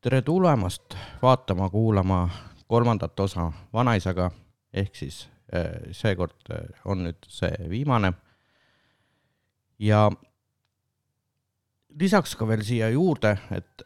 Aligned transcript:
tere 0.00 0.22
tulemast 0.22 0.94
vaatama, 1.22 1.70
kuulama 1.70 2.28
kolmandat 2.66 3.20
osa 3.20 3.52
Vanaisaga, 3.72 4.30
ehk 4.72 4.94
siis 4.94 5.28
eh, 5.52 5.90
seekord 5.92 6.50
eh, 6.50 6.68
on 6.84 7.02
nüüd 7.02 7.26
see 7.28 7.50
viimane. 7.68 8.12
ja 9.78 10.10
lisaks 12.00 12.36
ka 12.36 12.46
veel 12.46 12.62
siia 12.62 12.90
juurde, 12.90 13.36
et 13.50 13.82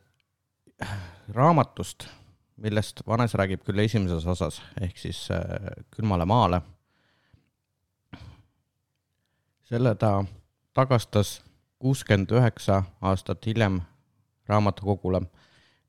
raamatust, 1.28 2.08
millest 2.56 3.00
Vanes 3.06 3.34
räägib 3.34 3.64
küll 3.64 3.78
esimeses 3.78 4.26
osas, 4.26 4.62
ehk 4.80 4.98
siis 4.98 5.28
Külmale 5.90 6.24
maale, 6.24 6.60
selle 9.64 9.94
ta 9.94 10.24
tagastas 10.74 11.40
kuuskümmend 11.78 12.32
üheksa 12.36 12.82
aastat 13.00 13.46
hiljem 13.46 13.80
raamatukogule 14.48 15.22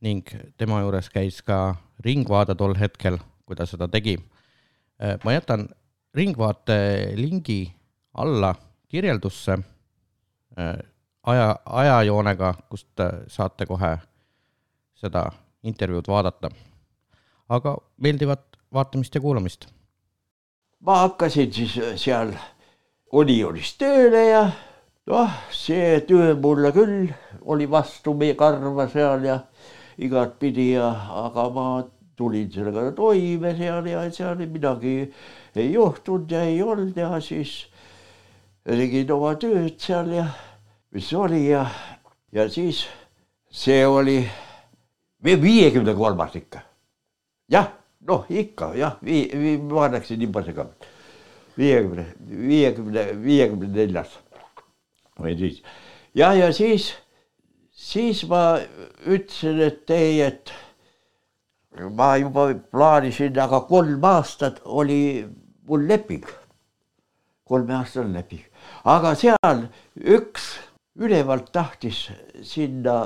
ning 0.04 0.28
tema 0.58 0.82
juures 0.84 1.10
käis 1.10 1.42
ka 1.42 1.76
Ringvaade 2.04 2.56
tol 2.60 2.76
hetkel, 2.76 3.18
kui 3.48 3.56
ta 3.56 3.66
seda 3.66 3.88
tegi. 3.88 4.18
ma 5.24 5.34
jätan 5.34 5.68
Ringvaate 6.14 7.14
lingi 7.16 7.72
alla 8.14 8.54
kirjeldusse 8.90 9.58
aja, 11.24 11.48
ajajoonega, 11.66 12.54
kust 12.70 13.04
saate 13.28 13.66
kohe 13.66 13.98
seda 15.00 15.26
intervjuud 15.64 16.08
vaadata. 16.08 16.52
aga 17.50 17.78
meeldivat 17.98 18.44
vaatamist 18.74 19.16
ja 19.16 19.22
kuulamist. 19.22 19.68
ma 20.80 21.00
hakkasin 21.06 21.54
siis 21.54 21.80
seal 21.96 22.34
Unionis 23.14 23.76
tööle 23.78 24.24
ja 24.26 24.44
noh, 25.08 25.34
see 25.52 26.00
töö 26.08 26.34
mulle 26.36 26.72
küll 26.72 27.12
oli 27.46 27.70
vastu 27.70 28.14
meie 28.18 28.36
karva 28.36 28.88
seal 28.90 29.26
ja 29.28 29.40
igatpidi 29.98 30.72
ja, 30.74 30.90
aga 31.26 31.50
ma 31.54 31.68
tulin 32.16 32.50
sellega 32.52 32.92
toime 32.96 33.56
seal 33.58 33.88
ja 33.90 34.04
seal 34.12 34.42
midagi 34.46 34.96
ei 35.56 35.74
juhtunud 35.74 36.32
ja 36.32 36.44
ei 36.46 36.62
olnud 36.62 36.98
ja 36.98 37.20
siis 37.22 37.66
tegin 38.64 39.12
oma 39.12 39.34
tööd 39.42 39.80
seal 39.82 40.12
ja 40.14 40.28
mis 40.94 41.10
oli 41.18 41.48
ja, 41.50 41.66
ja 42.32 42.48
siis 42.50 42.86
see 43.54 43.86
oli 43.86 44.20
viiekümne 45.24 45.96
kolmas 45.98 46.36
ikka. 46.36 46.62
jah, 47.50 47.72
noh 48.08 48.26
ikka 48.30 48.74
jah, 48.78 48.98
vii-, 49.04 49.30
vii-, 49.34 49.62
ma 49.70 49.90
läksin 49.92 50.20
niimoodi 50.20 50.54
ka. 50.54 50.68
viiekümne, 51.58 52.06
viiekümne, 52.30 53.08
viiekümne 53.24 53.70
neljas 53.74 54.20
või 55.20 55.38
siis 55.38 55.62
ja, 56.16 56.34
ja 56.34 56.52
siis 56.54 56.94
siis 57.94 58.24
ma 58.30 58.44
ütlesin, 59.06 59.60
et 59.62 59.92
ei, 59.94 60.22
et 60.26 60.54
ma 61.94 62.16
juba 62.18 62.48
plaanisin, 62.74 63.38
aga 63.40 63.64
kolm 63.70 64.06
aastat 64.06 64.62
oli 64.66 65.26
mul 65.68 65.86
leping, 65.90 66.26
kolmeaastane 67.50 68.14
leping, 68.18 68.46
aga 68.90 69.14
seal 69.20 69.68
üks 69.98 70.50
ülevalt 71.00 71.52
tahtis 71.54 72.08
sinna 72.46 72.98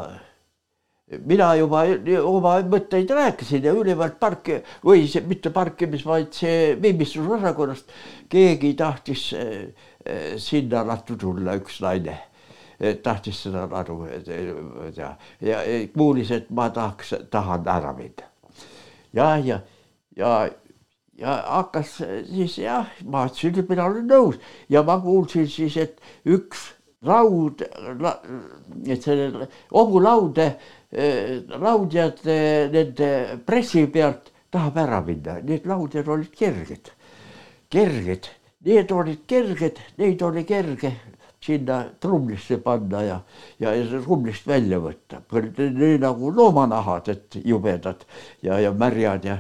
mina 1.24 1.54
juba 1.56 1.86
oma 2.28 2.58
mõtteid 2.68 3.12
rääkisin 3.16 3.64
ja 3.64 3.76
ülevalt 3.76 4.18
parki 4.20 4.60
või 4.84 5.06
see 5.08 5.24
mitte 5.28 5.54
parkimis, 5.56 6.04
vaid 6.06 6.34
see 6.36 6.74
viimistlusosakonnast 6.84 7.94
keegi 8.32 8.74
tahtis 8.80 9.30
eh, 9.36 9.70
sinna 10.40 10.84
lattu 10.88 11.16
tulla, 11.20 11.56
üks 11.60 11.80
naine 11.84 12.18
tahtis 13.04 13.42
seda 13.48 13.66
aru 13.80 14.06
ja, 14.96 15.16
ja 15.42 15.62
kuulis, 15.94 16.32
et 16.32 16.50
ma 16.50 16.70
tahaks, 16.70 17.14
tahan 17.32 17.68
ära 17.68 17.94
minna. 17.98 18.30
ja, 19.14 19.38
ja, 19.38 19.60
ja, 20.16 20.32
ja 21.18 21.36
hakkas 21.48 21.98
siis 22.30 22.58
jah, 22.62 22.90
ma 23.06 23.26
ütlesin, 23.26 23.58
et 23.58 23.70
mina 23.70 23.88
olen 23.90 24.08
nõus. 24.10 24.38
Ja 24.70 24.84
ma 24.86 25.00
kuulsin 25.02 25.48
siis, 25.50 25.78
et 25.78 26.02
üks 26.26 26.70
laud, 27.06 27.62
et 28.86 29.04
selle 29.04 29.50
hobulaude, 29.74 30.52
laudjad 31.58 32.24
nende 32.74 33.12
pressi 33.46 33.88
pealt 33.92 34.32
tahab 34.54 34.78
ära 34.86 35.02
minna, 35.06 35.40
need 35.44 35.66
laudjad 35.68 36.08
olid 36.08 36.34
kerged, 36.38 36.94
kerged, 37.74 38.30
need 38.66 38.92
olid 38.92 39.26
kerged, 39.28 39.82
neid 39.98 40.22
oli 40.24 40.46
kerge 40.48 40.94
sinna 41.48 41.80
trumlisse 42.04 42.60
panna 42.64 43.04
ja, 43.06 43.18
ja 43.62 43.74
trumlist 44.04 44.48
välja 44.48 44.80
võtta. 44.84 45.22
nii 45.58 45.98
nagu 46.04 46.32
loomanahad, 46.34 47.10
et 47.14 47.40
jubedad 47.44 48.04
ja, 48.44 48.60
ja 48.60 48.74
märjad 48.74 49.26
ja, 49.26 49.38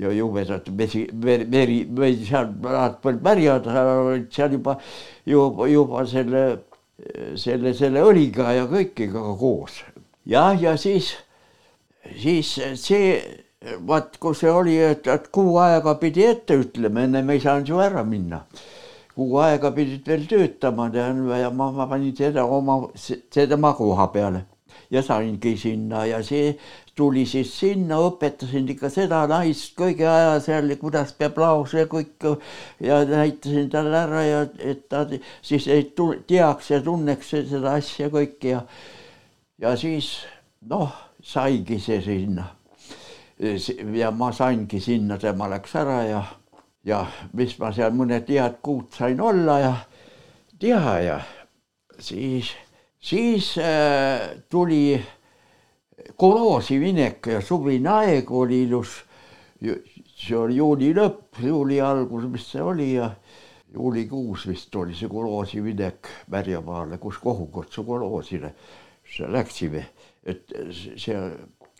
ja 0.00 0.12
jubedad 0.16 0.68
vesi, 0.78 1.06
veri, 1.12 1.46
veri, 1.50 1.78
veri 1.96 2.24
seal 2.24 2.50
nad 2.64 2.98
polnud 3.02 3.24
märjad, 3.24 3.68
seal 4.32 4.56
juba, 4.56 4.78
juba, 5.26 5.68
juba 5.68 6.06
selle, 6.08 6.44
selle, 7.36 7.74
selle 7.76 8.04
õliga 8.08 8.54
ja 8.56 8.66
kõikiga 8.70 9.24
koos. 9.40 9.82
jah, 10.26 10.56
ja 10.60 10.76
siis, 10.80 11.14
siis 12.16 12.56
see 12.80 13.14
vaat, 13.86 14.16
kus 14.20 14.40
see 14.40 14.50
oli, 14.52 14.76
et, 14.80 15.06
et 15.06 15.26
kuu 15.32 15.58
aega 15.60 15.98
pidi 16.00 16.24
ette 16.24 16.56
ütlema, 16.62 17.04
ennem 17.04 17.34
ei 17.34 17.42
saanud 17.42 17.68
ju 17.68 17.80
ära 17.84 18.04
minna 18.08 18.44
kuu 19.14 19.38
aega 19.42 19.72
pidid 19.74 20.06
veel 20.06 20.26
töötama 20.30 20.88
ja 20.94 21.50
ma, 21.50 21.70
ma 21.72 21.86
panin 21.90 22.16
seda 22.16 22.44
oma, 22.44 22.82
tema 23.34 23.74
koha 23.74 24.06
peale 24.14 24.44
ja 24.90 25.02
saingi 25.02 25.56
sinna 25.58 26.04
ja 26.06 26.22
see 26.26 26.54
tuli 26.96 27.24
siis 27.26 27.52
sinna, 27.58 27.98
õpetasin 28.10 28.68
ikka 28.74 28.90
seda 28.92 29.22
naist 29.30 29.74
kõige 29.78 30.06
aja 30.10 30.38
seal, 30.42 30.72
kuidas 30.80 31.12
peab 31.18 31.38
laos 31.40 31.74
ja 31.74 31.86
kõik 31.90 32.26
ja 32.82 33.00
näitasin 33.08 33.70
talle 33.72 34.02
ära 34.02 34.24
ja 34.26 34.40
et 34.58 34.88
ta 34.90 35.06
siis 35.42 35.68
ei 35.70 35.92
teaks 36.26 36.70
ja 36.74 36.80
tunneks 36.84 37.34
seda 37.34 37.76
asja 37.78 38.10
kõike 38.12 38.56
ja 38.56 38.64
ja 39.60 39.76
siis 39.76 40.14
noh, 40.68 40.92
saigi 41.22 41.78
see 41.80 42.00
sinna. 42.02 42.46
ja 43.94 44.10
ma 44.10 44.32
saingi 44.32 44.80
sinna, 44.80 45.18
tema 45.18 45.48
läks 45.48 45.74
ära 45.80 46.02
ja 46.04 46.22
ja 46.84 47.04
mis 47.36 47.58
ma 47.60 47.72
seal 47.76 47.92
mõned 47.96 48.28
head 48.28 48.58
kuud 48.64 48.94
sain 48.96 49.20
olla 49.20 49.58
ja 49.60 49.74
teha 50.60 50.96
ja 51.04 51.20
siis, 51.98 52.52
siis 52.98 53.52
äh, 53.58 54.40
tuli 54.48 55.00
koloosi 56.16 56.78
minek 56.80 57.26
ja 57.26 57.40
suvine 57.40 57.92
aeg 57.92 58.32
oli 58.32 58.64
ilus. 58.64 59.04
see 60.20 60.36
oli 60.36 60.56
juuli 60.56 60.92
lõpp, 60.96 61.40
juuli 61.44 61.80
algus, 61.80 62.24
mis 62.28 62.44
see 62.52 62.62
oli 62.62 62.94
ja 62.94 63.10
juulikuus 63.72 64.46
vist 64.48 64.76
oli 64.76 64.94
see 64.94 65.08
koloosi 65.08 65.60
minek 65.60 66.08
Märjamaale, 66.28 66.98
kus 66.98 67.18
Kohukotsu 67.18 67.84
koloosile 67.84 68.54
läksime, 69.28 69.84
et 70.24 70.52
see 70.96 71.16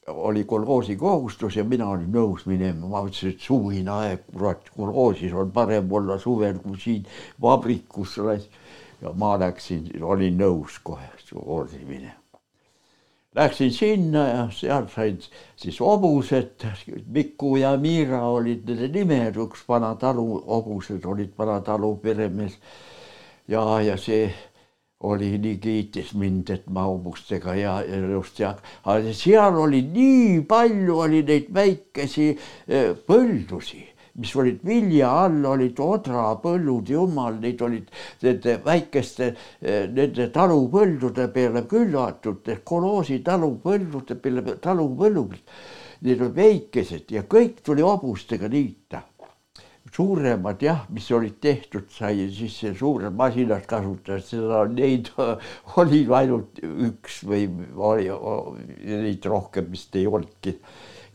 oli 0.06 0.44
kolhoosi 0.44 0.96
kohustus 0.96 1.56
ja 1.56 1.64
mina 1.64 1.88
olin 1.88 2.12
nõus 2.12 2.46
minema, 2.46 2.88
ma 2.88 3.02
ütlesin, 3.04 3.34
et 3.34 3.44
suvine 3.44 3.90
aeg, 3.92 4.24
kurat, 4.32 4.70
kolhoosis 4.76 5.34
on 5.36 5.52
parem 5.52 5.92
olla 5.92 6.18
suvel 6.18 6.58
kui 6.58 6.78
siin 6.80 7.06
vabrikus. 7.40 8.16
ja 9.02 9.12
ma 9.14 9.38
läksin, 9.38 9.90
olin 10.02 10.38
nõus 10.38 10.80
kohe 10.82 11.10
kolhoosi 11.32 11.84
minema. 11.88 12.20
Läksin 13.34 13.70
sinna 13.70 14.26
ja 14.28 14.46
seal 14.50 14.88
said 14.88 15.22
siis 15.56 15.80
hobused, 15.80 16.64
Miku 17.06 17.56
ja 17.56 17.76
Miira 17.76 18.24
olid 18.26 18.64
nende 18.66 18.88
nimed, 18.88 19.36
üks 19.36 19.62
vana 19.68 19.94
talu 19.94 20.40
hobused 20.46 21.04
olid 21.06 21.36
vana 21.38 21.60
talu 21.60 21.96
peremees. 22.02 22.58
ja, 23.48 23.80
ja 23.80 23.96
see 23.96 24.32
oli 25.00 25.30
nii 25.38 25.56
kiitis 25.60 26.12
mind, 26.18 26.50
et 26.52 26.66
ma 26.68 26.84
hobustega 26.84 27.54
ja, 27.56 27.76
just 28.12 28.40
ja, 28.40 28.52
aga 28.84 29.14
seal 29.16 29.56
oli 29.62 29.80
nii 29.88 30.42
palju 30.48 30.98
oli 31.06 31.22
neid 31.24 31.48
väikesi 31.56 32.26
eh, 32.34 32.90
põldusi, 33.06 33.80
mis 34.20 34.34
olid 34.36 34.60
vilja 34.66 35.12
all, 35.22 35.40
olid 35.48 35.80
odrapõllud, 35.80 36.92
jumal, 36.92 37.38
neid 37.40 37.62
olid 37.64 37.88
nende 38.26 38.58
väikeste 38.64 39.30
eh, 39.30 39.86
nende 39.88 40.28
talupõldude 40.34 41.30
peale 41.32 41.64
küllatud, 41.70 42.50
koloosi 42.64 43.22
talupõldude 43.24 44.20
peale, 44.20 44.58
talupõllud. 44.60 45.38
Need 46.00 46.20
olid 46.24 46.36
väikesed 46.36 47.12
ja 47.12 47.24
kõik 47.28 47.60
tuli 47.64 47.84
hobustega 47.84 48.48
niita 48.52 49.02
suuremad 49.94 50.62
jah, 50.62 50.84
mis 50.92 51.08
olid 51.14 51.38
tehtud, 51.42 51.88
sai 51.90 52.28
siis 52.34 52.58
suured 52.78 53.14
masinad 53.16 53.66
kasutasid, 53.68 54.26
seda 54.28 54.64
neid 54.70 55.10
oli 55.80 56.04
ainult 56.20 56.60
üks 56.62 57.22
või 57.26 57.48
oli 57.74 58.10
neid 58.86 59.26
rohkem 59.26 59.70
vist 59.72 59.96
ei 59.96 60.06
olnudki. 60.06 60.58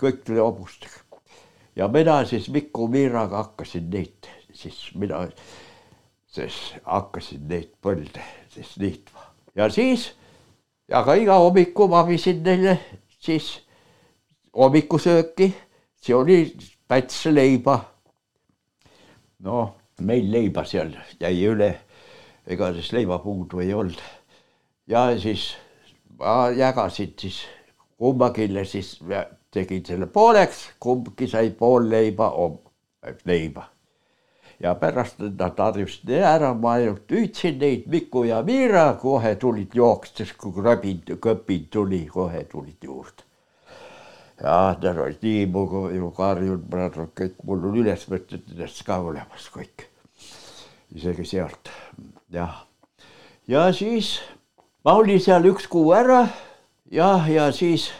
kõik 0.02 0.24
tuli 0.28 0.42
hobustega 0.44 1.22
ja 1.76 1.88
mina 1.88 2.24
siis 2.26 2.50
Miku 2.50 2.88
Miiraga 2.92 3.44
hakkasin 3.44 3.90
neid 3.90 4.32
siis 4.54 4.92
mina 4.96 5.26
siis 6.28 6.76
hakkasin 6.84 7.48
neid 7.48 7.72
põlde 7.84 8.24
siis 8.52 8.76
niitma 8.82 9.32
ja 9.56 9.70
siis 9.70 10.10
aga 10.92 11.16
iga 11.16 11.40
hommiku 11.40 11.88
ma 11.88 12.04
viisin 12.08 12.44
neile 12.44 12.80
siis 13.20 13.66
hommikusööki, 14.56 15.50
see 16.02 16.16
oli 16.16 16.40
pätsleiba. 16.88 17.95
Noh, 19.46 19.76
meil 20.02 20.32
leiba 20.32 20.66
seal 20.68 20.94
jäi 21.22 21.36
üle, 21.48 21.70
ega 22.48 22.72
siis 22.76 22.92
leiba 22.96 23.20
puudu 23.24 23.62
ei 23.64 23.74
olnud. 23.74 24.02
ja 24.88 25.08
siis 25.20 25.54
ma 26.20 26.50
jagasin 26.56 27.14
siis 27.20 27.44
kumbagile 27.98 28.66
siis 28.66 28.98
tegin 29.52 29.86
selle 29.86 30.08
pooleks, 30.08 30.70
kumbki 30.80 31.28
sai 31.32 31.52
pool 31.52 31.90
leiba, 31.90 32.34
leiba 33.26 33.70
ja 34.60 34.76
pärast 34.80 35.20
nad 35.20 35.60
harjusid 35.60 36.10
ära, 36.16 36.54
ma 36.54 36.78
ainult 36.80 37.12
hüüdsin 37.12 37.60
neid, 37.60 37.88
Miku 37.92 38.24
ja 38.24 38.42
Miira 38.44 38.94
kohe 39.02 39.36
tulid 39.36 39.76
jookstes, 39.76 40.34
kui 40.40 40.54
krabid, 40.56 41.12
kõpid 41.22 41.70
tuli, 41.72 42.06
kohe 42.12 42.44
tulid 42.52 42.84
juurde. 42.84 43.28
Ja 44.42 44.76
nad 44.82 44.98
olid 44.98 45.24
nii 45.24 45.46
mugu 45.52 45.90
ju 45.96 46.12
karjunud, 46.16 46.74
on 47.00 47.12
kõik 47.16 47.36
mul 47.44 47.68
on 47.70 47.78
üles 47.82 48.08
võtnud 48.10 48.48
nendest 48.50 48.84
ka 48.88 49.00
olemas 49.00 49.50
kõik. 49.54 49.88
isegi 50.96 51.26
sealt, 51.26 51.70
jah. 52.32 52.66
ja 53.48 53.68
siis 53.74 54.20
ma 54.84 54.96
olin 55.00 55.20
seal 55.20 55.46
üks 55.52 55.68
kuu 55.68 55.94
ära 55.96 56.26
jah, 56.92 57.30
ja 57.30 57.52
siis 57.52 57.92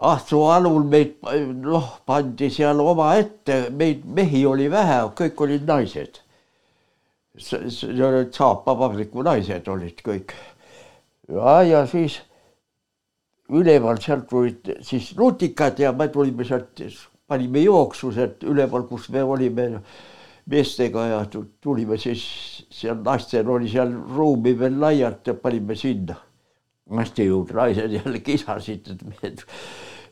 Ahtsu 0.00 0.38
alul 0.48 0.86
meid 0.88 1.18
noh, 1.60 1.98
pandi 2.08 2.48
seal 2.50 2.78
omaette, 2.80 3.66
meid 3.70 4.06
mehi 4.08 4.46
oli 4.48 4.70
vähe, 4.72 5.02
kõik 5.16 5.42
olid 5.44 5.66
naised. 5.68 6.22
saapavabriku 7.36 9.22
naised 9.22 9.68
olid 9.68 10.00
kõik. 10.06 10.32
ja, 11.28 11.62
ja 11.62 11.86
siis 11.86 12.22
üleval 13.50 14.00
sealt 14.02 14.28
tulid 14.30 14.70
siis 14.86 15.12
nutikad 15.18 15.78
ja 15.80 15.92
me 15.92 16.08
tulime 16.12 16.44
sealt, 16.46 16.80
panime 17.28 17.64
jooksu 17.64 18.12
sealt 18.14 18.42
üleval, 18.46 18.86
kus 18.88 19.08
me 19.14 19.22
olime 19.24 19.68
meestega 20.50 21.06
ja 21.06 21.20
tulime 21.62 21.98
siis 22.00 22.24
seal 22.70 23.02
naistel 23.04 23.48
oli 23.50 23.70
seal 23.70 23.92
ruumi 24.16 24.56
veel 24.58 24.80
laialt 24.80 25.26
ja 25.26 25.34
panime 25.34 25.76
sinna. 25.76 26.16
naiste 26.90 27.22
juurde 27.22 27.54
naised 27.54 27.92
jälle 27.94 28.18
kisasid, 28.18 28.88
et 28.90 29.02
mehed 29.06 29.42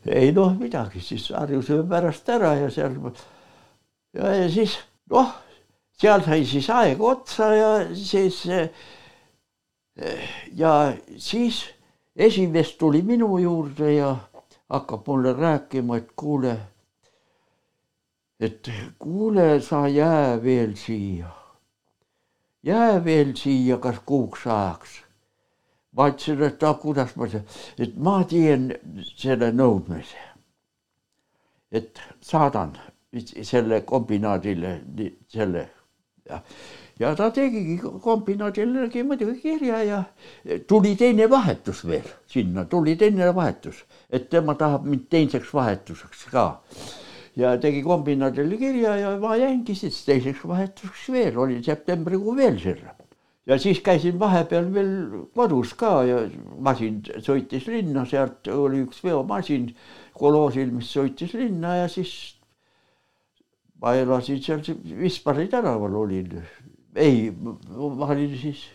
ei 0.07 0.31
noh, 0.31 0.53
midagi, 0.55 1.01
siis 1.03 1.25
harjusime 1.35 1.83
pärast 1.89 2.29
ära 2.31 2.53
ja 2.55 2.69
seal 2.71 2.95
ja, 4.15 4.29
ja 4.31 4.45
siis 4.51 4.77
noh, 5.11 5.33
seal 5.99 6.23
sai 6.23 6.45
siis 6.47 6.69
aeg 6.71 7.01
otsa 7.03 7.49
ja 7.55 7.73
siis 7.95 8.45
ja 10.55 10.73
siis 11.17 11.65
esimees 12.19 12.75
tuli 12.77 13.01
minu 13.01 13.37
juurde 13.37 13.93
ja 13.93 14.15
hakkab 14.69 15.07
mulle 15.07 15.33
rääkima, 15.33 15.97
et 15.97 16.11
kuule, 16.15 16.57
et 18.39 18.69
kuule, 18.99 19.61
sa 19.61 19.87
jää 19.87 20.43
veel 20.43 20.75
siia, 20.75 21.29
jää 22.63 23.03
veel 23.05 23.35
siia 23.35 23.77
kas 23.77 24.01
kuuks 24.05 24.47
ajaks. 24.47 25.03
Ma 25.91 26.07
ütlesin, 26.11 26.43
et 26.45 26.63
ah, 26.63 26.75
kuidas 26.79 27.15
ma, 27.17 27.25
et 27.79 27.95
ma 27.97 28.19
teen 28.29 28.69
selle 29.15 29.51
nõudmise. 29.51 30.25
et 31.71 31.99
saadan 32.25 32.71
selle 33.45 33.81
kombinaadile 33.85 34.71
selle 35.29 35.69
ja, 36.29 36.39
ja 36.99 37.15
ta 37.15 37.29
tegigi 37.31 37.77
kombinaadile 38.03 38.87
tegi 38.87 39.03
muidugi 39.03 39.39
kirja 39.41 39.83
ja 39.83 40.03
tuli 40.67 40.95
teine 40.95 41.29
vahetus 41.29 41.85
veel. 41.87 42.07
Sinna, 42.27 42.65
tuli 42.65 42.95
teine 42.95 43.33
vahetus, 43.35 43.85
et 44.09 44.29
tema 44.29 44.55
tahab 44.55 44.85
mind 44.85 45.07
teiseks 45.09 45.53
vahetuseks 45.53 46.25
ka. 46.31 46.47
Ja 47.39 47.57
tegi 47.57 47.81
kombinaadile 47.83 48.57
kirja 48.57 48.95
ja 48.99 49.17
ma 49.19 49.35
jäingi 49.39 49.75
siis 49.75 50.01
teiseks 50.05 50.47
vahetuseks 50.47 51.11
veel, 51.11 51.37
oli 51.37 51.63
septembrikuu 51.63 52.35
veel 52.35 52.59
sinna 52.59 52.95
ja 53.49 53.57
siis 53.57 53.79
käisin 53.81 54.19
vahepeal 54.19 54.67
veel 54.73 54.91
kodus 55.33 55.73
ka 55.73 56.03
ja 56.05 56.19
masin 56.61 56.99
sõitis 57.25 57.65
linna, 57.71 58.03
sealt 58.05 58.47
oli 58.53 58.83
üks 58.85 59.01
veomasin 59.03 59.71
koloosil, 60.19 60.69
mis 60.75 60.91
sõitis 60.93 61.33
linna 61.33 61.79
ja 61.79 61.87
siis 61.89 62.11
ma 63.81 63.95
elasin 63.97 64.41
seal 64.43 64.61
Vispari 64.99 65.47
tänaval 65.49 65.95
olin. 66.03 66.43
Ei, 66.95 67.31
ma 67.31 68.07
olin 68.07 68.37
siis 68.37 68.65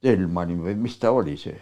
Telmani 0.00 0.56
või 0.56 0.74
mis 0.80 0.96
ta 0.98 1.10
oli 1.12 1.36
see. 1.36 1.58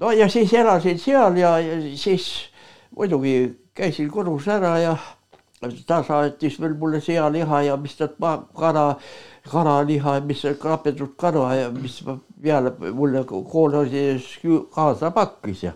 no 0.00 0.12
ja 0.12 0.28
siis 0.28 0.52
elasin 0.52 0.98
seal 0.98 1.36
ja, 1.36 1.58
ja 1.60 1.80
siis 1.96 2.48
muidugi 2.96 3.36
käisin 3.74 4.10
kodus 4.10 4.48
ära 4.48 4.78
ja 4.78 4.96
ta 5.86 6.02
saatis 6.04 6.60
veel 6.60 6.74
mulle 6.74 7.00
sealiha 7.00 7.62
ja 7.62 7.76
mis 7.76 7.96
ta 7.96 8.08
kana 8.56 8.96
kanaliha, 9.50 10.20
mis 10.20 10.42
kapetud 10.60 11.16
kana 11.16 11.54
ja 11.54 11.70
mis 11.70 12.02
peale 12.42 12.72
mulle 12.92 13.24
koolides 13.24 14.38
kaasa 14.74 15.10
pakkis 15.10 15.62
ja. 15.62 15.72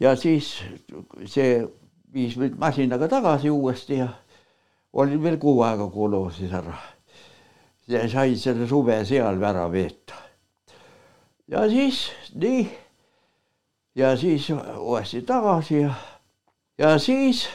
ja 0.00 0.16
siis 0.16 0.62
see 1.26 1.62
viis 2.14 2.36
mind 2.36 2.58
masinaga 2.58 3.08
tagasi 3.08 3.50
uuesti 3.50 3.98
ja 3.98 4.08
olin 4.92 5.22
veel 5.22 5.38
kuu 5.40 5.62
aega 5.62 5.88
koloosis 5.90 6.52
ära. 6.52 6.76
Ja 7.88 8.08
sain 8.08 8.36
selle 8.38 8.68
suve 8.68 9.04
seal 9.04 9.42
ära 9.42 9.66
veeta. 9.72 10.14
ja 11.48 11.68
siis 11.68 12.10
nii. 12.34 12.68
ja 13.94 14.16
siis 14.16 14.50
uuesti 14.78 15.22
tagasi 15.22 15.80
ja, 15.80 15.94
ja 16.78 16.98
siis 16.98 17.48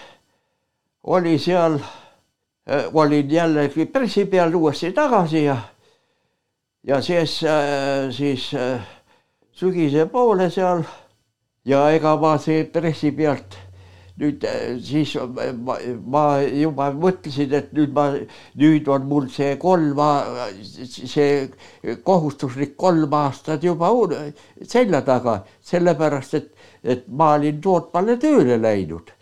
oli 1.03 1.39
seal 1.39 1.79
Äh, 2.69 2.85
olin 2.93 3.31
jällegi 3.31 3.85
pressi 3.85 4.25
peal 4.25 4.53
uuesti 4.55 4.91
tagasi 4.91 5.43
ja, 5.43 5.57
ja 6.83 7.01
siis, 7.01 7.43
äh, 7.43 8.11
siis 8.11 8.53
äh, 8.53 8.81
sügise 9.51 10.05
poole 10.05 10.49
seal 10.49 10.83
ja 11.65 11.85
ega 11.95 12.17
ma 12.19 12.33
see 12.37 12.65
pressi 12.65 13.11
pealt 13.15 13.55
nüüd 14.17 14.45
siis 14.83 15.13
ma, 15.63 15.77
ma 16.09 16.23
juba 16.41 16.89
mõtlesin, 16.97 17.53
et 17.53 17.71
nüüd 17.77 17.93
ma, 17.95 18.07
nüüd 18.57 18.89
on 18.89 19.07
mul 19.09 19.29
see 19.33 19.55
kolm, 19.61 20.01
see 20.63 21.95
kohustuslik 22.07 22.75
kolm 22.77 23.13
aastat 23.13 23.63
juba 23.63 23.91
selja 24.65 25.03
taga, 25.05 25.39
sellepärast 25.61 26.37
et, 26.41 26.53
et 26.83 27.09
ma 27.09 27.35
olin 27.37 27.61
Tootmaale 27.61 28.17
tööle 28.21 28.61
läinud 28.61 29.13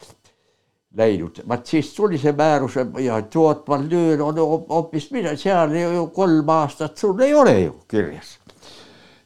läinud, 0.98 1.42
vaat 1.48 1.68
siis 1.68 1.92
tuli 1.96 2.18
see 2.20 2.34
määrus 2.36 2.78
ja 3.04 3.20
tootval 3.32 3.86
tööl 3.92 4.22
on 4.24 4.40
hoopis 4.40 5.10
midagi, 5.12 5.44
seal 5.44 5.76
ju 5.76 6.08
kolm 6.16 6.50
aastat 6.56 6.98
sul 6.98 7.20
ei 7.26 7.34
ole 7.36 7.56
ju 7.60 7.76
kirjas. 7.92 8.38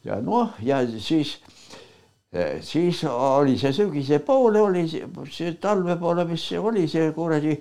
ja 0.03 0.19
noh, 0.21 0.55
ja 0.63 0.81
siis, 0.97 1.37
siis 2.61 3.03
oli 3.09 3.57
see 3.57 3.73
sügise 3.73 4.19
poole 4.25 4.61
oli 4.61 4.85
see 4.87 5.53
talve 5.61 5.95
poole, 5.97 6.25
mis 6.29 6.43
see 6.51 6.59
oli 6.59 6.87
see 6.87 7.11
kuradi 7.15 7.55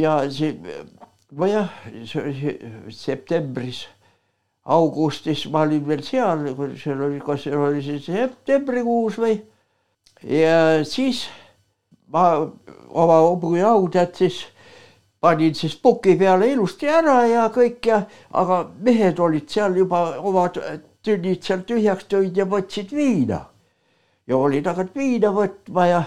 ja 0.00 0.18
see 0.30 0.56
nojah, 1.36 1.70
septembris, 2.90 3.86
augustis 4.64 5.46
ma 5.50 5.62
olin 5.62 5.86
veel 5.86 6.02
seal, 6.02 6.42
seal 6.78 7.02
oli, 7.06 7.20
kas 7.22 7.46
see 7.46 7.54
oli 7.54 7.82
siis 7.82 8.06
septembrikuus 8.10 9.18
või 9.22 9.38
ja 10.26 10.82
siis 10.86 11.26
ma 12.10 12.28
oma 12.90 13.22
hobujau 13.28 13.86
tead 13.94 14.14
siis 14.18 14.42
panin 15.22 15.54
siis 15.54 15.76
puki 15.78 16.16
peale 16.18 16.50
ilusti 16.50 16.90
ära 16.90 17.20
ja 17.30 17.46
kõik 17.54 17.90
ja, 17.90 18.02
aga 18.34 18.64
mehed 18.82 19.22
olid 19.22 19.48
seal 19.50 19.78
juba 19.78 20.02
omad 20.18 20.58
tünnid 21.06 21.42
seal 21.46 21.64
tühjaks 21.68 22.08
tõid 22.10 22.36
ja 22.36 22.46
võtsid 22.50 22.92
viina. 22.94 23.40
ja 24.26 24.36
olid 24.36 24.66
hakanud 24.66 24.94
viina 24.94 25.30
võtma 25.32 25.86
ja, 25.86 26.02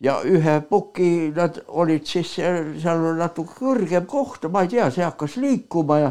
ja 0.00 0.20
ühe 0.24 0.60
puki 0.68 1.30
nad 1.36 1.58
olid 1.68 2.06
siis 2.06 2.36
seal 2.38 3.06
natuke 3.18 3.58
kõrgem 3.58 4.06
koht, 4.06 4.46
ma 4.48 4.62
ei 4.62 4.74
tea, 4.76 4.90
see 4.90 5.04
hakkas 5.04 5.36
liikuma 5.42 5.98
ja 5.98 6.10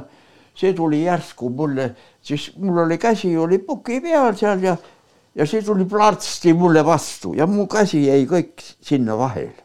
see 0.60 0.74
tuli 0.76 1.06
järsku 1.06 1.50
mulle, 1.56 1.94
siis 2.22 2.52
mul 2.58 2.84
oli 2.84 2.98
käsi 3.00 3.32
oli 3.38 3.62
puki 3.64 4.02
peal 4.04 4.36
seal 4.36 4.64
ja 4.64 4.78
ja 5.36 5.46
see 5.48 5.62
tuli 5.64 5.86
plärtsti 5.86 6.54
mulle 6.54 6.84
vastu 6.86 7.34
ja 7.38 7.48
mu 7.48 7.68
käsi 7.72 8.06
jäi 8.08 8.26
kõik 8.28 8.64
sinna 8.84 9.18
vahele, 9.18 9.64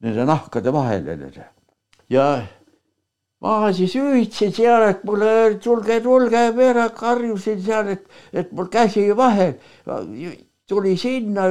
nende 0.00 0.26
nahkade 0.28 0.72
vahele. 0.72 1.18
ja 2.10 2.26
ma 3.42 3.72
siis 3.74 3.94
hüüdsin 3.98 4.52
seal, 4.54 4.88
et 4.88 5.04
mulle 5.04 5.58
tulge, 5.62 5.98
tulge, 6.02 6.42
ära 6.70 6.88
karjusin 6.94 7.62
seal, 7.62 7.88
et, 7.96 8.04
et 8.32 8.52
mul 8.54 8.70
käsi 8.70 9.08
vahel. 9.18 9.56
tuli 10.68 10.96
sinna 10.96 11.48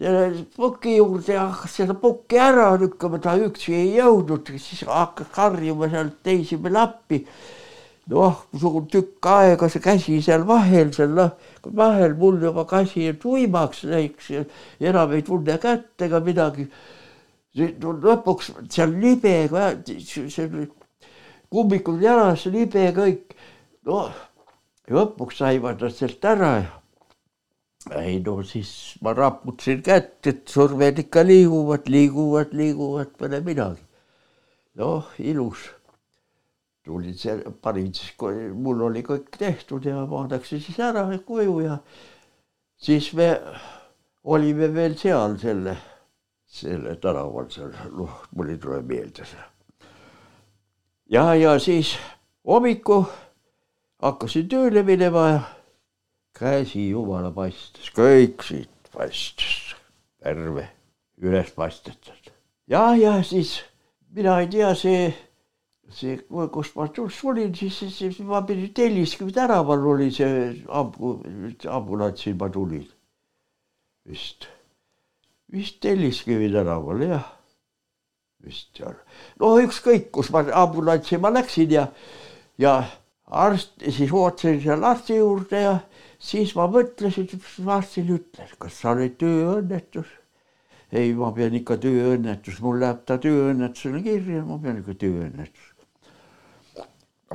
selle 0.00 0.44
puki 0.56 0.96
juurde 0.96 1.34
ja 1.34 1.42
hakkas 1.50 1.74
seda 1.82 1.94
pukki 2.00 2.38
ära 2.40 2.70
lükkama, 2.80 3.20
ta 3.20 3.36
üksi 3.36 3.74
ei 3.76 3.90
jõudnud, 3.98 4.48
siis 4.56 4.86
hakkas 4.88 5.28
karjuma 5.34 5.90
sealt 5.92 6.22
teisi 6.24 6.56
veel 6.62 6.78
appi. 6.80 7.26
noh, 8.10 8.40
tükk 8.90 9.26
aega 9.30 9.68
see 9.70 9.82
käsi 9.84 10.16
seal 10.24 10.46
vahel, 10.48 10.88
seal 10.96 11.12
noh, 11.14 11.36
vahel 11.76 12.16
mul 12.18 12.40
juba 12.42 12.64
käsi 12.66 13.12
tuimaks 13.20 13.84
läks 13.84 14.32
enam 14.80 15.12
ei 15.12 15.22
tunne 15.22 15.58
kätt 15.60 16.08
ega 16.08 16.20
midagi. 16.24 16.66
Lõpuks 17.60 18.52
seal 18.72 18.96
libe, 19.02 19.36
see 19.84 20.66
kummikud 21.50 22.02
jalas, 22.02 22.46
libe 22.46 22.90
kõik, 22.96 23.38
noh 23.88 24.10
lõpuks 24.90 25.38
said 25.38 25.62
nad 25.62 25.82
sealt 25.94 26.24
ära 26.26 26.52
ei 27.96 28.18
no 28.20 28.40
siis 28.44 28.70
ma 29.02 29.14
raputasin 29.16 29.82
kätt, 29.82 30.26
et 30.26 30.48
surved 30.48 30.98
ikka 31.00 31.22
liiguvad, 31.24 31.88
liiguvad, 31.88 32.52
liiguvad, 32.52 33.14
pole 33.18 33.40
midagi. 33.40 33.80
noh, 34.76 35.06
ilus 35.18 35.64
tulin 36.84 37.16
seal, 37.16 37.40
panin 37.62 37.92
siis, 37.94 38.12
mul 38.54 38.82
oli 38.88 39.02
kõik 39.04 39.30
tehtud 39.38 39.84
ja 39.84 40.04
vaadatakse 40.08 40.60
siis 40.60 40.78
ära 40.80 41.06
koju 41.26 41.60
ja 41.64 41.78
siis 42.80 43.12
me 43.16 43.30
olime 44.24 44.68
veel 44.74 44.96
seal 44.98 45.38
selle, 45.40 45.76
selle 46.50 46.96
tänaval 46.98 47.46
seal, 47.50 47.70
noh, 47.94 48.24
mul 48.34 48.50
ei 48.50 48.58
tule 48.58 48.80
meelde 48.82 49.26
see. 49.28 49.46
ja, 51.14 51.34
ja 51.34 51.54
siis 51.62 51.94
hommiku 52.46 53.04
hakkasin 54.02 54.48
tööle 54.50 54.82
minema 54.86 55.26
ja 55.28 55.40
käsi 56.40 56.88
jumala 56.90 57.30
paistes, 57.34 57.90
kõik 57.94 58.42
siit 58.46 58.92
paistes, 58.94 59.74
terve, 60.22 60.68
üles 61.22 61.50
paistetud. 61.54 62.32
ja, 62.66 62.90
ja 62.98 63.18
siis 63.22 63.60
mina 64.10 64.40
ei 64.42 64.50
tea, 64.50 64.74
see 64.74 65.10
see, 65.90 66.16
kus 66.52 66.70
ma 66.76 66.86
tulin, 66.94 67.54
siis, 67.54 67.80
siis, 67.94 68.18
ma 68.26 68.42
pidin 68.46 68.72
Telliskivi 68.74 69.34
tänaval 69.34 69.84
oli 69.94 70.10
see 70.14 70.64
ambu, 70.68 71.18
ambulatsi 71.68 72.34
ma 72.38 72.48
tulin. 72.48 72.86
vist, 74.08 74.46
vist 75.52 75.80
Telliskivi 75.82 76.50
tänaval 76.52 77.02
jah, 77.04 77.26
vist 78.44 78.70
seal. 78.76 78.96
no 79.40 79.56
ükskõik, 79.62 80.10
kus 80.14 80.30
ma 80.34 80.44
ambulatsi 80.62 81.18
ma 81.18 81.32
läksin 81.34 81.74
ja, 81.74 81.86
ja 82.58 82.76
arst, 83.26 83.74
siis 83.88 84.12
ootasin 84.12 84.60
seal 84.62 84.86
arsti 84.86 85.18
juurde 85.18 85.64
ja 85.64 85.74
siis 86.18 86.54
ma 86.58 86.68
mõtlesin, 86.70 87.28
arstile 87.66 88.18
ütlen, 88.20 88.54
kas 88.58 88.80
sa 88.82 88.94
olid 88.94 89.18
tööõnnetus. 89.20 90.16
Ei, 90.90 91.12
ma 91.14 91.28
pean 91.30 91.54
ikka 91.54 91.76
tööõnnetus, 91.78 92.56
mul 92.64 92.80
läheb 92.82 93.04
ta 93.06 93.14
tööõnnetusele 93.22 94.02
kirja, 94.02 94.42
ma 94.46 94.56
pean 94.62 94.80
ikka 94.80 94.96
tööõnnetus 94.98 95.69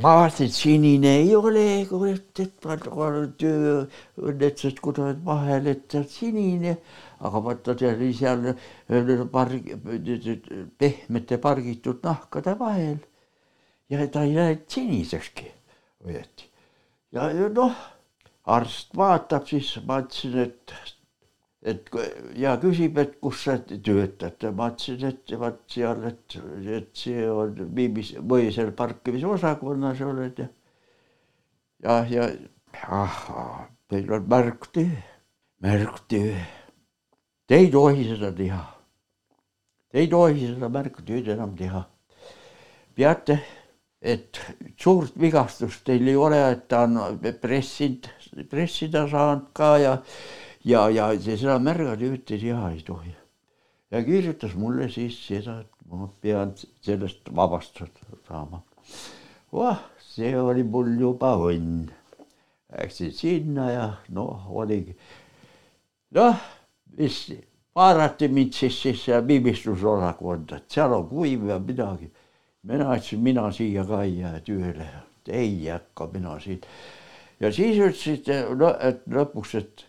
ma 0.04 0.16
vaatasin, 0.20 0.46
et 0.46 0.54
sinine 0.54 1.12
ei 1.22 1.36
ole, 1.36 1.66
et 1.82 1.92
olen 1.92 3.30
tööõnnetused 3.40 4.80
kuidagi 4.84 5.24
vahel, 5.26 5.70
et 5.72 5.86
see 5.92 6.02
on 6.02 6.08
sinine, 6.12 6.74
aga 7.24 7.42
vaata, 7.46 7.76
see 7.80 7.92
oli 7.94 8.12
seal 8.18 8.44
parg-, 9.32 9.72
pehmete 10.78 11.40
pargitud 11.48 12.04
nahkade 12.04 12.58
vahel 12.60 12.98
ja 13.90 14.08
ta 14.12 14.26
ei 14.26 14.36
läinud 14.36 14.68
sinisekski 14.76 15.48
õieti. 16.06 16.50
ja 17.16 17.30
noh, 17.56 17.80
arst 18.52 18.92
vaatab, 18.98 19.48
siis 19.48 19.78
ma 19.88 20.02
ütlesin, 20.04 20.38
et 20.44 20.76
et 21.66 21.90
ja 22.38 22.56
küsib, 22.62 23.00
et 23.02 23.16
kus 23.22 23.46
sa 23.48 23.56
töötad, 23.66 24.44
ma 24.54 24.70
ütlesin, 24.70 25.08
et 25.10 25.34
vot 25.42 25.64
seal, 25.72 26.04
et, 26.12 26.38
et 26.78 26.92
see 26.98 27.26
on 27.30 27.56
Viimis, 27.76 28.14
Mõisel 28.22 28.70
parkimisosakonnas 28.78 30.04
oled 30.06 30.44
ja. 30.44 30.50
ja, 31.82 31.98
ja 32.12 32.30
ahhaa, 32.86 33.66
teil 33.90 34.14
on 34.14 34.30
märktöö, 34.30 35.02
märktöö. 35.66 36.38
Te 37.48 37.62
ei 37.62 37.70
tohi 37.74 38.08
seda 38.10 38.32
teha. 38.34 38.64
Te 39.90 40.02
ei 40.02 40.08
tohi 40.10 40.48
seda 40.54 40.70
märktööd 40.70 41.34
enam 41.34 41.58
teha. 41.58 41.84
peate, 42.96 43.42
et 44.02 44.38
suurt 44.80 45.18
vigastust 45.20 45.82
teil 45.84 46.08
ei 46.08 46.16
ole, 46.16 46.38
et 46.54 46.68
ta 46.72 46.86
on 46.86 47.20
pressinud, 47.42 48.08
pressida 48.50 49.08
saanud 49.12 49.50
ka 49.58 49.78
ja 49.82 49.96
ja, 50.66 50.90
ja 50.90 51.10
seda 51.22 51.60
märgatüüti 51.62 52.40
teha 52.42 52.72
ei 52.72 52.82
tohi. 52.86 53.16
ja 53.92 54.04
kirjutas 54.04 54.56
mulle 54.56 54.90
siis 54.90 55.18
seda, 55.28 55.60
et 55.62 55.90
ma 55.90 56.10
pean 56.22 56.54
sellest 56.82 57.30
vabastust 57.36 58.02
saama. 58.28 58.62
vah, 59.54 59.84
see 60.02 60.34
oli 60.40 60.64
mul 60.64 60.96
juba 61.00 61.36
õnn. 61.50 61.86
Läksin 62.76 63.12
sinna 63.14 63.70
ja 63.72 63.86
noh, 64.10 64.50
oligi. 64.50 64.98
noh, 66.18 66.36
mis 66.98 67.22
vaadati 67.76 68.28
mind 68.28 68.54
siis, 68.54 68.82
siis 68.82 69.06
viimistlusosakonda, 69.28 70.58
et 70.58 70.78
seal 70.78 70.94
on 70.94 71.10
kuiv 71.10 71.50
ja 71.50 71.60
midagi. 71.60 72.12
mina 72.64 72.90
ütlesin, 72.96 73.20
mina 73.22 73.52
siia 73.52 73.86
ka 73.86 74.04
ei 74.04 74.20
jää 74.20 74.40
tööle, 74.42 74.88
ei 75.30 75.68
hakka 75.70 76.10
mina 76.14 76.40
siin. 76.40 76.62
ja 77.40 77.52
siis 77.52 77.78
ütlesid, 77.78 78.32
no 78.58 78.74
et 78.80 79.06
lõpuks, 79.06 79.58
et 79.62 79.86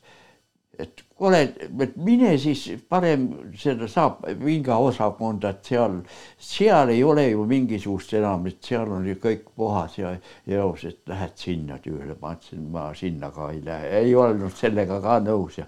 et 0.78 1.02
kuule, 1.16 1.40
et 1.80 1.96
mine 1.96 2.32
siis 2.38 2.62
parem 2.88 3.26
seda 3.56 3.88
saab 3.88 4.24
vingaosakonda, 4.42 5.54
et 5.54 5.70
seal, 5.70 5.96
seal 6.38 6.92
ei 6.92 7.02
ole 7.04 7.28
ju 7.30 7.46
mingisugust 7.48 8.12
enam, 8.18 8.46
et 8.50 8.60
seal 8.64 8.92
on 8.92 9.06
ju 9.08 9.16
kõik 9.22 9.46
puhas 9.56 9.96
ja 9.98 10.12
eos, 10.58 10.84
et 10.84 11.00
lähed 11.08 11.36
sinna 11.40 11.78
tööle. 11.82 12.16
ma 12.20 12.34
ütlesin, 12.36 12.66
ma 12.72 12.90
sinna 12.94 13.30
ka 13.32 13.50
ei 13.52 13.62
lähe, 13.64 13.92
ei 14.02 14.14
olnud 14.14 14.54
sellega 14.56 15.00
ka 15.00 15.18
nõus 15.24 15.58
ja 15.58 15.66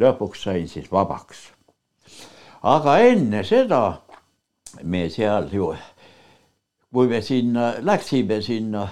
lõpuks 0.00 0.44
sain 0.48 0.68
siis 0.68 0.90
vabaks. 0.92 1.48
aga 2.62 2.98
enne 2.98 3.44
seda 3.44 4.02
me 4.82 5.08
seal 5.10 5.48
ju, 5.52 5.72
kui 6.92 7.08
me 7.08 7.22
sinna 7.22 7.72
läksime 7.80 8.42
sinna, 8.42 8.86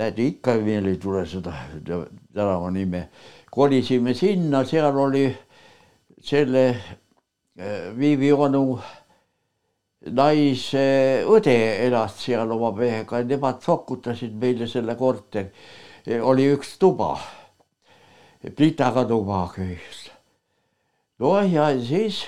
näed 0.00 0.18
ikka 0.18 0.56
veel 0.64 0.86
ei 0.86 0.96
tule 0.96 1.26
seda 1.28 1.52
tänava 1.84 2.70
nime 2.70 3.08
kolisime 3.60 4.14
sinna, 4.14 4.64
seal 4.64 4.96
oli 4.96 5.26
selle 6.24 6.64
äh, 6.70 7.90
Viivi 7.96 8.30
onu 8.32 8.62
naise 10.16 10.84
õde 11.28 11.56
elas 11.84 12.16
seal 12.22 12.48
oma 12.54 12.70
mehega, 12.78 13.20
nemad 13.28 13.60
sokutasid 13.60 14.32
meile 14.40 14.68
selle 14.68 14.96
korteri. 14.96 15.50
oli 16.24 16.48
üks 16.54 16.78
tuba, 16.80 17.18
plitaga 18.56 19.04
tuba 19.04 19.42
köis. 19.52 20.08
noh, 21.20 21.44
ja 21.44 21.68
siis 21.84 22.24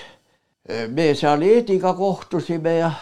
äh, 0.69 0.85
me 0.87 1.15
seal 1.15 1.41
Eediga 1.41 1.95
kohtusime 1.97 2.77
ja, 2.77 2.93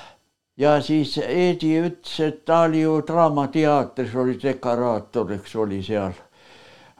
ja 0.56 0.80
siis 0.80 1.18
Eedi 1.18 1.76
ütles, 1.84 2.20
et 2.20 2.46
ta 2.46 2.64
oli 2.70 2.88
ju 2.88 3.02
Draamateatris 3.08 4.16
oli 4.16 4.40
dekoraator, 4.40 5.36
eks 5.36 5.56
oli 5.56 5.84
seal 5.84 6.16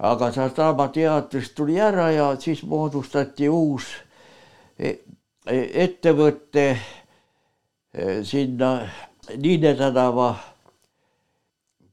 aga 0.02 0.32
sealt 0.34 0.56
Draamateatrist 0.58 1.54
tuli 1.56 1.78
ära 1.80 2.10
ja 2.12 2.32
siis 2.42 2.64
moodustati 2.66 3.50
uus 3.50 3.86
e, 4.80 4.96
e, 5.46 5.58
ettevõte 5.86 6.66
e, 6.74 8.24
sinna 8.26 8.74
Niine 9.38 9.76
tänava 9.78 10.32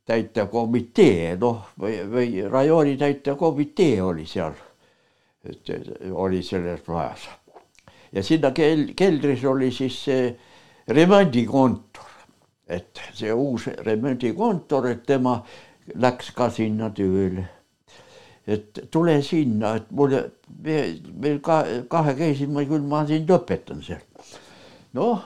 täitevkomitee, 0.09 1.35
noh, 1.39 1.69
või, 1.79 1.99
või 2.09 2.31
rajooni 2.49 2.97
täitevkomitee 2.99 4.01
oli 4.03 4.25
seal, 4.27 4.57
oli 6.17 6.41
selles 6.43 6.81
majas. 6.89 7.29
ja 8.13 8.25
sinna 8.25 8.51
kel-, 8.57 8.95
keldris 8.97 9.45
oli 9.45 9.69
siis 9.71 10.01
see 10.09 10.33
remondikontor, 10.89 12.09
et 12.67 13.05
see 13.13 13.33
uus 13.33 13.69
remondikontor, 13.85 14.89
et 14.89 15.05
tema 15.07 15.37
läks 15.95 16.33
ka 16.33 16.49
sinna 16.51 16.89
tööle 16.91 17.45
et 18.49 18.79
tule 18.91 19.19
sinna, 19.23 19.75
et 19.77 19.91
mul, 19.93 20.15
meil 20.65 21.41
ka 21.45 21.63
kahekesi 21.91 22.47
ma 22.49 22.65
küll, 22.69 22.87
ma 22.89 23.03
sind 23.09 23.29
õpetan 23.35 23.83
seal. 23.85 24.01
noh, 24.97 25.25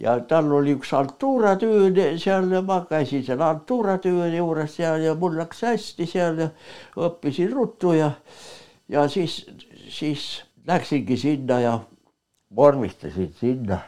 ja 0.00 0.14
tal 0.28 0.52
oli 0.54 0.76
üks 0.76 0.92
altuuratöö 0.94 1.90
seal 2.22 2.52
ja 2.52 2.62
ma 2.62 2.82
käisin 2.88 3.24
seal 3.26 3.42
altuuratöö 3.42 4.28
juures 4.36 4.76
seal 4.78 5.02
ja 5.02 5.14
mul 5.18 5.34
läks 5.40 5.64
hästi 5.66 6.06
seal 6.06 6.38
ja 6.44 6.48
õppisin 7.08 7.50
ruttu 7.52 7.96
ja, 7.96 8.12
ja 8.88 9.08
siis, 9.08 9.40
siis 9.90 10.44
läksingi 10.68 11.16
sinna 11.16 11.60
ja 11.60 11.74
vormistasin 12.56 13.34
sinna 13.40 13.80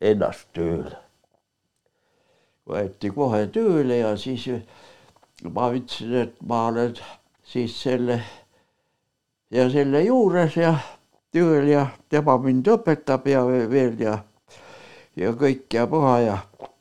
ennast 0.00 0.48
tööle. 0.56 0.96
võeti 2.66 3.12
kohe 3.14 3.44
tööle 3.52 4.00
ja 4.00 4.16
siis 4.18 4.48
ma 5.44 5.68
ütlesin, 5.76 6.16
et 6.24 6.40
ma 6.42 6.66
olen 6.72 6.96
siis 7.46 7.82
selle 7.82 8.20
ja 9.50 9.68
selle 9.70 10.02
juures 10.02 10.56
ja 10.58 10.74
tööl 11.34 11.68
ja 11.70 11.86
tema 12.10 12.36
mind 12.42 12.66
õpetab 12.74 13.28
ja 13.30 13.44
veel 13.46 14.00
ja 14.00 14.18
ja 15.16 15.32
kõik 15.32 15.72
ja 15.72 15.86
puha 15.88 16.18
ja 16.20 16.38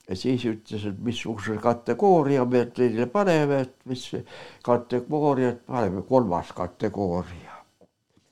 ja 0.09 0.15
siis 0.15 0.43
ütles, 0.45 0.85
et 0.85 0.97
missuguse 1.01 1.57
kategooria 1.61 2.45
me 2.45 2.65
teile 2.73 3.07
paneme, 3.09 3.61
et 3.65 3.73
mis 3.89 4.03
kategooriat 4.65 5.63
paneme, 5.65 6.03
kolmas 6.09 6.51
kategooria. 6.53 7.53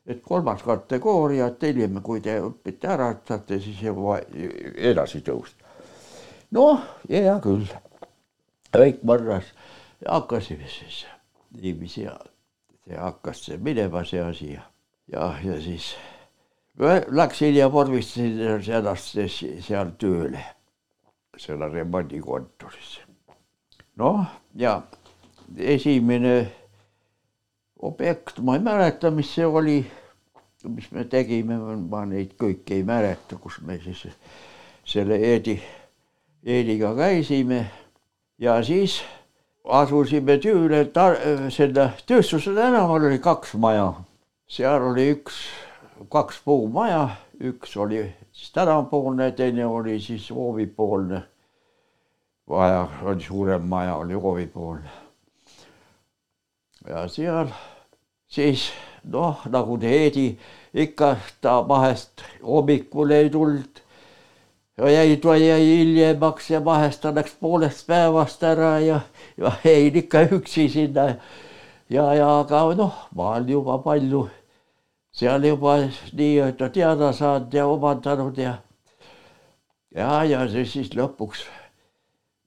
et 0.06 0.22
kolmas 0.22 0.62
kategooria, 0.64 1.48
hiljem, 1.62 2.02
kui 2.04 2.22
te 2.22 2.36
õpite 2.44 2.90
ära, 2.92 3.14
saate 3.28 3.60
siis 3.60 3.82
juba 3.82 4.20
edasi 4.76 5.24
tõusta. 5.26 5.66
noh, 6.52 6.84
hea 7.10 7.40
küll, 7.42 7.66
kõik 8.74 9.02
mõrras, 9.04 9.50
hakkasime 10.06 10.68
siis 10.68 11.06
niiviisi 11.62 12.08
see 12.86 12.98
hakkas 12.98 13.46
see 13.46 13.58
minema, 13.58 14.04
see 14.06 14.22
asi 14.22 14.52
ja, 14.54 14.66
ja, 15.12 15.30
ja 15.44 15.62
siis 15.62 15.94
läksin 17.08 17.56
ja 17.56 17.72
vormistasin 17.72 18.42
ennast 18.42 19.18
seal 19.68 19.94
tööle 20.00 20.44
selle 21.38 21.70
remondikontoris. 21.70 23.00
noh, 23.96 24.26
ja 24.56 24.82
esimene 25.58 26.52
objekt, 27.82 28.40
ma 28.40 28.56
ei 28.58 28.64
mäleta, 28.64 29.12
mis 29.12 29.32
see 29.36 29.46
oli, 29.46 29.80
mis 30.70 30.92
me 30.92 31.06
tegime, 31.10 31.58
ma 31.90 32.06
neid 32.10 32.36
kõiki 32.40 32.80
ei 32.80 32.86
mäleta, 32.88 33.38
kus 33.42 33.60
me 33.62 33.80
siis 33.84 34.06
selle 34.86 35.18
Eedi, 35.18 35.58
Eediga 36.44 36.94
käisime 36.96 37.66
ja 38.40 38.60
siis 38.64 39.02
asusime 39.64 40.38
tööle 40.44 40.84
selle 41.52 41.92
Tööstuse 42.08 42.54
tänaval 42.56 43.08
oli 43.08 43.20
kaks 43.24 43.54
maja, 43.56 43.94
seal 44.48 44.90
oli 44.92 45.10
üks, 45.16 45.38
kaks 46.12 46.42
puumaja, 46.44 47.08
üks 47.40 47.78
oli 47.78 48.04
siis 48.32 48.52
tänavapoolne, 48.52 49.32
teine 49.32 49.66
oli 49.66 50.00
siis 50.00 50.30
hoovipoolne. 50.30 51.24
maja 52.50 52.88
oli 53.04 53.22
suurem 53.22 53.64
maja, 53.68 53.96
oli 53.96 54.14
hoovipoolne. 54.14 54.90
ja 56.88 57.08
seal 57.08 57.48
siis 58.28 58.72
noh, 59.04 59.46
nagu 59.48 59.78
teedi 59.78 60.38
ikka 60.74 61.16
ta 61.42 61.62
vahest 61.68 62.24
hommikul 62.44 63.12
ei 63.12 63.30
tulnud 63.30 63.83
jäi, 64.78 65.18
ta 65.18 65.36
jäi 65.38 65.66
hiljemaks 65.66 66.50
ja 66.50 66.66
vahest 66.66 67.02
ta 67.02 67.14
läks 67.16 67.36
poolest 67.40 67.88
päevast 67.88 68.44
ära 68.44 68.80
ja, 68.80 69.00
ja 69.38 69.52
jäin 69.64 69.96
ikka 69.96 70.24
üksi 70.24 70.70
sinna. 70.70 71.16
ja, 71.90 72.14
ja 72.14 72.40
aga 72.40 72.64
noh, 72.76 73.08
ma 73.16 73.30
olen 73.30 73.50
juba 73.50 73.78
palju 73.78 74.30
seal 75.14 75.44
juba 75.44 75.78
nii-öelda 76.14 76.70
teada 76.70 77.12
saanud 77.14 77.54
ja 77.54 77.68
omandanud 77.68 78.38
ja 78.38 78.58
ja, 79.96 80.24
ja 80.24 80.48
see 80.50 80.66
siis 80.66 80.96
lõpuks 80.98 81.46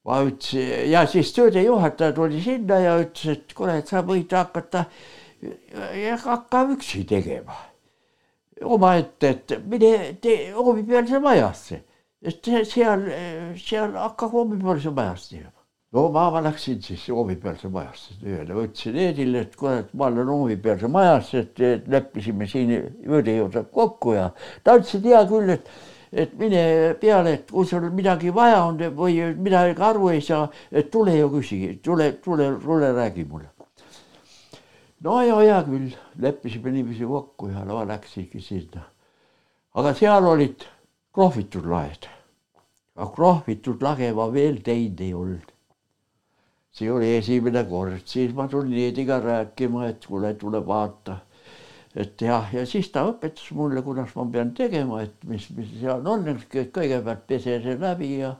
ma 0.06 0.22
ütlesin 0.26 0.90
ja 0.90 1.06
siis 1.06 1.32
töödejuhataja 1.34 2.14
tuli 2.14 2.40
sinna 2.42 2.78
ja 2.82 2.98
ütles, 3.02 3.38
et 3.38 3.54
kuule, 3.54 3.78
et 3.80 3.90
sa 3.90 4.02
võid 4.06 4.34
hakata, 4.34 4.84
hakka 6.26 6.62
üksi 6.74 7.04
tegema. 7.06 7.56
omaette, 8.62 9.28
et 9.28 9.52
mine 9.68 10.16
tee 10.22 10.52
hoovipealse 10.54 11.18
majasse, 11.20 11.82
et 12.26 12.50
seal, 12.66 13.06
seal 13.60 13.94
hakka 13.94 14.28
hoovipealse 14.32 14.90
majas 14.90 15.28
tegema 15.30 15.56
no 15.96 16.08
ma, 16.12 16.28
ma 16.30 16.42
läksin 16.44 16.80
siis 16.84 17.06
hoovipealse 17.08 17.70
majasse 17.72 18.16
tööle, 18.20 18.56
ütlesin 18.66 18.96
Eedile, 19.00 19.44
et 19.46 19.56
kurat, 19.56 19.92
ma 19.96 20.10
olen 20.10 20.28
hoovipealse 20.32 20.90
majas, 20.92 21.32
et 21.38 21.60
leppisime 21.88 22.48
siin 22.50 22.72
juurde 23.06 23.64
kokku 23.72 24.16
ja 24.16 24.30
ta 24.64 24.76
ütles, 24.76 24.96
et 24.98 25.06
hea 25.08 25.22
küll, 25.30 25.52
et, 25.54 25.70
et 26.12 26.34
mine 26.40 26.62
peale, 27.00 27.36
et 27.38 27.52
kui 27.52 27.68
sul 27.68 27.88
midagi 27.94 28.34
vaja 28.34 28.64
on 28.66 28.80
või 28.98 29.20
midagi 29.38 29.76
aru 29.88 30.10
ei 30.12 30.24
saa, 30.24 30.50
et 30.72 30.90
tule 30.92 31.14
ja 31.16 31.28
küsi, 31.32 31.60
tule, 31.84 32.12
tule, 32.24 32.50
tule 32.64 32.92
räägi 32.96 33.24
mulle. 33.30 33.52
no 35.06 35.20
ja 35.22 35.38
hea 35.38 35.62
küll, 35.70 35.94
leppisime 36.20 36.74
niiviisi 36.74 37.06
kokku 37.06 37.52
ja 37.54 37.64
no 37.64 37.84
läksingi 37.86 38.42
sinna. 38.42 38.84
aga 39.76 39.94
seal 39.94 40.24
olid 40.24 40.64
krohvitud 41.14 41.64
laed. 41.68 42.15
Aga 42.96 43.12
krohvitud 43.12 43.82
lage 43.82 44.10
ma 44.16 44.26
veel 44.32 44.62
teinud 44.64 45.00
ei 45.04 45.12
olnud. 45.14 45.52
See 46.76 46.90
oli 46.92 47.14
esimene 47.16 47.62
kord, 47.68 48.02
siis 48.08 48.34
ma 48.36 48.48
tulin 48.52 48.76
Eediga 48.76 49.16
rääkima, 49.24 49.86
et 49.88 50.04
kuule, 50.06 50.34
tule 50.40 50.60
vaata. 50.66 51.22
et 51.96 52.20
jah, 52.20 52.50
ja 52.52 52.66
siis 52.68 52.90
ta 52.92 53.06
õpetas 53.08 53.46
mulle, 53.56 53.80
kuidas 53.80 54.10
ma 54.18 54.26
pean 54.32 54.50
tegema, 54.52 54.98
et 55.00 55.22
mis, 55.24 55.46
mis 55.56 55.70
seal 55.80 56.04
on, 56.04 56.26
kõigepealt 56.52 57.22
pese 57.26 57.54
see 57.64 57.78
läbi 57.80 58.10
ja, 58.18 58.34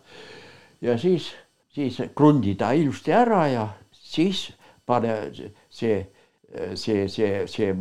ja 0.85 0.99
siis, 1.01 1.31
siis 1.73 1.97
krundi 2.14 2.53
ta 2.61 2.75
ilusti 2.77 3.14
ära 3.16 3.47
ja 3.49 3.64
siis 3.97 4.51
pane 4.85 5.14
see, 5.33 5.57
see, 5.71 6.77
see, 6.77 7.09
see, 7.09 7.47
see, 7.49 7.73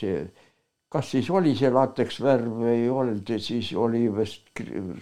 see, 0.00 0.16
kas 0.92 1.14
siis 1.14 1.30
oli 1.32 1.54
see 1.56 1.70
lateksvärv 1.72 2.58
või 2.64 2.74
ei 2.74 2.90
olnud, 2.92 3.30
siis 3.40 3.72
oli 3.80 4.04
vist, 4.12 4.44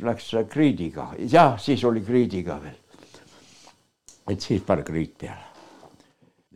läks 0.06 0.30
kriidiga, 0.52 1.10
jah, 1.26 1.56
siis 1.58 1.82
oli 1.84 2.04
kriidiga 2.06 2.60
veel 2.62 2.78
et 4.30 4.40
siis 4.40 4.62
pane 4.66 4.84
kriit 4.86 5.16
peale. 5.18 5.46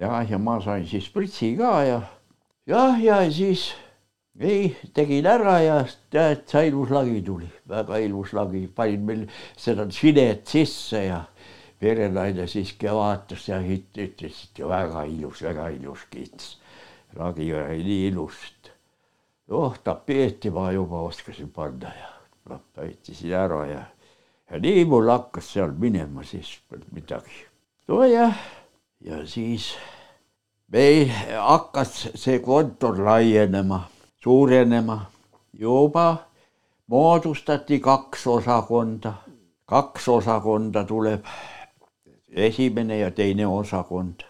ja, 0.00 0.22
ja 0.28 0.38
ma 0.38 0.58
sain 0.62 0.86
siis 0.86 1.08
pritsi 1.10 1.54
ka 1.58 1.72
ja 1.84 2.00
jah, 2.66 3.00
ja 3.02 3.18
siis 3.32 3.72
ei, 4.38 4.74
tegin 4.94 5.26
ära 5.30 5.58
ja 5.62 5.76
tead, 6.10 6.44
sa 6.50 6.64
ilus 6.66 6.90
lagi 6.94 7.20
tuli, 7.22 7.50
väga 7.70 8.00
ilus 8.02 8.32
lagi, 8.34 8.66
panin 8.66 9.06
meil 9.06 9.24
seda 9.56 9.86
sinet 9.94 10.46
sisse 10.50 11.04
ja 11.06 11.22
verenaine 11.82 12.46
siiski 12.50 12.90
vaatas 12.90 13.48
ja 13.48 13.60
ütles, 13.60 14.44
et 14.48 14.62
väga 14.64 15.04
ilus, 15.10 15.42
väga 15.42 15.68
ilus 15.76 16.06
kiitis. 16.10 16.58
lagi 17.14 17.52
oli 17.54 17.82
nii 17.86 18.06
ilus, 18.10 18.40
et 19.48 19.52
oh, 19.52 19.74
tapeeti 19.84 20.50
ma 20.50 20.70
juba 20.72 21.02
oskasin 21.04 21.50
panna 21.52 21.88
ja 21.88 22.10
noh, 22.50 22.60
täitisin 22.72 23.34
ära 23.36 23.64
ja, 23.66 23.82
ja 24.50 24.60
nii 24.60 24.84
mul 24.88 25.08
hakkas 25.12 25.52
seal 25.52 25.74
minema 25.78 26.24
siis 26.24 26.56
midagi. 26.92 27.44
Nojah, 27.88 28.36
ja 29.04 29.26
siis 29.28 29.74
meil 30.72 31.10
hakkas 31.36 32.08
see 32.14 32.38
kontor 32.44 32.98
laienema, 33.04 33.82
suurenema, 34.22 35.00
juba 35.52 36.06
moodustati 36.86 37.80
kaks 37.80 38.26
osakonda, 38.26 39.12
kaks 39.66 40.08
osakonda 40.08 40.84
tuleb, 40.84 41.24
esimene 42.32 42.98
ja 42.98 43.10
teine 43.10 43.46
osakond. 43.46 44.24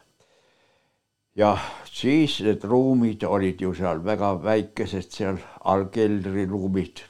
Ja 1.37 1.57
siis 1.85 2.41
need 2.41 2.65
ruumid 2.65 3.23
olid 3.23 3.61
ju 3.61 3.75
seal 3.75 4.05
väga 4.05 4.35
väikesed, 4.43 5.11
seal 5.11 5.41
allkeldriruumid 5.65 7.03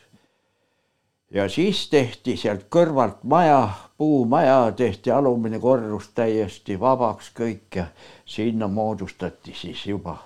ja 1.35 1.49
siis 1.49 1.89
tehti 1.91 2.37
sealt 2.39 2.69
kõrvalt 2.71 3.25
maja, 3.27 3.69
puumaja, 3.99 4.73
tehti 4.77 5.11
alumine 5.11 5.59
korrus 5.61 6.13
täiesti 6.15 6.79
vabaks 6.81 7.33
kõik 7.37 7.81
ja 7.81 7.89
sinna 8.25 8.69
moodustati 8.69 9.55
siis 9.55 9.87
juba 9.87 10.19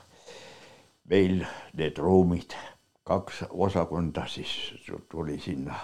meil 1.08 1.40
need 1.76 1.98
ruumid, 1.98 2.52
kaks 3.08 3.46
osakonda 3.50 4.26
siis 4.28 4.50
tuli 5.10 5.38
sinna 5.40 5.78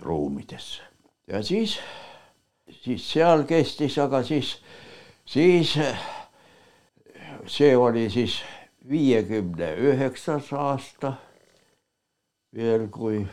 ruumidesse. 0.00 0.82
Ja 1.28 1.42
siis, 1.44 1.76
siis 2.82 3.04
seal 3.12 3.44
kestis, 3.44 3.98
aga 3.98 4.22
siis, 4.24 4.56
siis 5.28 5.76
see 7.46 7.76
oli 7.76 8.10
siis 8.10 8.40
viiekümne 8.88 9.74
üheksas 9.76 10.52
aasta 10.52 11.12
veel, 12.56 12.88
kui 12.88 13.26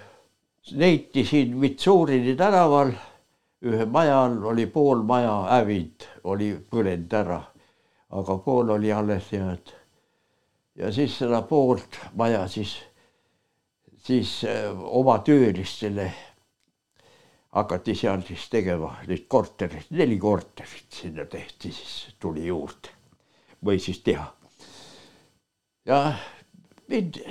leiti 0.72 1.26
siin 1.26 1.62
Vitsuurini 1.62 2.36
tänaval. 2.36 2.92
Ühe 3.66 3.86
maja 3.90 4.20
all 4.24 4.44
oli 4.46 4.68
pool 4.70 5.02
maja 5.02 5.34
hävinud, 5.50 6.04
oli 6.30 6.52
põlenud 6.70 7.14
ära, 7.18 7.40
aga 8.14 8.36
pool 8.46 8.70
oli 8.76 8.92
alles 8.94 9.32
jäänud. 9.34 9.74
ja 10.76 10.92
siis 10.94 11.16
seda 11.18 11.42
poolt 11.42 11.98
maja 12.14 12.48
siis, 12.48 12.76
siis 13.98 14.44
äh, 14.46 14.70
oma 14.78 15.18
töölistele 15.20 16.12
hakati 17.50 17.96
seal 17.96 18.22
siis 18.22 18.46
tegema 18.50 18.94
neid 19.08 19.26
kortereid, 19.28 19.90
neli 19.90 20.20
korterit 20.22 21.02
sinna 21.02 21.26
tehti, 21.26 21.72
siis 21.72 22.14
tuli 22.20 22.46
juurde 22.48 22.97
või 23.66 23.80
siis 23.82 24.00
teha. 24.06 24.28
ja 25.86 26.02
mind 26.90 27.22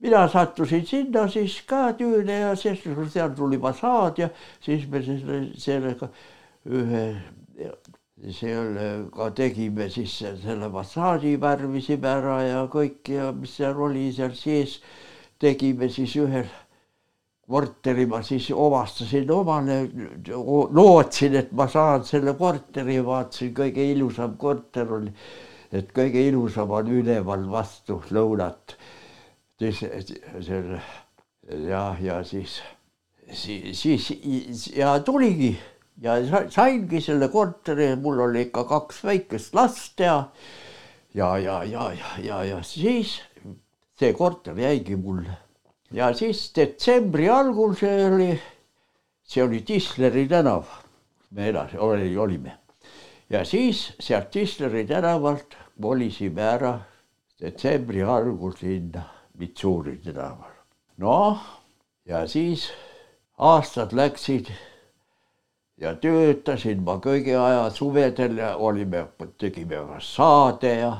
mina 0.00 0.28
sattusin 0.28 0.86
sinna 0.86 1.26
siis 1.28 1.60
ka 1.68 1.90
tööle 1.98 2.38
ja 2.42 2.54
siis 2.56 2.82
seal 3.12 3.34
tuli 3.36 3.58
fassaad 3.60 4.18
ja 4.18 4.30
siis 4.64 4.86
me 4.88 5.02
selle, 5.04 5.42
sellega 5.60 6.08
ühe 6.66 7.04
sellega 8.36 9.30
tegime 9.36 9.88
siis 9.90 10.18
selle 10.20 10.70
fassaadi 10.72 11.36
värvisime 11.40 12.08
ära 12.08 12.40
ja 12.44 12.64
kõik 12.72 13.08
ja 13.08 13.30
mis 13.32 13.54
seal 13.56 13.80
oli 13.80 14.10
seal 14.12 14.34
sees, 14.36 14.80
tegime 15.40 15.88
siis 15.88 16.16
ühel 16.20 16.48
korteri 17.50 18.06
ma 18.06 18.22
siis 18.22 18.50
omastasin 18.54 19.30
omale, 19.34 19.80
lootsin, 20.70 21.36
et 21.40 21.52
ma 21.56 21.66
saan 21.68 22.04
selle 22.06 22.34
korteri, 22.38 23.00
vaatasin, 23.04 23.52
kõige 23.56 23.84
ilusam 23.92 24.36
korter 24.40 24.92
oli, 24.98 25.12
et 25.72 25.90
kõige 25.96 26.22
ilusam 26.30 26.70
on 26.78 26.90
üleval 27.00 27.46
vastu 27.50 28.00
lõunat. 28.14 28.76
siis 29.60 29.82
selle 30.46 30.80
ja, 31.68 31.96
ja 32.00 32.22
siis, 32.24 32.60
siis, 33.32 33.82
siis 33.82 34.66
ja 34.76 34.98
tuligi 35.04 35.52
ja 36.00 36.16
saingi 36.48 37.00
selle 37.04 37.28
korteri, 37.28 37.94
mul 37.96 38.24
oli 38.28 38.46
ikka 38.48 38.64
kaks 38.64 39.04
väikest 39.04 39.54
last 39.54 40.00
ja 40.00 40.30
ja, 41.14 41.36
ja, 41.38 41.62
ja, 41.64 41.92
ja, 41.92 42.16
ja, 42.24 42.42
ja 42.44 42.62
siis 42.62 43.18
see 43.98 44.12
korter 44.16 44.58
jäigi 44.58 44.96
mulle 44.96 45.36
ja 45.92 46.12
siis 46.14 46.50
detsembri 46.56 47.28
algul 47.28 47.74
see 47.78 48.04
oli, 48.06 48.30
see 49.22 49.42
oli 49.44 49.62
Tisleri 49.66 50.26
tänav, 50.28 50.68
me 51.30 51.48
edasi 51.50 51.78
oli, 51.78 52.16
olime. 52.16 52.58
ja 53.30 53.44
siis 53.44 53.92
sealt 54.00 54.30
Tisleri 54.30 54.86
tänavalt 54.86 55.56
kolisime 55.80 56.42
ära 56.42 56.78
detsembri 57.40 58.02
algul 58.02 58.52
sinna 58.58 59.02
Mitsuri 59.38 59.96
tänavale. 60.04 60.60
noh, 60.96 61.38
ja 62.04 62.26
siis 62.28 62.70
aastad 63.38 63.92
läksid 63.92 64.50
ja 65.80 65.94
töötasin 65.96 66.82
ma 66.84 66.98
kõigi 67.00 67.34
aja 67.34 67.70
suvedel 67.72 68.36
ja 68.38 68.56
olime, 68.56 69.06
tegime 69.38 69.80
fassaade 69.88 70.74
ja 70.82 70.92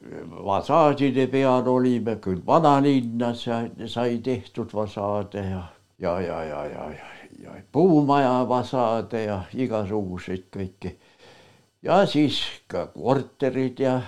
fassaadide 0.00 1.26
peal 1.30 1.66
olime 1.68 2.16
küll 2.20 2.40
vanalinnas 2.46 3.46
ja 3.46 3.58
sai 3.86 4.18
tehtud 4.24 4.70
fassaade 4.72 5.42
ja, 5.44 5.64
ja, 5.98 6.20
ja, 6.20 6.44
ja, 6.44 6.64
ja, 6.64 6.84
ja, 6.90 7.10
ja 7.42 7.62
puumaja 7.72 8.46
fassaade 8.48 9.24
ja 9.24 9.42
igasuguseid 9.52 10.48
kõiki. 10.56 10.96
ja 11.82 12.06
siis 12.06 12.40
ka 12.66 12.86
korterid 12.94 13.80
ja, 13.80 14.00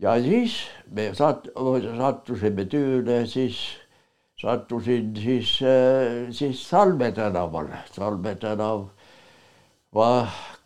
ja 0.00 0.16
siis 0.22 0.56
me 0.88 1.10
sat-, 1.12 1.52
sattusime 1.98 2.64
tööle, 2.64 3.26
siis 3.26 3.60
sattusin 4.40 5.12
siis, 5.16 5.58
siis 6.30 6.68
Salme 6.68 7.12
tänavale, 7.12 7.84
Salme 7.92 8.34
tänav, 8.40 8.88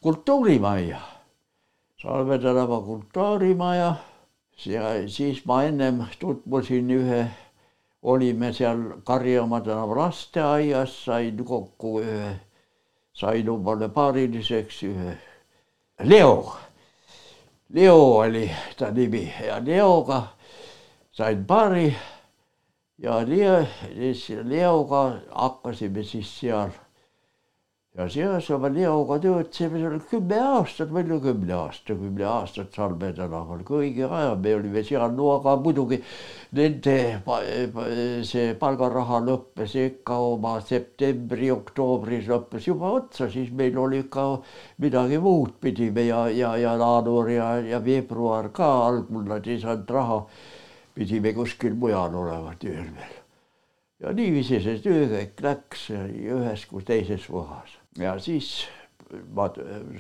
kultuurimajja 0.01 1.18
Salve 2.03 2.39
tänava 2.39 2.81
kultuurimaja. 2.81 3.95
Ja 4.67 5.09
siis 5.09 5.41
ma 5.47 5.63
ennem 5.67 6.05
tutvusin 6.19 6.91
ühe, 6.95 7.25
olime 8.03 8.53
seal 8.53 8.79
Karjamaa 9.05 9.61
tänava 9.67 9.97
lasteaias, 9.97 10.95
sain 11.05 11.45
kokku 11.45 11.97
ühe, 12.01 12.31
sain 13.13 13.51
omale 13.51 13.89
paariliseks 13.89 14.83
ühe 14.87 15.17
Leo. 16.05 16.57
Leo 17.75 17.99
oli 18.23 18.51
ta 18.79 18.91
nimi. 18.91 19.35
Ja 19.47 19.59
Leoga 19.65 20.23
sain 21.13 21.45
paari. 21.45 21.97
Ja 22.99 23.25
Leo, 23.27 23.65
siis 23.95 24.29
Leoga 24.45 25.19
hakkasime 25.35 26.05
siis 26.05 26.31
seal 26.41 26.71
ja 27.99 28.39
oma 28.55 28.69
Leoga 28.71 29.17
töötasime 29.19 29.81
seal 29.81 29.99
kümme 30.11 30.39
aastat, 30.39 30.91
palju 30.95 31.17
kümne 31.23 31.55
aasta, 31.55 31.97
kümme 31.99 32.27
aastat 32.31 32.75
Salme 32.77 33.11
tänaval, 33.13 33.65
kõigi 33.67 34.05
aja 34.07 34.37
me 34.39 34.53
olime 34.55 34.85
seal, 34.87 35.11
no 35.17 35.33
aga 35.35 35.57
muidugi 35.59 35.99
nende 36.55 36.95
see 38.29 38.53
palgaraha 38.61 39.19
lõppes 39.27 39.75
ikka 39.83 40.19
oma 40.29 40.53
septembri-oktoobris 40.69 42.31
lõppes 42.31 42.69
juba 42.71 42.93
otsa, 43.01 43.27
siis 43.35 43.51
meil 43.51 43.79
oli 43.79 44.05
ikka 44.05 44.29
midagi 44.79 45.19
muud 45.19 45.59
pidime 45.61 46.07
ja, 46.07 46.29
ja, 46.31 46.55
ja 46.57 46.77
jaanuar 46.79 47.33
ja, 47.35 47.51
ja 47.67 47.83
veebruar 47.83 48.53
ka 48.55 48.71
algul 48.87 49.27
nad 49.27 49.51
ei 49.51 49.59
saanud 49.59 49.91
raha, 49.91 50.21
pidime 50.95 51.35
kuskil 51.35 51.75
mujal 51.75 52.15
olema 52.15 52.55
tööl 52.63 52.87
veel. 52.95 53.19
ja 54.07 54.15
niiviisi 54.15 54.63
see 54.63 54.79
töö 54.87 55.11
kõik 55.17 55.43
läks 55.43 55.91
ühes 55.91 56.67
kui 56.71 56.87
teises 56.87 57.27
kohas 57.27 57.78
ja 57.99 58.19
siis 58.23 58.67
ma, 59.35 59.49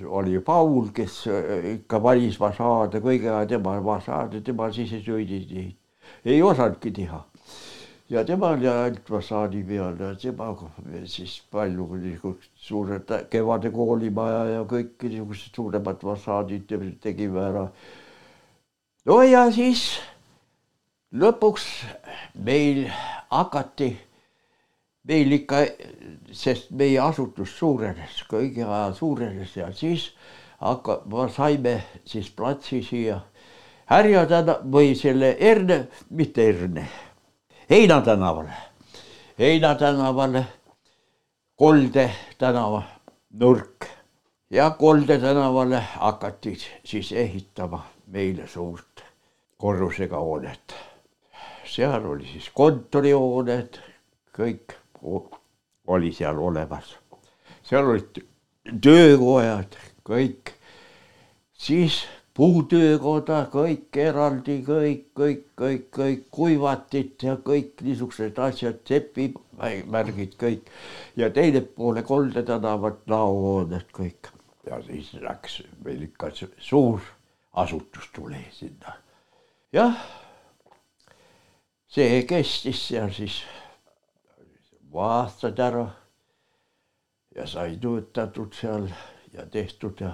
oli 0.06 0.40
Paul, 0.40 0.88
kes 0.94 1.26
äh, 1.26 1.72
ikka 1.74 2.00
valis 2.02 2.38
fassaade 2.40 3.00
kõige 3.04 3.30
aja 3.32 3.46
tema 3.54 3.78
fassaade, 3.84 4.42
tema 4.44 4.70
siis 4.74 4.92
ei 4.96 5.04
sõidinud, 5.06 5.74
ei 6.24 6.42
osanudki 6.42 6.92
teha. 6.94 7.24
ja 8.08 8.24
tema 8.24 8.54
oli 8.56 8.68
ainult 8.68 9.08
fassaadi 9.08 9.62
peal 9.68 9.98
ja 10.00 10.14
temaga 10.16 10.70
siis 11.04 11.40
palju 11.50 11.88
niisugust 12.00 12.50
suured 12.56 13.10
Kevade 13.30 13.70
koolimaja 13.70 14.44
ja 14.54 14.62
kõik 14.64 15.02
niisugused 15.02 15.54
suuremad 15.54 16.00
fassaadid 16.00 16.72
tegime 17.02 17.40
ära. 17.40 17.68
no 19.06 19.22
ja 19.22 19.50
siis 19.52 19.98
lõpuks 21.12 21.66
meil 22.34 22.86
hakati 23.30 23.96
meil 25.08 25.32
ikka, 25.32 25.62
sest 26.32 26.70
meie 26.76 27.00
asutus 27.00 27.56
suurenes, 27.58 28.22
kõigi 28.28 28.64
aja 28.66 28.92
suurenes 28.94 29.56
ja 29.56 29.72
siis 29.72 30.10
hakka-, 30.60 31.02
saime 31.34 31.80
siis 32.04 32.30
platsi 32.30 32.82
siia 32.84 33.20
Härja 33.88 34.26
tänav 34.28 34.66
või 34.68 34.92
selle 34.92 35.30
Erne, 35.40 35.86
mitte 36.12 36.44
Erne, 36.50 36.82
Heina 37.70 38.02
tänavale, 38.04 38.52
Heina 39.38 39.74
tänavale, 39.80 40.42
Kolde 41.56 42.10
tänava 42.38 42.82
nurk. 43.40 43.86
Ja 44.50 44.70
Kolde 44.70 45.18
tänavale 45.18 45.80
hakati 45.80 46.58
siis 46.84 47.12
ehitama 47.12 47.80
meile 48.06 48.48
suurt 48.48 49.04
korrusega 49.56 50.20
hoonet. 50.20 50.74
seal 51.64 52.04
oli 52.04 52.26
siis 52.26 52.50
kontorihooned, 52.54 53.80
kõik 54.36 54.76
oli 55.02 56.12
seal 56.12 56.38
olemas. 56.38 56.96
seal 57.62 57.88
olid 57.88 58.22
töökojad, 58.80 59.76
kõik, 60.04 60.52
siis 61.52 62.02
puutöökoda, 62.38 63.42
kõik 63.52 63.96
eraldi, 63.98 64.60
kõik, 64.66 65.08
kõik, 65.16 65.44
kõik, 65.58 65.86
kõik 65.94 66.24
kuivatid 66.30 67.26
ja 67.26 67.36
kõik 67.42 67.82
niisugused 67.82 68.38
asjad, 68.38 68.80
sepimärgid 68.86 70.36
kõik 70.38 70.70
ja 71.18 71.30
teine 71.34 71.64
poole 71.66 72.04
Kolde 72.06 72.44
tänavat 72.46 73.02
laohooned 73.10 73.90
kõik 73.92 74.30
ja 74.68 74.78
siis 74.86 75.12
läks 75.24 75.62
meil 75.84 76.04
ikka 76.06 76.30
suur 76.58 77.00
asutus 77.58 78.10
tuli 78.14 78.44
sinna. 78.52 78.94
jah, 79.72 79.96
see 81.88 82.22
kestis 82.28 82.86
seal 82.90 83.10
siis 83.10 83.42
aastad 85.04 85.58
ära 85.58 85.86
ja 87.34 87.46
sai 87.46 87.76
töötatud 87.76 88.54
seal 88.54 88.88
ja 89.32 89.46
tehtud 89.46 90.00
ja, 90.00 90.12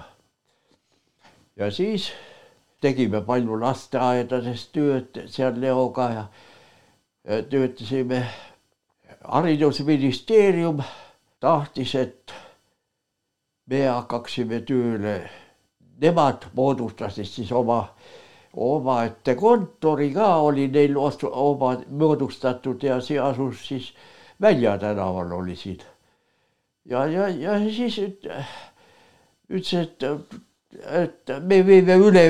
ja 1.55 1.71
siis 1.71 2.11
tegime 2.81 3.21
palju 3.25 3.59
lasteaedades 3.59 4.67
tööd 4.75 5.23
seal 5.31 5.57
Leoga 5.61 6.09
ja, 6.13 6.25
töötasime. 7.49 8.25
haridusministeerium 9.25 10.83
tahtis, 11.41 11.95
et 11.95 12.33
me 13.65 13.87
hakkaksime 13.87 14.59
tööle, 14.61 15.15
nemad 16.01 16.45
moodustasid 16.53 17.25
siis 17.25 17.51
oma 17.51 17.79
omaette 18.53 19.35
kontori 19.35 20.11
ka 20.13 20.35
oli 20.45 20.67
neil 20.67 20.97
oma 20.97 21.71
moodustatud 21.89 22.83
ja 22.83 22.99
see 23.01 23.19
asus 23.19 23.65
siis 23.67 23.93
Välja 24.41 24.77
tänaval 24.77 25.31
oli 25.31 25.55
siin. 25.55 25.79
ja, 26.85 27.05
ja, 27.05 27.29
ja 27.29 27.59
siis 27.59 27.99
ütles, 29.49 29.73
et, 29.73 30.03
et 30.91 31.33
me 31.41 31.61
võime 31.63 31.97
üle, 32.01 32.25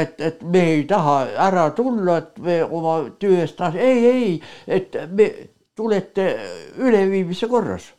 et, 0.00 0.20
et 0.20 0.42
me 0.42 0.64
ei 0.76 0.84
taha 0.84 1.18
ära 1.48 1.70
tulla, 1.76 2.18
et 2.18 2.38
me 2.38 2.62
oma 2.64 2.96
töö 3.18 3.40
eest, 3.42 3.60
ei, 3.74 4.06
ei, 4.06 4.40
et 4.66 4.96
me 5.10 5.30
tulete 5.76 6.32
üleviimise 6.78 7.48
korras 7.48 7.92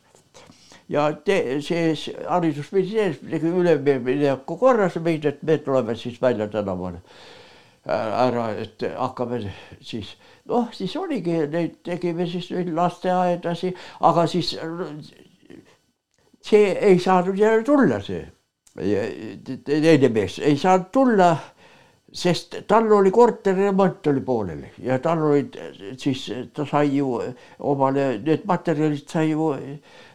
ja 0.88 1.08
te, 1.24 1.60
see 1.64 1.94
haridusministeerium 2.28 3.30
tegi 3.30 3.50
ülemineku 3.62 4.58
korras 4.60 4.98
meid, 5.02 5.24
et 5.26 5.42
me 5.42 5.58
tuleme 5.58 5.96
siis 5.98 6.20
Välja 6.22 6.48
tänavale 6.50 7.02
ära, 7.86 8.50
et 8.58 8.82
hakkame 8.96 9.40
siis 9.80 10.16
noh, 10.48 10.70
siis 10.72 10.96
oligi, 10.96 11.40
neid 11.50 11.80
tegime 11.86 12.26
siis 12.30 12.50
neid 12.54 12.72
lasteaedasi, 12.74 13.72
aga 14.08 14.26
siis 14.30 14.54
see 16.46 16.72
ei 16.72 16.98
saanud 17.02 17.38
jälle 17.38 17.64
tulla, 17.66 18.00
see. 18.00 18.24
Teine 18.76 20.08
mees 20.12 20.38
ei 20.44 20.58
saanud 20.60 20.90
tulla 20.92 21.30
sest 22.16 22.54
tal 22.68 22.92
oli 22.92 23.10
korteriremont 23.10 24.06
oli 24.06 24.20
pooleli 24.20 24.70
ja 24.84 24.98
tal 25.02 25.22
olid 25.26 25.56
siis, 26.00 26.26
ta 26.52 26.64
sai 26.68 26.96
ju 26.96 27.16
omale, 27.58 28.06
need 28.24 28.44
materjalid 28.48 29.08
sai 29.08 29.30
ju 29.30 29.50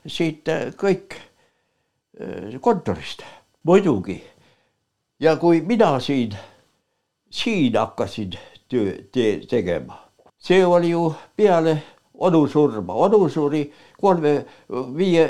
siit 0.08 0.50
kõik 0.78 1.18
kontorist, 2.62 3.24
muidugi. 3.64 4.22
ja 5.20 5.36
kui 5.38 5.62
mina 5.62 6.00
siin, 6.00 6.36
siin 7.30 7.78
hakkasin 7.78 8.38
töö 8.70 8.94
te, 9.12 9.42
tegema, 9.50 10.00
see 10.42 10.66
oli 10.66 10.90
ju 10.90 11.14
peale 11.38 11.78
onu 12.14 12.48
surma, 12.48 12.94
onu 12.94 13.30
suri 13.30 13.64
kolme, 14.02 14.46
viie, 14.98 15.30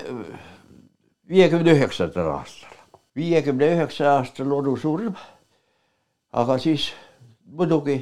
viiekümne 1.30 1.76
üheksandal 1.76 2.32
aastal, 2.38 2.80
viiekümne 3.16 3.74
üheksa 3.76 4.16
aastal 4.16 4.52
onu 4.52 4.78
surm 4.78 5.16
aga 6.32 6.58
siis 6.58 6.92
muidugi 7.46 8.00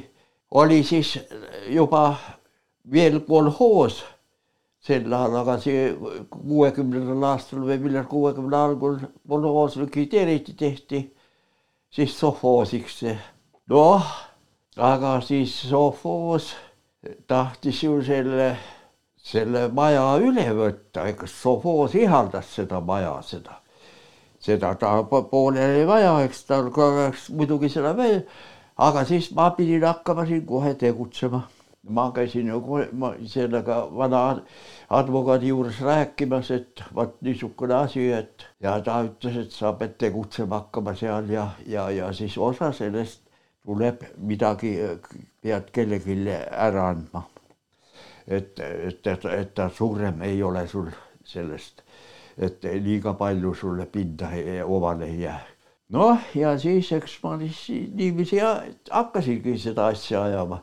oli 0.50 0.82
siis 0.84 1.18
juba 1.70 2.14
veel 2.92 3.20
kolhoos 3.26 4.02
sel 4.80 5.12
ajal, 5.12 5.34
aga 5.42 5.58
see 5.60 5.90
kuuekümnendal 6.30 7.26
aastal 7.34 7.66
või 7.66 7.78
millal 7.82 8.06
kuuekümne 8.08 8.56
algul 8.56 8.96
kolhoos 9.28 9.76
likvideeriti, 9.76 10.54
tehti 10.56 11.02
siis 11.90 12.16
sovhoosiks. 12.18 13.02
noh, 13.68 14.06
aga 14.76 15.20
siis 15.20 15.52
sovhoos 15.68 16.54
tahtis 17.26 17.82
ju 17.82 18.02
selle, 18.04 18.50
selle 19.16 19.68
maja 19.72 20.04
üle 20.20 20.46
võtta, 20.56 21.06
ega 21.08 21.26
sovhoos 21.26 21.94
ihaldas 21.94 22.54
seda 22.56 22.80
maja, 22.80 23.16
seda 23.22 23.60
seda 24.40 24.74
ta 24.74 25.02
pooleli 25.04 25.84
vaja, 25.86 26.14
eks 26.24 26.44
tal 26.48 26.70
oleks 26.72 27.28
muidugi 27.36 27.68
seda 27.72 27.92
veel, 27.96 28.22
aga 28.80 29.04
siis 29.08 29.30
ma 29.36 29.50
pidin 29.56 29.84
hakkama 29.84 30.26
siin 30.26 30.46
kohe 30.46 30.74
tegutsema. 30.74 31.46
ma 31.82 32.10
käisin 32.12 32.48
ju 32.48 32.58
kohe, 32.60 32.88
ma 32.92 33.14
sellega 33.26 33.76
vana 33.96 34.18
advokaadi 34.90 35.48
juures 35.48 35.78
rääkimas, 35.80 36.50
et 36.50 36.82
vot 36.94 37.14
niisugune 37.24 37.74
asi, 37.74 38.10
et 38.12 38.44
ja 38.60 38.74
ta 38.84 38.98
ütles, 39.06 39.38
et 39.44 39.52
sa 39.52 39.72
pead 39.72 39.96
tegutsema 39.98 40.58
hakkama 40.60 40.94
seal 40.94 41.30
ja, 41.32 41.46
ja, 41.66 41.88
ja 41.90 42.12
siis 42.12 42.36
osa 42.38 42.68
sellest 42.72 43.29
tuleb 43.70 44.02
midagi, 44.26 44.74
pead 45.42 45.70
kellelegi 45.70 46.16
ära 46.50 46.88
andma. 46.90 47.22
et, 48.26 48.58
et, 48.58 49.06
et, 49.06 49.54
ta 49.54 49.70
suurem 49.74 50.22
ei 50.22 50.42
ole 50.42 50.66
sul 50.68 50.90
sellest 51.26 51.82
et 52.40 52.64
liiga 52.82 53.14
palju 53.18 53.54
sulle 53.54 53.86
pinda 53.86 54.30
omale 54.64 55.06
ei 55.06 55.20
jää. 55.20 55.40
noh, 55.90 56.18
ja 56.34 56.54
siis 56.58 56.92
eks 56.92 57.18
ma 57.22 57.36
siis 57.38 57.90
niiviisi 57.94 58.38
hakkasingi 58.90 59.58
seda 59.58 59.86
asja 59.86 60.22
ajama. 60.24 60.62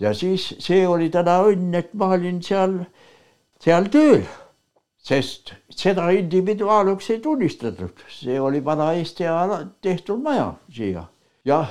ja 0.00 0.14
siis 0.14 0.54
see 0.58 0.86
oli 0.88 1.10
täna 1.10 1.40
õnn, 1.48 1.74
et 1.74 1.94
ma 1.94 2.14
olin 2.16 2.40
seal, 2.42 2.78
seal 3.60 3.90
tööl, 3.90 4.22
sest 4.98 5.54
seda 5.70 6.08
individuaaluks 6.10 7.10
ei 7.10 7.20
tunnistatud, 7.20 8.06
see 8.08 8.40
oli 8.40 8.64
vana 8.64 8.92
Eesti 8.94 9.26
ajal 9.28 9.68
tehtud 9.82 10.22
maja 10.22 10.54
siia 10.70 11.04
ja, 11.44 11.64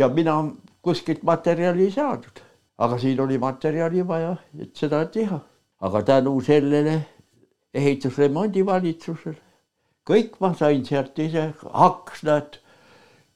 ja 0.00 0.08
mina 0.08 0.34
kuskilt 0.82 1.22
materjali 1.28 1.84
ei 1.88 1.92
saadud, 1.92 2.40
aga 2.80 2.98
siin 2.98 3.20
oli 3.20 3.38
materjali 3.38 4.06
vaja, 4.08 4.34
et 4.58 4.72
seda 4.76 5.04
teha, 5.12 5.40
aga 5.80 6.02
tänu 6.02 6.40
sellele 6.44 6.96
ehitusremondi 7.74 8.64
valitsusel. 8.66 9.36
kõik 10.10 10.40
ma 10.40 10.54
sain 10.58 10.80
sealt 10.84 11.18
ise, 11.22 11.52
aknad, 11.86 12.56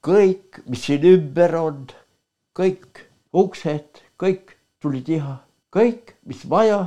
kõik, 0.03 0.65
mis 0.67 0.87
siin 0.89 1.05
ümber 1.07 1.55
on, 1.61 1.85
kõik 2.57 3.05
uksed, 3.33 4.01
kõik 4.19 4.57
tuli 4.83 5.05
teha, 5.05 5.37
kõik, 5.77 6.17
mis 6.27 6.43
vaja, 6.51 6.81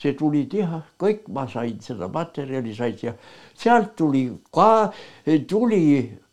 see 0.00 0.16
tuli 0.16 0.46
teha, 0.50 0.80
kõik 0.98 1.28
ma 1.32 1.46
sain 1.48 1.78
seda 1.84 2.08
materjali 2.12 2.74
sain 2.74 2.96
ja 3.02 3.12
sealt 3.54 3.94
tuli 4.00 4.26
ka, 4.52 4.90
tuli 5.48 5.84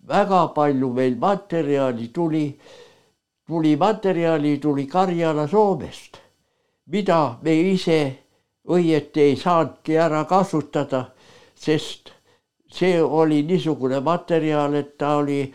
väga 0.07 0.47
palju 0.55 0.89
meil 0.93 1.15
materjali, 1.19 2.07
tuli, 2.13 2.59
tuli 3.47 3.75
materjali, 3.75 4.57
tuli 4.59 4.87
Karjala 4.87 5.47
Soomest, 5.47 6.17
mida 6.87 7.37
me 7.41 7.55
ise 7.73 7.99
õieti 8.67 9.21
ei 9.21 9.35
saanudki 9.39 9.97
ära 9.99 10.23
kasutada, 10.25 11.05
sest 11.55 12.13
see 12.73 13.01
oli 13.01 13.43
niisugune 13.47 13.99
materjal, 14.03 14.75
et 14.75 14.97
ta 14.97 15.17
oli 15.21 15.45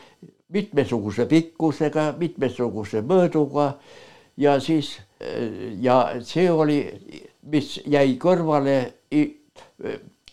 mitmesuguse 0.52 1.26
pikkusega, 1.28 2.12
mitmesuguse 2.18 3.02
mõõduga 3.04 3.72
ja 4.36 4.58
siis 4.60 4.94
ja 5.80 5.98
see 6.22 6.50
oli, 6.50 6.78
mis 7.50 7.78
jäi 7.86 8.14
kõrvale 8.20 8.78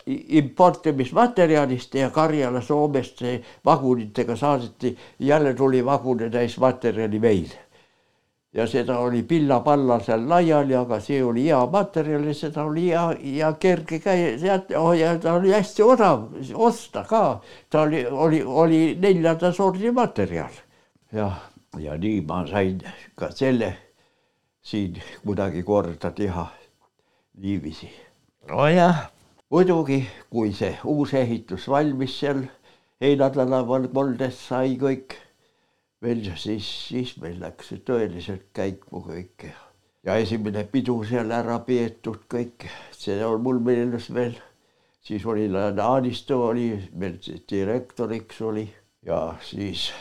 importimismaterjalist 0.07 1.95
ja 1.95 2.09
Karjala 2.09 2.61
Soomest 2.61 3.21
vagunitega 3.65 4.35
saadeti, 4.35 4.97
jälle 5.19 5.53
tuli 5.53 5.85
vagunitäis 5.85 6.59
materjali 6.59 7.19
meile 7.19 7.65
ja 8.55 8.67
seda 8.67 8.99
oli 9.03 9.23
pilla-palla 9.23 9.97
seal 9.99 10.23
laiali, 10.29 10.75
aga 10.79 10.99
see 11.03 11.19
oli 11.23 11.43
hea 11.49 11.59
materjal 11.71 12.23
ja 12.29 12.35
seda 12.37 12.63
oli 12.63 12.87
hea 12.87 13.05
ja 13.39 13.51
kerge 13.59 13.99
käia, 13.99 14.35
sealt 14.39 14.71
oh, 14.79 14.93
ja 14.95 15.15
ta 15.19 15.33
oli 15.39 15.51
hästi 15.51 15.83
odav 15.83 16.29
osta 16.53 17.03
ka. 17.09 17.41
ta 17.69 17.81
oli, 17.81 18.05
oli, 18.05 18.43
oli 18.43 18.79
neljanda 19.01 19.51
sordi 19.53 19.91
materjal. 19.91 20.61
jah, 21.11 21.41
ja 21.79 21.97
nii 21.97 22.21
ma 22.27 22.45
sain 22.47 22.79
ka 23.15 23.31
selle 23.31 23.73
siin 24.63 25.01
kuidagi 25.25 25.63
korda 25.63 26.11
teha 26.11 26.47
niiviisi. 27.41 27.91
nojah, 28.47 29.09
muidugi, 29.51 29.99
kui 30.31 30.53
see 30.57 30.73
uus 30.89 31.13
ehitus 31.13 31.67
valmis 31.69 32.17
seal 32.19 32.41
heinatalaval 33.01 33.87
koldes 33.93 34.39
sai 34.47 34.73
kõik 34.81 35.13
veel 36.01 36.23
siis, 36.39 36.65
siis 36.89 37.13
meil 37.21 37.37
läks 37.43 37.69
see 37.71 37.83
tõeliselt 37.85 38.47
käiku 38.57 39.03
kõik 39.05 39.45
ja 40.05 40.17
esimene 40.21 40.65
pidu 40.71 40.97
seal 41.05 41.31
ära 41.33 41.59
peetud 41.67 42.25
kõik, 42.31 42.65
see 42.93 43.17
on 43.25 43.43
mul 43.45 43.61
meeles 43.61 44.09
veel. 44.13 44.35
siis 45.05 45.25
oli 45.25 45.47
Naanisto 45.47 46.39
oli 46.47 46.69
meil 46.93 47.19
direktoriks 47.49 48.41
oli 48.41 48.65
ja 49.05 49.35
siis 49.41 49.91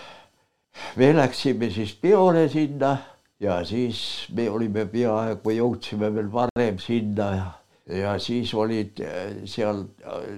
me 0.97 1.13
läksime 1.13 1.71
siis 1.71 1.93
peole 1.95 2.49
sinna 2.49 2.97
ja 3.41 3.65
siis 3.65 4.29
me 4.33 4.49
olime 4.51 4.87
peaaegu 4.87 5.51
jõudsime 5.51 6.09
veel 6.15 6.33
varem 6.33 6.79
sinna 6.79 7.29
ja, 7.37 7.51
ja 7.87 8.19
siis 8.19 8.55
olid 8.55 9.01
äh, 9.01 9.43
seal 9.45 9.85
äh, 10.05 10.29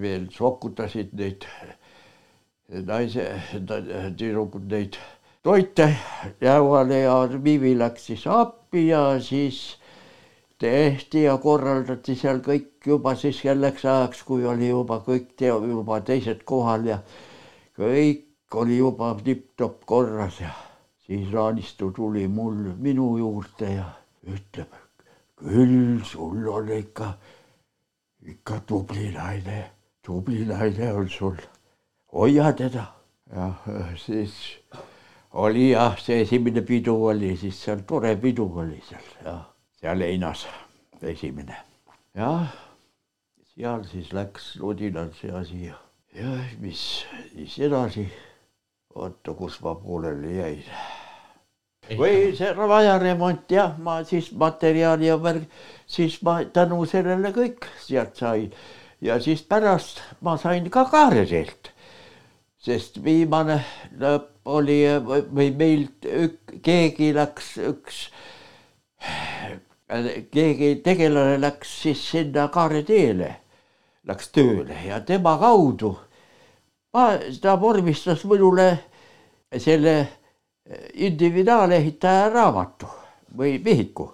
veel 0.00 0.28
sokutasid 0.30 1.12
neid 1.18 1.46
naise, 2.86 3.26
tüdrukud 4.18 4.70
neid 4.70 4.96
toite 5.44 5.88
lauale 6.40 7.00
ja 7.02 7.16
Vivi 7.44 7.74
läks 7.78 8.06
siis 8.08 8.26
appi 8.26 8.86
ja 8.88 9.20
siis 9.20 9.76
tehti 10.58 11.24
ja 11.26 11.36
korraldati 11.38 12.14
seal 12.16 12.40
kõik 12.44 12.86
juba 12.86 13.14
siis 13.20 13.42
selleks 13.42 13.84
ajaks, 13.84 14.22
kui 14.24 14.46
oli 14.48 14.70
juba 14.70 15.00
kõik 15.04 15.34
teo, 15.36 15.58
juba 15.68 16.00
teised 16.00 16.44
kohal 16.48 16.86
ja 16.88 17.00
kõik 17.76 18.56
oli 18.62 18.78
juba 18.78 19.12
tipp-topp 19.24 19.84
korras 19.84 20.40
ja 20.40 20.54
siis 21.06 21.28
Raanistu 21.32 21.90
tuli 21.92 22.28
mul 22.28 22.72
minu 22.80 23.10
juurde 23.18 23.74
ja 23.74 23.90
ütleb, 24.24 24.83
küll 25.44 26.04
sul 26.04 26.48
on 26.48 26.70
ikka, 26.72 27.12
ikka 28.24 28.60
tubli 28.66 29.10
naine, 29.12 29.70
tubli 30.04 30.44
naine 30.48 30.92
on 30.92 31.08
sul 31.08 31.36
hoia 32.12 32.52
teda. 32.52 32.86
jah, 33.34 33.64
siis 33.96 34.34
oli 35.32 35.70
jah, 35.70 35.98
see 35.98 36.20
esimene 36.22 36.62
pidu 36.62 36.94
oli 37.10 37.36
siis 37.36 37.62
seal, 37.64 37.82
tore 37.88 38.16
pidu 38.16 38.46
oli 38.62 38.80
seal 38.88 39.08
jah, 39.24 39.40
seal 39.80 40.00
Einas 40.00 40.46
esimene. 41.02 41.56
jah, 42.14 42.52
seal 43.54 43.84
siis 43.90 44.12
läks 44.12 44.54
ludinal 44.60 45.10
see 45.20 45.32
asi 45.32 45.64
ja, 45.66 45.78
ja 46.14 46.36
mis 46.60 47.04
siis 47.32 47.58
edasi. 47.58 48.08
oota, 48.94 49.34
kus 49.34 49.60
ma 49.60 49.74
pooleli 49.74 50.38
jäin. 50.38 50.64
Või 51.98 52.32
see 52.36 52.52
rajaremont 52.56 53.50
jah, 53.52 53.76
ma 53.78 54.00
siis 54.08 54.30
materjali 54.32 55.10
ja 55.10 55.18
värk, 55.20 55.44
siis 55.86 56.20
ma 56.24 56.40
tänu 56.44 56.84
sellele 56.88 57.32
kõik 57.34 57.68
sealt 57.84 58.16
sain. 58.16 58.50
Ja 59.04 59.18
siis 59.20 59.42
pärast 59.44 60.00
ma 60.24 60.38
sain 60.40 60.70
ka 60.72 60.86
Kaareteelt 60.88 61.74
sest 62.64 62.96
viimane 63.04 63.58
lõpp 64.00 64.48
oli 64.48 64.80
või 65.04 65.50
meilt 65.56 66.06
ük, 66.08 66.54
keegi 66.64 67.10
läks, 67.16 67.54
üks, 67.60 67.98
keegi 70.32 70.70
tegelane 70.84 71.36
läks 71.40 71.74
siis 71.84 72.00
sinna 72.14 72.48
Kaare 72.52 72.82
teele, 72.88 73.30
läks 74.08 74.30
tööle 74.32 74.78
ja 74.86 75.00
tema 75.04 75.36
kaudu 75.40 75.94
ma, 76.94 77.18
ta 77.40 77.56
vormistas 77.60 78.24
minule 78.28 78.68
selle 79.60 79.96
individuaalehitaja 80.94 82.28
raamatu 82.32 82.88
või 83.36 83.58
vihiku, 83.64 84.08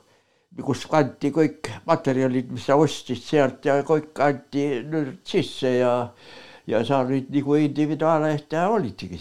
kus 0.60 0.84
kanti 0.90 1.30
kõik 1.32 1.70
materjalid, 1.86 2.50
mis 2.50 2.66
sa 2.66 2.76
ostsid 2.80 3.22
sealt 3.22 3.64
ja 3.64 3.78
kõik 3.86 4.18
anti 4.20 4.66
nüüd 4.82 5.20
sisse 5.24 5.76
ja, 5.78 5.92
ja 6.66 6.82
sa 6.84 7.04
nüüd 7.06 7.30
nagu 7.34 7.56
individuaalehitaja 7.60 8.68
olidki. 8.68 9.20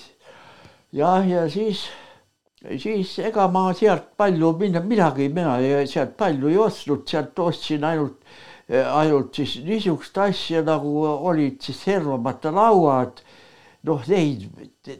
jah, 0.91 1.27
ja 1.29 1.45
siis, 1.49 1.85
siis 2.81 3.17
ega 3.19 3.47
ma 3.47 3.69
sealt 3.73 4.15
palju 4.17 4.53
minna, 4.57 4.81
midagi 4.81 5.29
mina 5.29 5.59
sealt 5.87 6.17
palju 6.17 6.49
ei 6.49 6.57
ostnud, 6.57 7.05
sealt 7.07 7.39
ostsin 7.39 7.83
ainult 7.83 8.23
ainult 8.69 9.35
siis 9.35 9.59
niisugust 9.65 10.17
asja 10.17 10.61
nagu 10.61 11.03
olid 11.05 11.61
siis 11.61 11.83
servamata 11.83 12.51
lauad. 12.53 13.21
noh, 13.83 14.01
neid, 14.11 14.43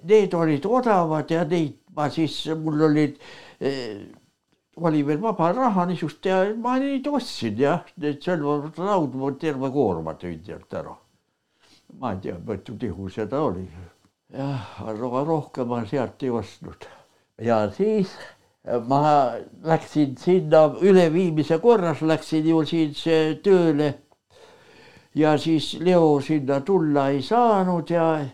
need 0.08 0.34
olid 0.34 0.66
odavad 0.66 1.32
ja 1.32 1.44
neid 1.44 1.76
ma 2.00 2.08
siis, 2.16 2.40
mul 2.64 2.88
olid 2.88 3.20
eh,, 3.60 4.08
oli 4.80 5.04
veel 5.04 5.20
vaba 5.22 5.52
raha 5.52 5.86
niisugust 5.90 6.26
ja 6.26 6.40
ma 6.56 6.78
neid 6.80 7.08
ostsin 7.12 7.60
jah, 7.60 7.84
need 8.00 8.24
laudu 8.78 9.20
mul 9.20 9.36
terve 9.42 9.72
koorma 9.76 10.16
tõid 10.16 10.46
sealt 10.48 10.74
ära. 10.80 10.96
ma 12.00 12.14
ei 12.14 12.24
tea, 12.24 12.38
mitu 12.48 12.78
tihu 12.80 13.10
seda 13.12 13.44
oli. 13.44 13.68
jah, 14.32 14.80
aga 14.88 15.26
rohkem 15.28 15.68
ma 15.68 15.84
sealt 15.86 16.24
ei 16.24 16.32
ostnud 16.42 16.88
ja 17.42 17.60
siis 17.76 18.16
ma 18.88 19.34
läksin 19.64 20.16
sinna 20.18 20.66
üleviimise 20.82 21.58
korras, 21.62 22.02
läksin 22.02 22.48
ju 22.48 22.64
siin 22.66 22.94
tööle. 23.44 23.94
ja 25.16 25.38
siis 25.38 25.74
Leo 25.82 26.22
sinna 26.22 26.62
tulla 26.62 27.10
ei 27.10 27.22
saanud 27.22 27.90
ja 27.90 28.26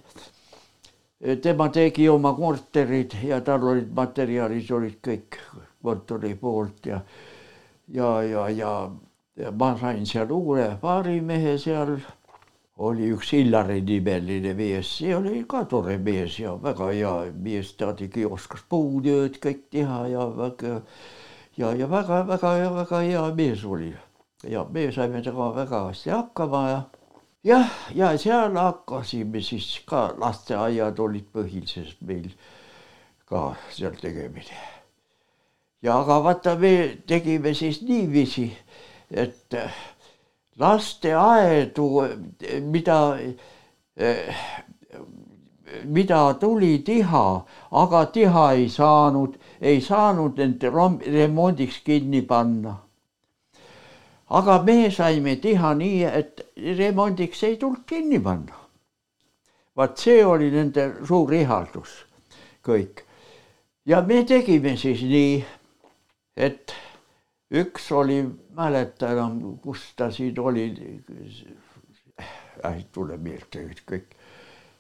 tema 1.42 1.70
tegi 1.72 2.10
oma 2.10 2.34
korterid 2.36 3.16
ja 3.24 3.40
tal 3.42 3.64
olid 3.64 3.92
materjalid 3.96 4.72
olid 4.72 5.00
kõik 5.04 5.40
kontori 5.84 6.36
poolt 6.36 6.86
ja 6.92 7.02
ja, 7.88 8.22
ja, 8.24 8.42
ja, 8.50 9.52
ma 9.52 9.76
sain 9.80 10.06
seal 10.06 10.32
uue 10.32 10.68
baarimehe 10.82 11.58
seal 11.62 11.98
oli 12.78 13.08
üks 13.16 13.32
Illari 13.38 13.80
nimeline 13.82 14.54
mees, 14.54 14.90
see 14.98 15.14
oli 15.16 15.46
ka 15.48 15.64
tore 15.72 15.98
mees 15.98 16.40
ja 16.40 16.56
väga 16.60 16.90
hea 16.92 17.14
mees, 17.32 17.72
ta 17.80 17.94
tegi, 17.96 18.26
oskas 18.26 18.66
puutööd 18.70 19.40
kõik 19.44 19.70
teha 19.72 20.02
ja 20.12 20.26
väga 20.28 20.82
ja, 21.58 21.72
ja 21.72 21.88
väga-väga-väga 21.88 23.00
hea 23.06 23.24
mees 23.36 23.64
oli. 23.64 23.94
ja 24.44 24.66
me 24.72 24.92
saime 24.92 25.22
temaga 25.24 25.64
väga 25.64 25.88
hästi 25.88 26.10
hakkama 26.10 26.70
ja 26.70 26.82
jah, 27.46 27.70
ja 27.94 28.18
seal 28.18 28.58
hakkasime 28.58 29.42
siis 29.42 29.68
ka, 29.86 30.08
lasteaiad 30.18 31.00
olid 31.00 31.28
põhilised 31.34 32.00
meil 32.02 32.32
ka 33.30 33.52
seal 33.70 33.98
tegemine. 34.02 34.62
ja 35.82 36.00
aga 36.02 36.22
vaata, 36.24 36.56
me 36.58 36.98
tegime 37.08 37.54
siis 37.54 37.82
niiviisi, 37.86 38.48
et 39.12 39.58
lasteaedu, 40.58 41.90
mida, 42.66 43.00
mida 45.86 46.22
tuli 46.40 46.80
teha, 46.88 47.28
aga 47.72 48.06
teha 48.18 48.48
ei 48.54 48.70
saanud, 48.70 49.38
ei 49.62 49.82
saanud 49.82 50.40
end 50.40 50.66
remondiks 51.20 51.80
kinni 51.86 52.22
panna. 52.22 52.80
Aga 54.30 54.64
me 54.64 54.92
saime 54.92 55.36
teha 55.42 55.74
nii, 55.74 56.04
et 56.04 56.42
remondiks 56.78 57.44
ei 57.44 57.58
tulnud 57.58 57.86
kinni 57.86 58.20
panna. 58.20 58.62
vaat 59.76 59.98
see 60.00 60.24
oli 60.26 60.50
nende 60.52 61.06
suur 61.06 61.34
ihaldus 61.34 62.06
kõik. 62.66 63.04
ja 63.86 64.02
me 64.02 64.24
tegime 64.24 64.78
siis 64.78 65.02
nii, 65.02 65.44
et 66.36 66.74
üks 67.52 67.92
oli, 67.92 68.24
mäleta 68.56 69.12
enam, 69.14 69.58
kus 69.64 69.94
ta 69.96 70.10
siin 70.12 70.40
oli. 70.40 70.66
ei 72.64 72.86
tule 72.92 73.18
meelde 73.18 73.68
kõik. 73.86 74.16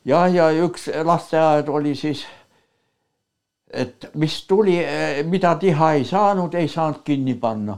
jah, 0.05 0.25
ja 0.33 0.49
üks 0.51 0.89
lasteaed 1.03 1.69
oli 1.69 1.95
siis, 1.95 2.25
et 3.69 4.09
mis 4.15 4.41
tuli, 4.47 4.79
mida 5.29 5.55
teha 5.59 5.93
ei 5.93 6.05
saanud, 6.05 6.53
ei 6.53 6.67
saanud 6.67 7.03
kinni 7.03 7.35
panna. 7.35 7.77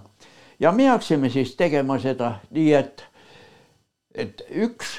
Ja 0.59 0.71
me 0.71 0.87
hakkasime 0.87 1.29
siis 1.29 1.55
tegema 1.55 1.99
seda 1.99 2.39
nii, 2.51 2.73
et, 2.73 3.03
et 4.15 4.41
üks 4.49 4.97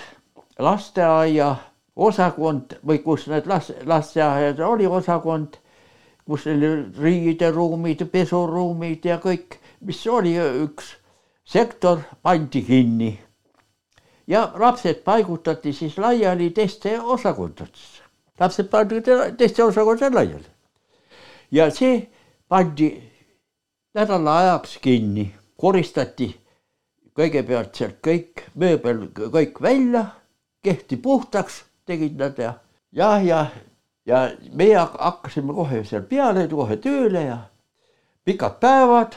lasteaia 0.59 1.55
osakond 1.97 2.79
või 2.87 3.03
kus 3.03 3.27
need 3.27 3.47
las-, 3.47 3.75
lasteaiad 3.87 4.61
oli 4.61 4.87
osakond, 4.87 5.59
kus 6.25 6.47
oli 6.47 6.71
riideruumid, 7.01 8.05
pesuruumid 8.13 9.05
ja 9.05 9.19
kõik 9.23 9.59
mis 9.81 10.07
oli 10.07 10.35
üks 10.39 10.97
sektor, 11.45 12.01
pandi 12.23 12.63
kinni. 12.63 13.19
ja 14.27 14.53
lapsed 14.55 15.03
paigutati 15.05 15.73
siis 15.73 15.99
laiali 15.99 16.51
teiste 16.51 17.01
osakondadesse. 17.01 18.03
lapsed 18.41 18.69
pandi 18.69 19.03
teiste 19.39 19.65
osakondadesse 19.65 20.15
laiali. 20.15 20.47
ja 21.51 21.71
see 21.71 22.09
pandi 22.49 22.91
nädala 23.95 24.39
ajaks 24.39 24.79
kinni, 24.79 25.35
koristati 25.59 26.31
kõigepealt 27.19 27.75
sealt 27.75 27.99
kõik 28.05 28.45
mööbel 28.55 29.09
kõik 29.15 29.59
välja, 29.63 30.05
kehti 30.63 30.97
puhtaks 31.03 31.65
tegid 31.89 32.19
nad 32.21 32.39
ja 32.39 32.53
jah, 32.95 33.25
ja, 33.25 33.41
ja 34.07 34.21
meie 34.55 34.79
hakkasime 34.79 35.55
kohe 35.57 35.83
seal 35.85 36.05
peale, 36.09 36.47
kohe 36.51 36.77
tööle 36.83 37.25
ja 37.27 37.39
pikad 38.29 38.61
päevad 38.63 39.17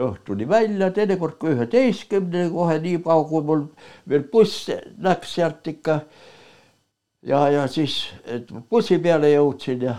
õhtuni 0.00 0.46
välja, 0.48 0.92
teinekord 0.94 1.38
ka 1.40 1.50
üheteistkümneni 1.50 2.52
kohe 2.54 2.78
nii 2.80 3.00
kaua, 3.04 3.26
kui 3.28 3.42
mul 3.44 3.64
veel 4.08 4.28
buss 4.32 4.70
läks 5.02 5.34
sealt 5.34 5.66
ikka. 5.66 6.00
ja, 7.26 7.48
ja 7.50 7.66
siis 7.68 8.12
bussi 8.70 8.98
peale 8.98 9.32
jõudsin 9.32 9.82
ja 9.88 9.96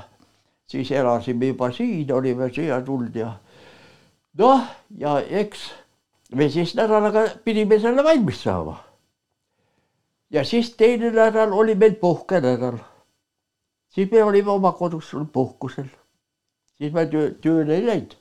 siis 0.71 0.91
elasime 0.91 1.51
juba 1.51 1.71
siin, 1.75 2.13
olime 2.13 2.47
siia 2.53 2.81
tulnud 2.81 3.15
ja 3.15 3.33
noh, 4.39 4.63
ja 4.97 5.19
eks 5.19 5.67
me 6.35 6.49
siis 6.49 6.75
nädalaga 6.75 7.25
pidime 7.43 7.79
selle 7.79 8.03
valmis 8.03 8.43
saama. 8.43 8.83
ja 10.29 10.43
siis 10.45 10.75
teine 10.75 11.11
nädal 11.11 11.51
oli 11.51 11.75
meil 11.75 11.95
puhkenädal. 11.95 12.77
siis 13.89 14.11
me 14.11 14.23
olime 14.23 14.51
oma 14.51 14.71
kodus 14.71 15.11
puhkusel. 15.33 15.85
siis 16.77 16.93
me 16.93 17.05
töö, 17.05 17.31
tööle 17.41 17.75
ei 17.75 17.85
läinud 17.85 18.15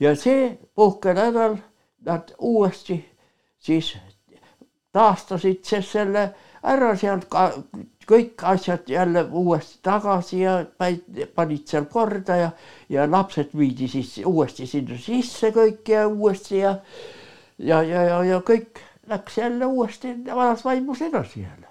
ja 0.00 0.16
see 0.16 0.58
puhkenädal 0.74 1.56
nad 2.04 2.34
uuesti 2.38 2.98
siis 3.58 3.96
taastasid 4.92 5.64
selle 5.64 6.24
ära 6.62 6.92
sealt 6.98 7.28
ka 7.30 7.48
kõik 8.08 8.42
asjad 8.52 8.90
jälle 8.90 9.22
uuesti 9.30 9.78
tagasi 9.82 10.40
ja 10.42 10.56
panid 11.34 11.66
seal 11.70 11.86
korda 11.90 12.36
ja, 12.36 12.50
ja 12.88 13.06
lapsed 13.10 13.54
viidi 13.58 13.88
siis 13.88 14.18
uuesti 14.26 14.66
sinna 14.66 14.98
sisse 14.98 15.52
kõik 15.54 15.88
ja 15.94 16.06
uuesti 16.08 16.58
ja, 16.58 16.76
ja, 17.58 17.82
ja, 17.82 18.02
ja, 18.02 18.24
ja 18.24 18.40
kõik 18.40 18.80
läks 19.06 19.38
jälle 19.38 19.66
uuesti 19.66 20.14
vanas 20.34 20.64
vaimus 20.64 21.02
edasi 21.02 21.42
jälle. 21.42 21.66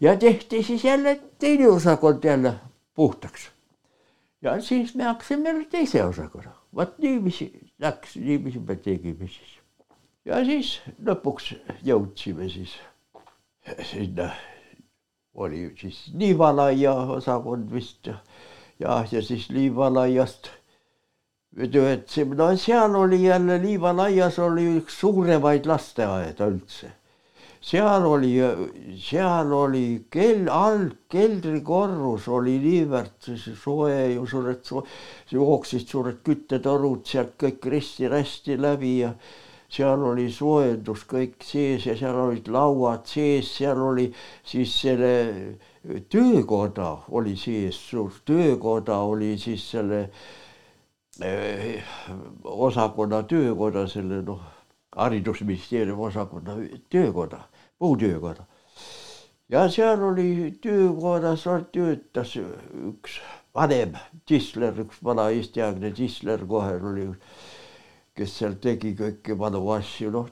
ja 0.00 0.16
tehti 0.16 0.62
siis 0.62 0.84
jälle 0.84 1.20
teine 1.38 1.68
osakond 1.68 2.24
jälle 2.24 2.54
puhtaks. 2.94 3.50
ja 4.42 4.60
siis 4.60 4.94
me 4.94 5.04
hakkasime 5.04 5.66
teise 5.70 6.04
osakonna 6.04 6.58
vot 6.74 6.98
niiviisi 6.98 7.52
läks, 7.78 8.16
niiviisi 8.16 8.58
me 8.58 8.76
tegime 8.76 9.28
siis. 9.28 9.58
ja 10.24 10.44
siis 10.44 10.80
lõpuks 11.04 11.54
jõudsime 11.84 12.48
siis 12.48 12.76
sinna, 13.82 14.30
oli 15.34 15.68
siis 15.80 16.10
liivalaia 16.14 16.94
osakond 17.18 17.72
vist 17.72 18.06
ja, 18.06 18.18
ja, 18.80 19.04
ja 19.12 19.22
siis 19.22 19.50
liivalaiast 19.50 20.50
me 21.56 21.66
töötasime, 21.72 22.36
no 22.36 22.50
seal 22.56 22.94
oli 22.94 23.22
jälle 23.24 23.58
liivalaias 23.62 24.38
oli 24.38 24.66
üks 24.78 25.00
suuremaid 25.00 25.66
lasteaeda 25.66 26.48
üldse. 26.52 26.92
Seal 27.68 28.04
oli, 28.06 28.30
seal 29.02 29.50
oli 29.52 30.04
kell, 30.14 30.46
all 30.52 30.84
keldrikorrus 31.10 32.28
oli 32.30 32.54
niivõrd 32.62 33.32
soe 33.58 33.96
ju 34.12 34.26
suured 34.30 34.62
so,, 34.62 34.84
jooksid 35.32 35.88
suured 35.88 36.22
küttetorud 36.24 37.02
sealt 37.08 37.34
kõik 37.42 37.66
risti-rästi 37.74 38.60
läbi 38.62 38.94
ja 39.00 39.10
seal 39.68 40.04
oli 40.12 40.28
soojendus 40.32 41.02
kõik 41.10 41.42
sees 41.44 41.88
ja 41.90 41.96
seal 41.98 42.20
olid 42.28 42.46
lauad 42.52 43.10
sees, 43.10 43.50
seal 43.58 43.82
oli 43.90 44.06
siis 44.46 44.76
selle 44.84 45.12
töökoda 46.12 46.92
oli 47.10 47.34
sees, 47.36 47.80
töökoda 48.24 49.02
oli 49.10 49.34
siis 49.40 49.66
selle 49.74 50.04
eh, 50.06 50.28
osakonna 52.44 53.22
töökoda, 53.26 53.86
selle 53.88 54.22
noh 54.22 54.40
haridusministeeriumi 54.96 56.06
osakonna 56.06 56.56
töökoda, 56.90 57.40
puutöökoda. 57.78 58.42
ja 59.48 59.68
seal 59.70 60.02
oli 60.02 60.58
töökodas 60.62 61.44
töötas 61.72 62.36
üks 62.36 63.20
vanem 63.54 63.96
tisler, 64.26 64.74
üks 64.84 65.04
vana 65.04 65.28
eestiaegne 65.30 65.90
tisler 65.90 66.46
kohe 66.46 66.80
oli, 66.90 67.06
kes 68.14 68.38
seal 68.38 68.58
tegi 68.62 68.94
kõiki 68.98 69.38
vanu 69.38 69.62
asju, 69.72 70.10
noh 70.10 70.28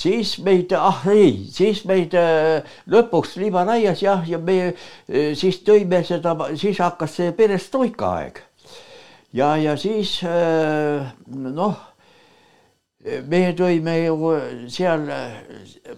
siis 0.00 0.38
meid, 0.44 0.72
ah 0.72 1.02
ei, 1.12 1.46
siis 1.52 1.82
meid 1.88 2.14
äh, 2.16 2.62
lõpuks 2.90 3.36
liivaraias 3.40 4.02
jah, 4.04 4.22
ja 4.28 4.38
me 4.38 4.58
äh, 4.70 5.32
siis 5.36 5.60
tõime 5.66 6.02
seda, 6.06 6.36
siis 6.56 6.80
hakkas 6.80 7.18
see 7.18 7.34
perestoika 7.36 8.14
aeg. 8.20 8.40
Ja, 9.32 9.54
ja 9.56 9.76
siis 9.80 10.18
äh, 10.26 11.12
noh, 11.28 11.86
me 13.30 13.40
tõime 13.56 13.96
ju 14.02 14.34
seal 14.68 15.06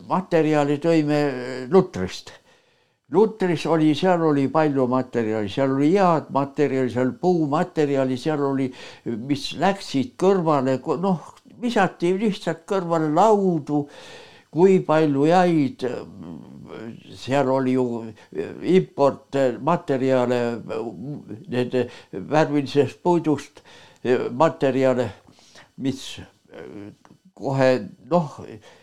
materjali 0.08 0.78
tõime 0.82 1.18
Lutrist. 1.72 2.32
Lutris 3.12 3.66
oli, 3.68 3.90
seal 3.92 4.22
oli 4.24 4.46
palju 4.48 4.86
materjali, 4.88 5.50
seal 5.52 5.74
oli 5.74 5.90
head 5.92 6.30
materjali, 6.32 6.88
seal 6.94 7.10
puumaterjali, 7.20 8.16
seal 8.16 8.40
oli, 8.46 8.70
mis 9.28 9.50
läksid 9.60 10.14
kõrvale, 10.20 10.78
noh, 11.02 11.34
visati 11.60 12.14
lihtsalt 12.16 12.64
kõrvale 12.68 13.10
laudu, 13.12 13.82
kui 14.52 14.78
palju 14.86 15.26
jäid, 15.28 15.84
seal 17.16 17.50
oli 17.50 17.72
ju 17.76 17.86
importmaterjale, 18.62 20.40
need 21.48 21.76
värvilisest 22.12 23.02
puidust 23.02 23.62
materjale, 24.30 25.10
mis 25.76 26.20
kohe 27.34 27.70
noh, 28.10 28.40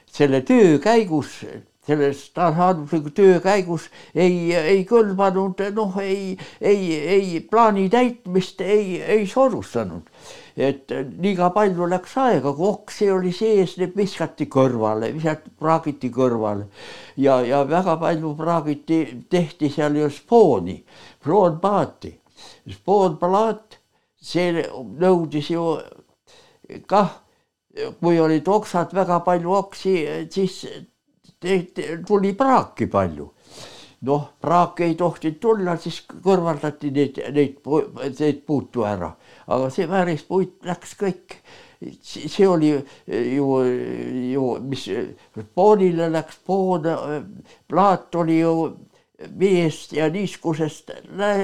selle 0.10 0.42
töö 0.42 0.78
käigus 0.84 1.42
selles 1.90 2.30
tasaarvusliku 2.36 3.10
töö 3.18 3.40
käigus 3.42 3.88
ei, 4.14 4.54
ei 4.54 4.84
kõlbanud, 4.90 5.64
noh, 5.74 5.96
ei, 6.04 6.36
ei, 6.62 6.84
ei 7.16 7.40
plaani 7.50 7.88
täitmist 7.90 8.62
ei, 8.62 9.00
ei 9.02 9.26
soodustanud. 9.28 10.06
Et 10.60 10.92
liiga 11.24 11.50
palju 11.56 11.88
läks 11.88 12.18
aega, 12.20 12.52
kui 12.56 12.68
oksi 12.68 13.10
oli 13.16 13.32
sees, 13.36 13.78
need 13.80 13.96
viskati 13.96 14.50
kõrvale, 14.52 15.14
visati, 15.16 15.52
praagiti 15.60 16.10
kõrvale 16.12 16.68
ja, 17.18 17.40
ja 17.48 17.64
väga 17.68 17.96
palju 18.02 18.34
praagiti, 18.36 19.00
tehti 19.32 19.70
seal 19.72 19.96
ju 19.96 20.10
spooni, 20.12 20.76
spoonpaati. 21.22 22.14
spoonpalaat, 22.76 23.80
see 24.20 24.66
nõudis 25.00 25.50
ju 25.52 25.64
kah, 26.88 27.18
kui 28.00 28.20
olid 28.20 28.48
oksad, 28.48 28.94
väga 28.94 29.20
palju 29.26 29.54
oksi, 29.62 29.96
siis 30.32 30.62
tuli 32.08 32.34
praaki 32.34 32.88
palju. 32.88 33.34
noh, 34.02 34.30
praak 34.40 34.80
ei 34.80 34.94
tohtinud 34.96 35.40
tulla, 35.44 35.74
siis 35.76 35.98
kõrvaldati 36.08 36.88
neid, 36.96 37.18
neid, 37.36 37.58
neid 38.20 38.38
puutu 38.48 38.86
ära, 38.88 39.10
aga 39.50 39.70
see 39.74 39.90
väärispuit 39.90 40.60
läks 40.68 40.96
kõik. 41.00 41.40
see 42.04 42.48
oli 42.48 42.74
ju, 42.74 42.80
ju, 44.34 44.48
mis 44.62 44.86
poonile 45.56 46.10
läks, 46.12 46.42
poon, 46.46 46.88
plaat 47.68 48.16
oli 48.20 48.40
ju 48.40 48.56
veest 49.40 49.94
ja 49.96 50.10
niiskusest 50.10 50.92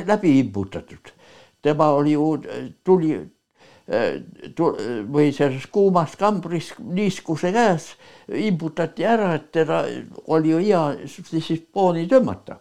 läbi 0.07 0.39
imbutatud. 0.39 1.13
tema 1.61 1.89
oli 1.95 2.11
ju, 2.11 2.35
tuli 2.83 3.15
või 3.87 5.29
selles 5.33 5.67
kuumas 5.71 6.15
kambris 6.17 6.71
niiskuse 6.79 7.51
käes 7.53 7.91
imbutati 8.33 9.05
ära, 9.05 9.35
et 9.35 9.51
teda 9.53 9.83
oli 10.27 10.49
ju 10.49 10.61
hea 10.61 10.85
siis 11.07 11.61
pooni 11.71 12.07
tõmmata. 12.07 12.59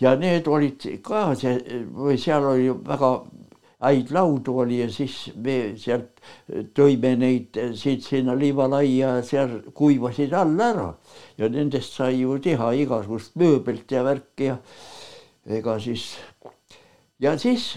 ja 0.00 0.16
need 0.16 0.48
olid 0.48 0.82
ka 1.02 1.34
see 1.34 1.84
või 1.92 2.18
seal 2.20 2.44
oli 2.44 2.68
väga 2.68 3.24
häid 3.82 4.10
laudu 4.14 4.58
oli 4.62 4.80
ja 4.80 4.88
siis 4.92 5.16
me 5.36 5.74
sealt 5.80 6.22
tõime 6.76 7.12
neid 7.20 7.58
siit 7.76 8.06
sinna 8.06 8.36
liivalaia, 8.38 9.18
seal 9.22 9.58
kuivasid 9.76 10.32
all 10.32 10.60
ära. 10.60 10.88
Ja 11.36 11.50
nendest 11.52 11.98
sai 11.98 12.22
ju 12.22 12.38
teha 12.42 12.72
igasugust 12.72 13.36
mööblit 13.36 13.92
ja 13.92 14.04
värki 14.06 14.50
ja 14.50 14.56
ega 15.46 15.76
siis 15.80 16.16
ja 17.20 17.36
siis 17.38 17.76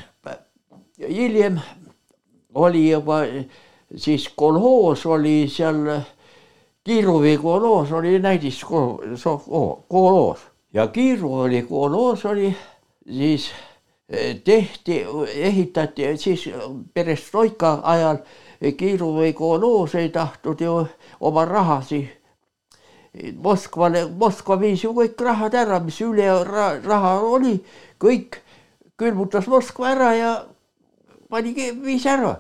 hiljem 1.00 1.60
oli 2.56 2.90
juba 2.90 3.22
siis 3.96 4.30
kolhoos 4.36 5.06
oli 5.06 5.48
seal, 5.50 6.02
Kiiruvi 6.84 7.38
kolhoos 7.38 7.92
oli 7.92 8.20
näidiskooloos 8.20 10.40
ja 10.74 10.88
Kiiruvi 10.88 11.62
kolhoos 11.70 12.26
oli 12.26 12.56
siis 13.06 13.52
eh, 13.52 13.69
tehti, 14.44 15.06
ehitati 15.36 16.18
siis 16.18 16.50
perestroika 16.94 17.80
ajal 17.84 18.18
Kiiruvi 18.78 19.34
kolhoos 19.34 19.96
ei 19.96 20.10
tahtnud 20.10 20.62
ju 20.62 20.88
oma 21.20 21.46
rahasi. 21.46 22.10
Moskvale, 23.44 24.08
Moskva 24.10 24.60
viis 24.60 24.84
ju 24.84 24.94
kõik 24.94 25.22
rahad 25.22 25.54
ära, 25.54 25.80
mis 25.80 25.98
üle 26.02 26.28
raha 26.86 27.14
oli, 27.26 27.56
kõik 28.02 28.38
külmutas 28.98 29.48
Moskva 29.48 29.94
ära 29.94 30.10
ja 30.14 30.34
pani, 31.30 31.54
viis 31.82 32.06
ära. 32.06 32.36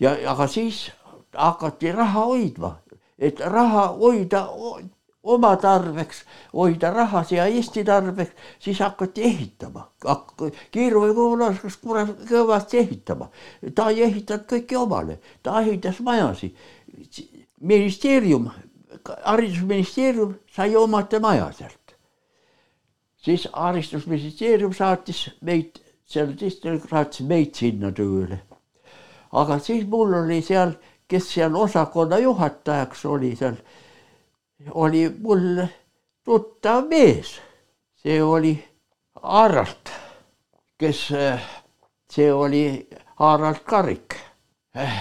Ja, 0.00 0.16
aga 0.32 0.48
siis 0.48 0.90
hakati 1.32 1.92
raha 1.92 2.26
hoidma, 2.26 2.74
et 3.18 3.40
raha 3.40 3.86
hoida 3.96 4.46
oma 5.22 5.56
tarbeks, 5.56 6.24
hoida 6.52 6.90
raha 6.90 7.22
siia 7.24 7.46
Eesti 7.46 7.84
tarbeks, 7.84 8.32
siis 8.58 8.80
hakati 8.80 9.22
ehitama. 9.22 9.88
Kiiruvi 10.70 11.14
kool 11.14 11.44
oskas 11.46 11.76
kurat 11.76 12.10
kõvasti 12.28 12.78
ehitama. 12.82 13.30
ta 13.74 13.90
ei 13.90 14.02
ehitanud 14.02 14.46
kõike 14.50 14.78
omale, 14.78 15.18
ta 15.42 15.60
ehitas 15.60 16.00
majasid. 16.00 16.56
ministeerium, 17.60 18.50
haridusministeerium 19.24 20.34
sai 20.50 20.76
omate 20.76 21.18
maja 21.18 21.52
sealt. 21.52 21.96
siis 23.16 23.48
haridusministeerium 23.52 24.74
saatis 24.74 25.30
meid 25.40 25.78
seal 26.06 26.34
distrikt 26.40 26.90
saatis 26.90 27.26
meid 27.26 27.54
sinna 27.54 27.92
tööle. 27.92 28.40
aga 29.32 29.58
siis 29.58 29.86
mul 29.88 30.14
oli 30.14 30.42
seal, 30.42 30.74
kes 31.08 31.30
seal 31.34 31.54
osakonna 31.56 32.18
juhatajaks 32.18 33.04
oli 33.06 33.36
seal, 33.36 33.56
oli 34.70 35.08
mul 35.20 35.66
tuttav 36.24 36.84
mees, 36.88 37.40
see 37.94 38.22
oli 38.22 38.52
Harald, 39.22 39.90
kes, 40.78 41.08
see 42.10 42.32
oli 42.32 42.88
Harald 43.16 43.64
Karik. 43.64 44.14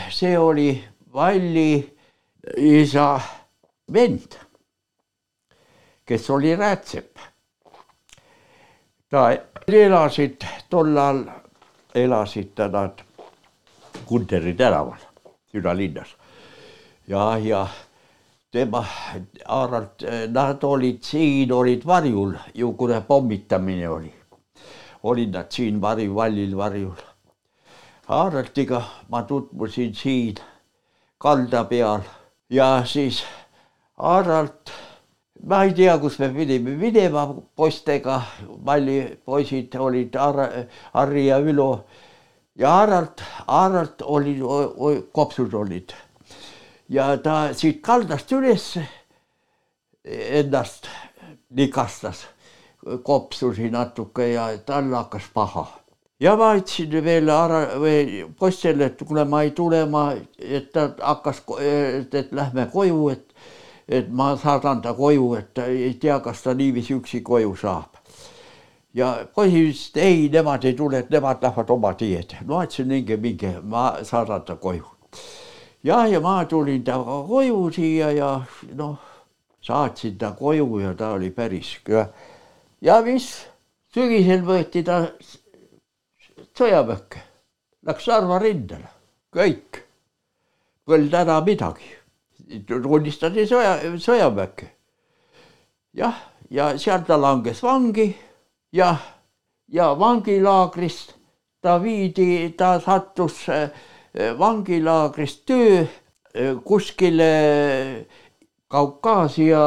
see 0.09 0.37
oli 0.37 0.83
Valli 1.13 1.97
isa 2.57 3.19
vend, 3.93 4.35
kes 6.05 6.29
oli 6.29 6.55
räätsepp. 6.55 7.17
ta 9.09 9.29
elasid 9.67 10.43
tollal, 10.69 11.25
elasid 11.95 12.59
nad 12.71 12.99
Kunderi 14.05 14.53
tänaval 14.53 14.99
südalinnas 15.51 16.15
ja, 17.07 17.37
ja 17.37 17.67
tema, 18.51 18.85
Harald, 19.45 20.03
nad 20.31 20.63
olid 20.63 21.03
siin, 21.03 21.51
olid 21.51 21.85
varjul. 21.85 22.35
Ju, 22.53 22.73
kui 22.73 23.01
pommitamine 23.07 23.89
oli. 23.89 24.13
olid 25.03 25.33
nad 25.33 25.49
siin 25.49 25.81
varju, 25.81 26.15
vallil 26.15 26.57
varjul. 26.57 26.99
Haraldiga 28.07 28.81
ma 29.09 29.23
tutvusin 29.23 29.95
siin 29.95 30.35
kalda 31.17 31.63
peal. 31.63 32.01
Ja 32.49 32.83
siis 32.85 33.23
Harald 33.97 34.71
ma 35.47 35.63
ei 35.63 35.73
tea, 35.73 35.97
kus 35.97 36.19
me 36.19 36.29
pidime 36.29 36.75
minema 36.77 37.25
poistega, 37.55 38.21
Malli 38.65 39.17
poisid 39.25 39.75
olid 39.75 40.15
Ar-, 40.15 40.67
Harri 40.93 41.27
ja 41.27 41.39
Ülo. 41.39 41.85
Ja 42.55 42.69
Harald, 42.69 43.23
Harald 43.47 44.03
oli, 44.05 44.37
kopsud 45.11 45.53
olid 45.53 45.95
ja 46.91 47.17
ta 47.23 47.53
siit 47.55 47.79
kaldast 47.83 48.31
üles 48.35 48.65
ennast 50.03 50.89
nikastas, 51.55 52.25
kopsusi 53.03 53.69
natuke 53.71 54.31
ja 54.33 54.49
tal 54.65 54.91
hakkas 54.95 55.29
paha. 55.33 55.67
ja 56.19 56.35
ma 56.37 56.51
ütlesin 56.57 57.03
veel 57.03 57.29
Ara- 57.29 57.79
või 57.79 58.25
poistele, 58.39 58.91
et 58.91 58.99
kuule, 59.07 59.25
ma 59.25 59.41
ei 59.43 59.51
tule, 59.51 59.85
ma, 59.85 60.11
et 60.37 60.71
ta 60.73 60.89
hakkas, 60.99 61.43
et, 62.13 62.31
lähme 62.31 62.67
koju, 62.73 63.09
et 63.09 63.27
et 63.87 64.07
ma 64.09 64.35
saadan 64.37 64.81
ta 64.81 64.93
koju, 64.93 65.33
et 65.35 65.53
ta 65.53 65.65
ei 65.65 65.93
tea, 65.99 66.19
kas 66.19 66.43
ta 66.43 66.53
niiviisi 66.53 66.93
üksi 66.95 67.23
koju 67.23 67.55
saab. 67.55 67.97
ja 68.93 69.25
poisid 69.35 69.67
ütlesid, 69.71 69.97
ei, 69.97 70.29
nemad 70.29 70.65
ei 70.65 70.73
tule, 70.73 70.99
et 70.99 71.09
nemad 71.09 71.43
lähevad 71.43 71.69
oma 71.69 71.93
teed. 71.93 72.35
ma 72.45 72.63
ütlesin, 72.63 72.87
minge, 72.87 73.17
minge, 73.17 73.59
ma 73.63 73.93
saadan 74.03 74.45
ta 74.45 74.55
koju. 74.55 75.00
Jah, 75.83 76.05
ja 76.11 76.19
ma 76.19 76.45
tulin 76.45 76.83
temaga 76.83 77.27
koju 77.27 77.71
siia 77.73 78.11
ja 78.11 78.31
noh, 78.75 78.97
saatsin 79.61 80.17
ta 80.17 80.33
koju 80.39 80.79
ja 80.79 80.93
ta 80.97 81.13
oli 81.17 81.31
päris 81.31 81.77
kõva. 81.85 82.07
ja 82.81 83.01
mis, 83.05 83.29
sügisel 83.93 84.43
võeti 84.45 84.83
ta 84.83 85.03
sõjaväkke, 86.57 87.21
läks 87.87 88.07
Narva 88.07 88.39
rindele, 88.39 88.89
kõik. 89.33 89.85
Polnud 90.85 91.13
häda 91.13 91.37
midagi. 91.45 91.87
tunnistati 92.67 93.45
sõja, 93.47 93.77
sõjaväkke. 93.97 94.67
jah, 95.93 96.17
ja 96.49 96.77
seal 96.77 97.05
ta 97.07 97.17
langes 97.17 97.63
vangi 97.63 98.15
ja, 98.73 98.95
ja 99.67 99.93
vangilaagrist 99.99 101.15
ta 101.61 101.77
viidi, 101.81 102.53
ta 102.57 102.79
sattus 102.79 103.49
äh, 103.49 103.69
vangilaagrist 104.39 105.45
töö 105.45 105.81
äh, 105.81 106.57
kuskile 106.63 107.31
Kaukaasia, 108.71 109.59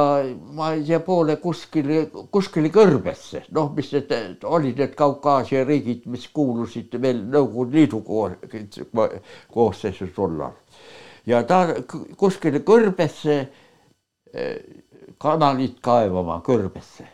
ma 0.56 0.70
ei 0.72 0.84
tea, 0.88 0.98
poole 1.04 1.34
kuskile, 1.36 2.06
kuskile 2.32 2.70
kõrbesse, 2.72 3.42
noh, 3.52 3.66
mis 3.76 3.90
need 3.92 4.46
olid 4.48 4.80
need 4.80 4.94
Kaukaasia 4.96 5.60
riigid, 5.68 6.06
mis 6.08 6.24
kuulusid 6.32 6.96
veel 7.02 7.20
Nõukogude 7.34 7.76
Liidu 7.76 8.00
koosseisu 9.52 10.08
tollal. 10.16 10.56
ja 11.26 11.42
ta 11.44 11.66
kuskile 12.16 12.64
kõrbesse 12.64 13.36
eh, 14.32 14.56
kanalit 15.20 15.76
kaevama, 15.84 16.40
kõrbesse, 16.40 17.04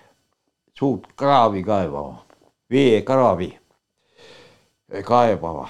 suurt 0.78 1.11
kraavi 1.18 1.66
kaevama, 1.66 2.22
veekraavi 2.70 3.51
kaevama. 5.11 5.68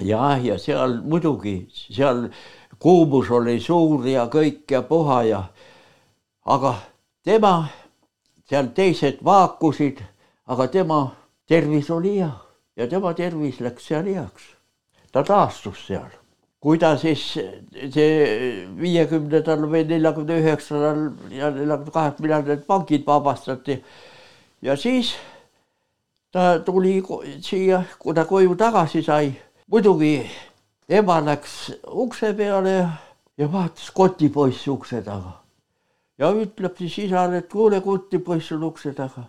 Jah, 0.00 0.44
ja 0.44 0.58
seal 0.58 1.00
muidugi, 1.02 1.66
seal 1.72 2.28
kuumus 2.78 3.30
oli 3.30 3.60
suur 3.60 4.06
ja 4.08 4.26
kõik 4.32 4.70
ja 4.70 4.82
puha 4.82 5.22
ja 5.24 5.42
aga 6.46 6.74
tema, 7.24 7.68
seal 8.48 8.70
teised 8.74 9.22
vaakusid, 9.24 10.02
aga 10.46 10.68
tema 10.68 11.00
tervis 11.48 11.90
oli 11.90 12.18
hea 12.20 12.32
ja 12.76 12.86
tema 12.88 13.14
tervis 13.14 13.60
läks 13.60 13.88
seal 13.88 14.06
heaks. 14.06 14.52
ta 15.12 15.22
taastus 15.24 15.86
seal. 15.86 16.10
kui 16.60 16.78
ta 16.78 16.96
siis 16.98 17.22
see 17.94 18.66
viiekümnendal 18.80 19.68
või 19.70 19.84
neljakümne 19.86 20.40
üheksandal 20.42 21.00
ja 21.30 21.50
neljakümne 21.50 21.92
kaheksandal 21.94 22.44
need 22.48 22.68
vangid 22.68 23.06
vabastati 23.06 23.82
ja 24.62 24.76
siis 24.76 25.14
ta 26.32 26.58
tuli 26.58 27.02
siia, 27.40 27.82
kui 27.98 28.14
ta 28.14 28.24
koju 28.24 28.56
tagasi 28.56 29.02
sai, 29.02 29.30
muidugi 29.70 30.30
ema 30.88 31.20
läks 31.26 31.54
ukse 31.90 32.32
peale 32.38 32.74
ja, 33.38 33.48
vaatas 33.52 33.90
kotipoissi 33.90 34.70
ukse 34.70 35.02
taga. 35.02 35.40
ja 36.18 36.30
ütleb 36.32 36.76
siis 36.78 36.98
isale, 37.06 37.42
et 37.42 37.48
kuule, 37.52 37.80
kotipoiss 37.80 38.52
on 38.52 38.62
ukse 38.70 38.92
taga. 38.94 39.24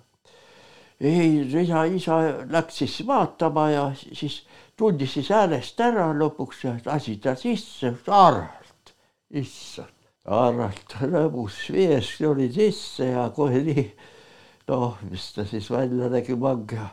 ei, 1.02 1.42
isa, 1.64 1.84
isa 1.86 2.20
läks 2.54 2.78
siis 2.84 3.00
vaatama 3.08 3.70
ja 3.70 3.92
siis 3.98 4.44
tundis 4.78 5.14
siis 5.18 5.30
häälest 5.34 5.82
ära 5.82 6.12
lõpuks 6.14 6.64
ja 6.68 6.76
lasi 6.86 7.18
ta 7.22 7.36
sisse, 7.36 7.96
Harald, 8.08 8.94
issand, 9.34 9.96
Harald 10.26 11.00
lõbus 11.02 11.64
vees 11.74 12.14
tuli 12.22 12.52
sisse 12.54 13.10
ja 13.10 13.30
kohe 13.34 13.64
nii 13.66 13.90
noh, 14.68 14.98
mis 15.10 15.32
ta 15.34 15.46
siis 15.48 15.70
välja 15.72 16.10
nägi, 16.12 16.36
mang 16.36 16.72
ja 16.72 16.90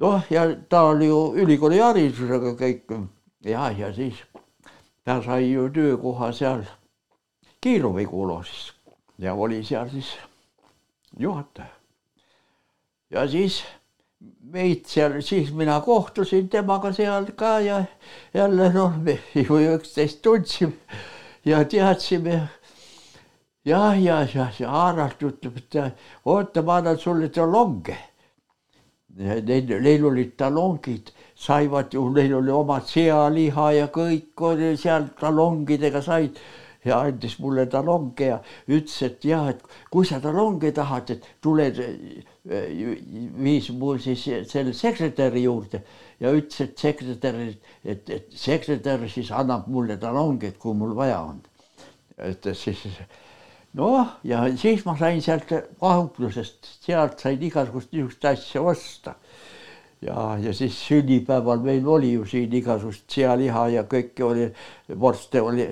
noh, 0.00 0.22
ja 0.30 0.46
ta 0.68 0.82
oli 0.90 1.06
ju 1.10 1.20
ülikooli 1.44 1.80
haridusega 1.80 2.54
kõik 2.58 2.94
ja, 3.44 3.70
ja 3.70 3.92
siis 3.94 4.20
ta 5.04 5.20
sai 5.22 5.52
ju 5.52 5.68
töökoha 5.72 6.32
seal 6.32 6.64
Kiiruvi 7.60 8.06
koloosis 8.08 8.72
ja 9.18 9.34
oli 9.34 9.64
seal 9.64 9.90
siis 9.92 10.14
juhataja. 11.18 11.74
ja 13.10 13.28
siis 13.28 13.62
meid 14.40 14.84
seal, 14.86 15.20
siis 15.22 15.52
mina 15.52 15.80
kohtusin 15.80 16.48
temaga 16.48 16.92
seal 16.92 17.26
ka 17.36 17.58
ja 17.60 17.84
jälle 18.34 18.72
noh, 18.72 18.96
me 18.96 19.18
ju 19.34 19.60
üksteist 19.74 20.22
tundsime 20.22 20.72
ja 21.44 21.64
teadsime. 21.64 22.48
jah, 23.64 24.02
ja, 24.02 24.26
ja, 24.34 24.46
ja 24.58 24.70
Harald 24.70 25.22
ütleb, 25.22 25.56
et 25.56 25.94
oota, 26.24 26.62
ma 26.62 26.76
annan 26.80 26.98
sulle 26.98 27.28
talonge. 27.28 27.96
Neil, 29.20 29.74
neil 29.84 30.04
olid 30.08 30.32
talongid 30.40 31.10
saivad 31.36 31.92
ju, 31.92 32.06
neil 32.14 32.38
oli 32.38 32.52
omad 32.56 32.86
sealiha 32.88 33.66
ja 33.76 33.88
kõik 33.92 34.44
oli 34.48 34.72
seal 34.80 35.10
talongidega 35.20 36.00
said 36.04 36.40
ja 36.84 37.00
andis 37.04 37.36
mulle 37.40 37.66
talonge 37.70 38.30
ja 38.30 38.38
ütles, 38.68 38.96
et 39.04 39.24
jah, 39.28 39.50
et 39.52 39.60
kui 39.92 40.06
sa 40.08 40.20
talonge 40.22 40.72
tahad, 40.76 41.12
et 41.12 41.26
tule, 41.44 41.68
viis 43.44 43.70
mu 43.76 43.96
siis 44.00 44.24
selle 44.50 44.72
sekretäri 44.76 45.44
juurde 45.44 45.82
ja 46.20 46.32
ütles, 46.36 46.62
et 46.64 46.84
sekretär, 46.86 47.40
et, 47.84 48.10
et 48.16 48.32
sekretär 48.32 49.04
siis 49.12 49.32
annab 49.36 49.68
mulle 49.68 49.98
talonge, 50.00 50.54
et 50.54 50.60
kui 50.60 50.76
mul 50.76 50.96
vaja 50.96 51.20
on. 51.28 51.42
et 52.20 52.48
siis 52.56 52.86
noh, 53.78 54.16
ja 54.24 54.42
siis 54.58 54.84
ma 54.86 54.96
sain 54.98 55.20
sealt 55.22 55.50
kauplusest, 55.80 56.72
sealt 56.84 57.20
sain 57.22 57.42
igasugust 57.42 57.92
niisugust 57.94 58.26
asja 58.32 58.62
osta. 58.62 59.14
Ja, 60.00 60.38
ja 60.40 60.52
siis 60.56 60.78
sünnipäeval 60.86 61.60
meil 61.60 61.88
oli 61.88 62.14
ju 62.14 62.24
siin 62.24 62.52
igasugust 62.56 63.04
sealiha 63.12 63.66
ja 63.74 63.84
kõike 63.84 64.24
oli, 64.24 64.46
vorste 65.00 65.42
oli 65.44 65.66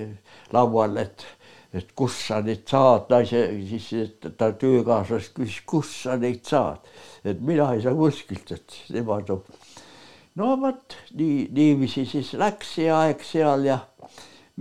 laual, 0.53 0.99
et, 1.01 1.25
et 1.73 1.89
kus 1.97 2.19
sa 2.27 2.37
neid 2.45 2.61
saad, 2.69 3.07
naise, 3.09 3.41
siis 3.71 3.89
ta 4.37 4.51
töökaaslas 4.53 5.31
küsis, 5.33 5.63
kus 5.65 5.95
sa 6.03 6.17
neid 6.21 6.43
saad, 6.45 6.85
et 7.25 7.41
mina 7.41 7.71
ei 7.73 7.81
saa 7.81 7.95
kuskilt, 7.97 8.53
et 8.53 8.77
tema 8.91 9.17
toob. 9.25 9.49
no 10.37 10.53
vot 10.61 10.93
nii, 11.17 11.49
niiviisi 11.49 12.05
siis 12.05 12.35
läks 12.37 12.75
see 12.77 12.93
aeg 12.93 13.25
seal 13.25 13.65
ja 13.65 13.79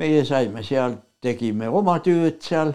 meie 0.00 0.24
saime 0.24 0.64
seal, 0.64 0.96
tegime 1.20 1.68
oma 1.68 1.98
tööd 2.00 2.40
seal 2.40 2.72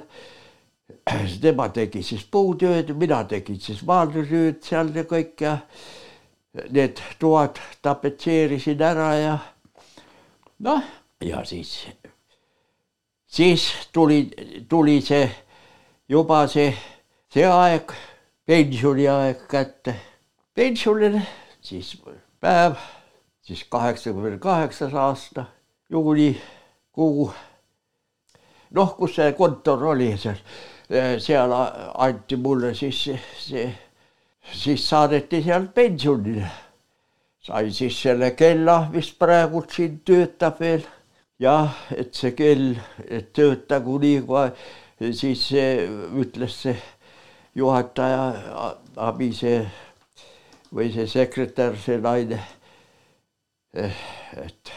tema 1.42 1.68
tegi 1.70 2.04
siis 2.04 2.24
puutööd, 2.32 2.94
mina 2.96 3.24
tegin 3.28 3.60
siis 3.60 3.84
maaldustööd 3.88 4.62
seal 4.64 4.92
ja 4.96 5.04
kõik 5.10 5.42
ja 5.44 5.58
need 6.72 7.02
toad 7.20 7.60
tapetseerisin 7.82 8.82
ära 8.82 9.10
ja 9.18 9.38
noh, 10.64 10.84
ja 11.24 11.44
siis, 11.46 11.74
siis 13.28 13.68
tuli, 13.94 14.28
tuli 14.70 15.02
see 15.02 15.28
juba 16.10 16.44
see, 16.48 16.72
see 17.34 17.46
aeg, 17.48 17.94
pensioniaeg 18.46 19.48
kätte. 19.50 19.96
pensionil 20.54 21.20
siis 21.62 21.96
päev, 22.40 22.76
siis 23.42 23.64
kaheksakümne 23.70 24.38
kaheksas 24.40 24.94
aasta, 24.94 25.46
juulikuu. 25.90 27.32
noh, 28.72 28.96
kus 28.98 29.16
see 29.16 29.34
kontor 29.38 29.84
oli 29.94 30.12
seal, 30.18 30.40
seal 30.90 31.54
anti 31.96 32.36
mulle 32.36 32.74
siis 32.76 33.04
see, 33.40 33.68
siis 34.52 34.90
saadeti 34.90 35.44
sealt 35.44 35.74
pensionile. 35.74 36.48
sai 37.44 37.72
siis 37.72 38.02
selle 38.02 38.32
kella, 38.36 38.88
mis 38.92 39.12
praegult 39.20 39.72
siin 39.72 40.00
töötab 40.06 40.60
veel. 40.60 40.84
jah, 41.40 41.76
et 41.92 42.14
see 42.16 42.32
kell, 42.32 42.76
et 43.08 43.34
töötagu 43.34 43.98
nii 44.00 44.22
kohe, 44.28 44.52
siis 45.12 45.50
ütles 45.54 46.60
see 46.66 46.78
juhataja 47.56 48.24
abi 48.98 49.32
see 49.34 49.66
või 50.74 50.92
see 50.94 51.08
sekretär, 51.08 51.76
see 51.78 52.00
naine. 52.02 52.40
et 53.74 54.72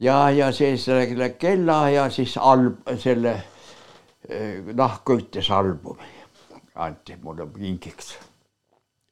ja, 0.00 0.30
ja 0.30 0.52
see 0.52 0.76
selle 0.78 1.32
kella 1.38 1.88
ja 1.90 2.08
siis 2.10 2.36
alb, 2.36 2.80
selle 3.02 3.36
nahkõites 4.74 5.50
albumi 5.50 6.08
anti 6.74 7.16
mulle 7.22 7.46
kingiks. 7.54 8.16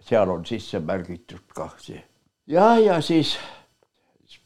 seal 0.04 0.30
on 0.30 0.44
sisse 0.44 0.80
märgitud 0.80 1.52
ka 1.54 1.68
see. 1.78 2.02
ja, 2.46 2.74
ja 2.78 3.00
siis 3.00 3.38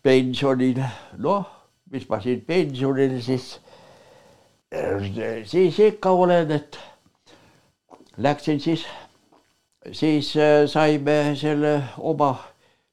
pensionil, 0.03 0.83
noh, 1.19 1.47
mis 1.91 2.07
ma 2.09 2.21
siin 2.21 2.45
pensionil 2.47 3.19
siis, 3.23 3.59
siis 5.45 5.79
ikka 5.79 6.11
olen, 6.11 6.53
et 6.53 6.79
läksin 8.17 8.61
siis, 8.61 8.85
siis 9.93 10.31
saime 10.73 11.19
selle 11.41 11.75
oma 11.99 12.37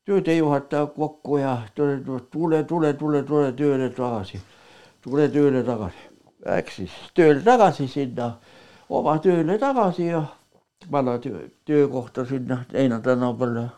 töödejuhataja 0.05 0.88
kokku 0.95 1.38
ja 1.38 1.57
tule, 1.76 1.99
tule, 2.32 2.63
tule, 2.63 2.93
tule, 2.93 3.23
tule 3.23 3.53
tööle 3.53 3.89
tagasi, 3.89 4.41
tule 5.03 5.30
tööle 5.30 5.63
tagasi. 5.65 6.14
Läks 6.45 6.75
siis 6.81 6.95
tööle 7.17 7.41
tagasi 7.41 7.87
sinna 7.89 8.35
oma 8.89 9.17
tööle 9.21 9.57
tagasi 9.57 10.11
ja 10.11 10.21
vana 10.91 11.17
töö, 11.19 11.47
töökohta 11.65 12.25
sinna 12.25 12.63
Heina 12.73 12.99
tänavale. 13.01 13.69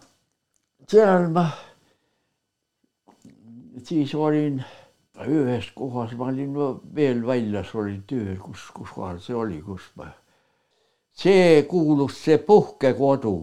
seal 0.87 1.29
ma 1.31 1.47
siis 3.83 4.15
olin 4.15 4.63
ühes 5.25 5.71
kohas, 5.75 6.13
ma 6.13 6.25
olin 6.25 6.53
veel 6.95 7.25
väljas, 7.27 7.73
olin 7.75 8.03
tööl, 8.07 8.37
kus, 8.37 8.69
kus 8.73 8.91
kohal 8.93 9.19
see 9.19 9.35
oli, 9.35 9.61
kus 9.61 9.89
ma. 9.95 10.11
see 11.11 11.63
kuulus, 11.63 12.19
see 12.23 12.37
puhkekodu, 12.37 13.35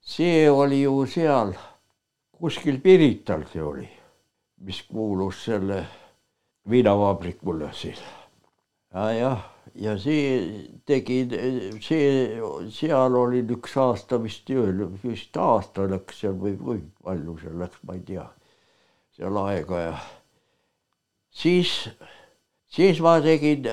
see 0.00 0.50
oli 0.50 0.82
ju 0.82 1.06
seal 1.06 1.54
kuskil 2.38 2.80
Pirital 2.80 3.44
see 3.52 3.62
oli, 3.62 3.88
mis 4.64 4.82
kuulus 4.82 5.44
selle 5.44 5.84
viinavabrikule 6.70 7.70
siin. 7.72 8.23
Ja 8.94 9.10
jah, 9.12 9.40
ja 9.74 9.96
see 9.98 10.68
tegi, 10.86 11.24
see, 11.82 12.40
seal 12.70 13.16
olin 13.18 13.50
üks 13.56 13.74
aasta 13.80 14.20
vist 14.22 14.44
tööl, 14.46 14.84
vist 15.02 15.36
aasta 15.40 15.88
läks 15.90 16.22
seal 16.22 16.36
või, 16.38 16.54
või 16.60 16.82
palju 17.02 17.38
seal 17.42 17.58
läks, 17.64 17.80
ma 17.82 17.98
ei 17.98 18.04
tea, 18.06 18.26
seal 19.16 19.40
aega 19.42 19.80
ja 19.82 19.96
siis, 21.34 21.74
siis 22.70 23.02
ma 23.02 23.16
tegin 23.24 23.66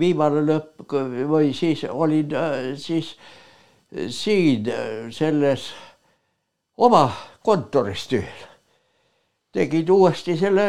viimane 0.00 0.44
lõpp 0.46 0.96
või 1.28 1.52
siis 1.56 1.84
olin 1.90 2.32
siis 2.80 3.14
siin 4.12 4.68
selles 5.14 5.70
oma 6.76 7.08
kontoris 7.44 8.08
tööl. 8.10 8.46
Tegid 9.58 9.90
uuesti 9.90 10.36
selle 10.38 10.66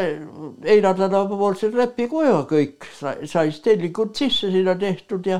Einar 0.65 0.97
tänava 0.97 1.37
poolse 1.37 1.69
trepikoja 1.73 2.41
kõik, 2.49 2.87
sai 3.29 3.51
stellingud 3.53 4.15
sisse 4.17 4.49
sinna 4.49 4.73
tehtud 4.79 5.29
ja 5.29 5.39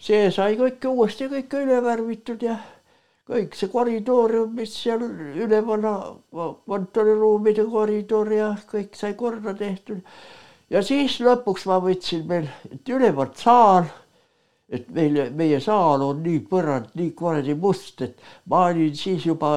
see 0.00 0.30
sai 0.32 0.56
kõik 0.56 0.88
uuesti 0.88 1.28
kõik 1.28 1.56
üle 1.60 1.82
värvitud 1.84 2.42
ja 2.46 2.56
kõik 3.28 3.56
see 3.58 3.68
koridor, 3.68 4.32
mis 4.56 4.72
seal 4.72 5.04
üleval 5.04 5.84
kontoriruumide 6.64 7.66
koridor 7.68 8.32
ja 8.32 8.52
kõik 8.70 8.96
sai 8.96 9.14
korda 9.18 9.52
tehtud. 9.58 10.00
ja 10.70 10.82
siis 10.82 11.20
lõpuks 11.20 11.68
ma 11.68 11.80
võtsin 11.84 12.24
veel, 12.28 12.48
et 12.72 12.88
üleval 12.88 13.34
saal 13.36 13.88
et 14.68 14.88
meile, 14.92 15.30
meie 15.32 15.60
saal 15.64 16.02
on 16.04 16.22
nii 16.24 16.40
põrand, 16.48 16.90
nii 16.96 17.12
kuradi 17.16 17.54
must, 17.56 18.02
et 18.04 18.18
ma 18.52 18.66
olin 18.68 18.94
siis 18.96 19.24
juba 19.24 19.56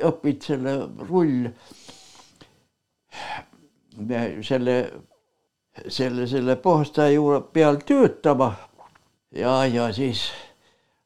õppinud 0.00 0.46
selle 0.46 0.74
rull, 1.08 1.50
selle, 4.42 4.76
selle, 5.88 6.26
selle 6.26 6.56
puhastaja 6.56 7.10
juurde 7.16 7.42
peal 7.52 7.80
töötama. 7.86 8.54
ja, 9.30 9.66
ja 9.66 9.92
siis 9.92 10.30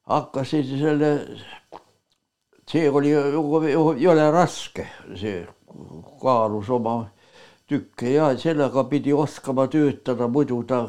hakkasin 0.09 0.79
selle, 0.79 1.11
see 2.69 2.89
oli 2.89 3.11
jõle 4.01 4.31
raske, 4.31 4.87
see 5.15 5.43
kaalus 6.21 6.69
oma 6.69 6.95
tükke 7.69 8.11
ja 8.13 8.29
sellega 8.37 8.83
pidi 8.89 9.13
oskama 9.13 9.65
töötada, 9.67 10.27
muidu 10.29 10.61
ta 10.69 10.83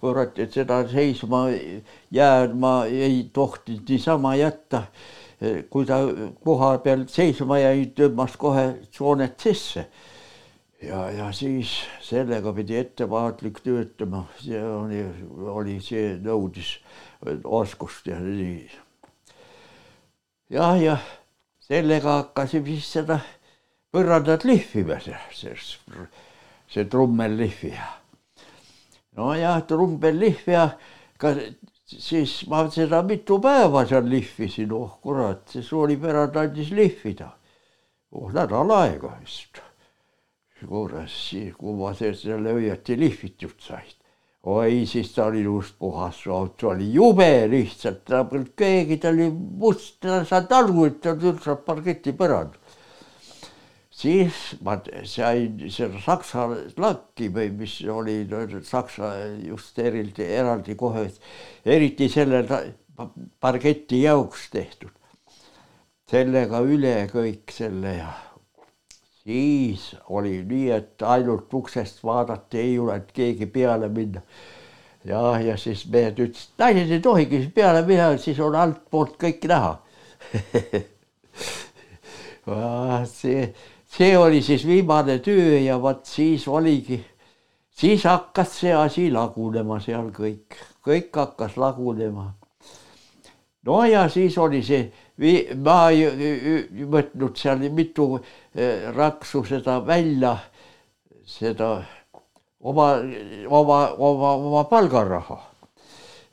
kurat, 0.00 0.38
et 0.38 0.52
seda 0.52 0.82
seisma 0.88 1.46
jääma 2.12 2.74
ei 2.86 3.30
tohtinud 3.32 3.88
niisama 3.88 4.34
jätta. 4.36 4.82
kui 5.70 5.86
ta 5.86 6.00
koha 6.44 6.78
peal 6.82 7.04
seisma 7.06 7.60
jäi, 7.60 7.92
tõmbas 7.94 8.34
kohe 8.36 8.64
soonet 8.90 9.38
sisse. 9.40 9.86
Ja, 10.82 11.10
ja 11.10 11.32
siis 11.32 11.72
sellega 12.04 12.52
pidi 12.54 12.76
ettevaatlik 12.78 13.60
töötama, 13.64 14.24
see 14.40 14.60
oli, 14.62 15.02
oli, 15.38 15.78
see 15.84 16.16
nõudis 16.22 16.76
oskust 17.44 18.06
ja 18.10 18.18
nii. 18.22 18.68
jah, 20.54 20.76
ja 20.82 20.96
sellega 21.68 22.20
hakkasime 22.22 22.76
siis 22.76 22.92
seda 22.98 23.20
põrandat 23.92 24.44
lihvima, 24.48 25.00
see, 25.02 25.18
see, 25.34 25.56
see 26.68 26.84
trummellihvija. 26.90 27.88
nojah, 29.18 29.62
trummellihvija, 29.66 30.68
ka 31.18 31.34
siis 31.88 32.42
ma 32.48 32.66
seda 32.70 33.02
mitu 33.02 33.40
päeva 33.42 33.84
seal 33.88 34.06
lihvisin, 34.08 34.72
oh 34.76 34.98
kurat, 35.02 35.48
see 35.50 35.64
soolipärand 35.64 36.36
andis 36.36 36.70
lihvida. 36.70 37.32
oh 38.12 38.30
nädal 38.32 38.70
aega 38.76 39.16
vist. 39.20 39.67
Siis 41.08 41.54
kui 41.54 41.76
ma 41.78 41.94
selle 41.94 42.54
õieti 42.54 42.98
lihvitud 42.98 43.58
sain 43.62 43.94
oi, 44.48 44.86
siis 44.86 45.10
ta 45.12 45.26
oli 45.28 45.42
ilus 45.42 45.72
puhas 45.78 46.22
auto, 46.26 46.70
oli 46.70 46.92
jube 46.94 47.46
lihtsalt, 47.50 48.04
ta 48.06 48.22
polnud 48.24 48.54
keegi, 48.56 48.96
ta 49.02 49.10
oli 49.10 49.26
must, 49.30 49.98
ta 50.00 50.22
ei 50.22 50.28
saanud 50.30 50.54
aru, 50.56 50.84
et 50.88 51.00
ta 51.04 51.12
on 51.12 51.26
üldse 51.32 51.56
parketipõrand 51.66 52.56
siis 53.98 54.36
ma 54.62 54.76
sain 55.10 55.64
selle 55.74 56.00
saksa 56.04 56.46
lakki 56.78 57.30
või 57.34 57.50
mis 57.58 57.78
oli 57.90 58.20
saksa 58.66 59.10
just 59.42 59.78
eraldi, 59.82 60.26
eraldi 60.38 60.76
kohe, 60.78 61.08
eriti 61.66 62.08
selle 62.12 62.44
parketi 63.40 64.04
jaoks 64.04 64.48
tehtud. 64.54 64.94
sellega 66.08 66.62
üle 66.64 66.94
kõik 67.10 67.52
selle 67.52 67.90
ja 67.98 68.12
siis 69.28 69.96
oli 70.08 70.38
nii, 70.48 70.70
et 70.72 71.02
ainult 71.04 71.54
uksest 71.54 72.00
vaadati, 72.04 72.58
ei 72.58 72.74
julenud 72.74 73.10
keegi 73.12 73.46
peale 73.52 73.88
minna. 73.92 74.20
ja, 75.04 75.40
ja 75.40 75.56
siis 75.60 75.86
mehed 75.92 76.18
ütlesid, 76.18 76.54
naised 76.58 76.90
ei 76.96 77.00
tohigi 77.04 77.42
peale 77.54 77.82
minna, 77.86 78.16
siis 78.18 78.40
on 78.40 78.56
altpoolt 78.56 79.18
kõik 79.20 79.44
näha 79.48 79.76
see 83.18 83.52
see 83.88 84.18
oli 84.18 84.42
siis 84.42 84.66
viimane 84.66 85.18
töö 85.18 85.58
ja 85.58 85.82
vot 85.82 86.06
siis 86.06 86.48
oligi, 86.48 87.00
siis 87.70 88.04
hakkas 88.04 88.60
see 88.60 88.74
asi 88.74 89.08
lagunema 89.12 89.80
seal 89.80 90.10
kõik, 90.14 90.58
kõik 90.84 91.16
hakkas 91.16 91.56
lagunema. 91.56 92.32
No 93.68 93.82
ja 93.84 94.06
siis 94.08 94.38
oli 94.40 94.62
see, 94.64 94.88
ma 95.60 95.78
ei 95.92 96.86
võtnud 96.88 97.36
seal 97.36 97.68
mitu 97.74 98.14
eh, 98.18 98.88
raksu 98.96 99.44
seda 99.48 99.78
välja, 99.86 100.36
seda 101.28 101.76
oma, 102.60 102.88
oma, 103.60 103.78
oma, 103.96 104.32
oma 104.50 104.64
palgaraha 104.70 105.38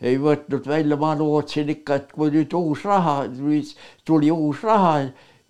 ei 0.05 0.17
võtnud 0.19 0.67
välja, 0.67 0.97
ma 0.99 1.13
lootsin 1.17 1.71
ikka, 1.71 1.99
et 2.01 2.11
kui 2.13 2.31
nüüd 2.33 2.53
uus 2.57 2.83
raha, 2.85 3.23
tuli 4.05 4.31
uus 4.31 4.63
raha 4.63 4.97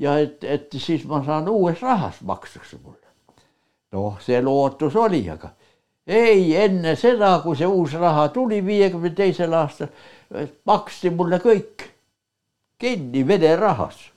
ja 0.01 0.17
et, 0.21 0.43
et 0.43 0.75
siis 0.79 1.05
ma 1.09 1.23
saan 1.25 1.49
uuest 1.49 1.83
rahast 1.83 2.21
makstakse 2.27 2.77
mulle. 2.83 3.01
noh, 3.95 4.19
see 4.21 4.41
lootus 4.43 4.95
oli, 4.99 5.23
aga 5.31 5.53
ei, 6.05 6.53
enne 6.61 6.93
seda, 6.99 7.39
kui 7.43 7.57
see 7.57 7.67
uus 7.67 7.95
raha 7.97 8.27
tuli 8.33 8.61
viiekümne 8.65 9.13
teisel 9.17 9.53
aastal, 9.57 9.89
maksti 10.65 11.09
mulle 11.09 11.39
kõik 11.43 11.86
kinni 12.77 13.27
Vene 13.27 13.55
rahas. 13.55 14.11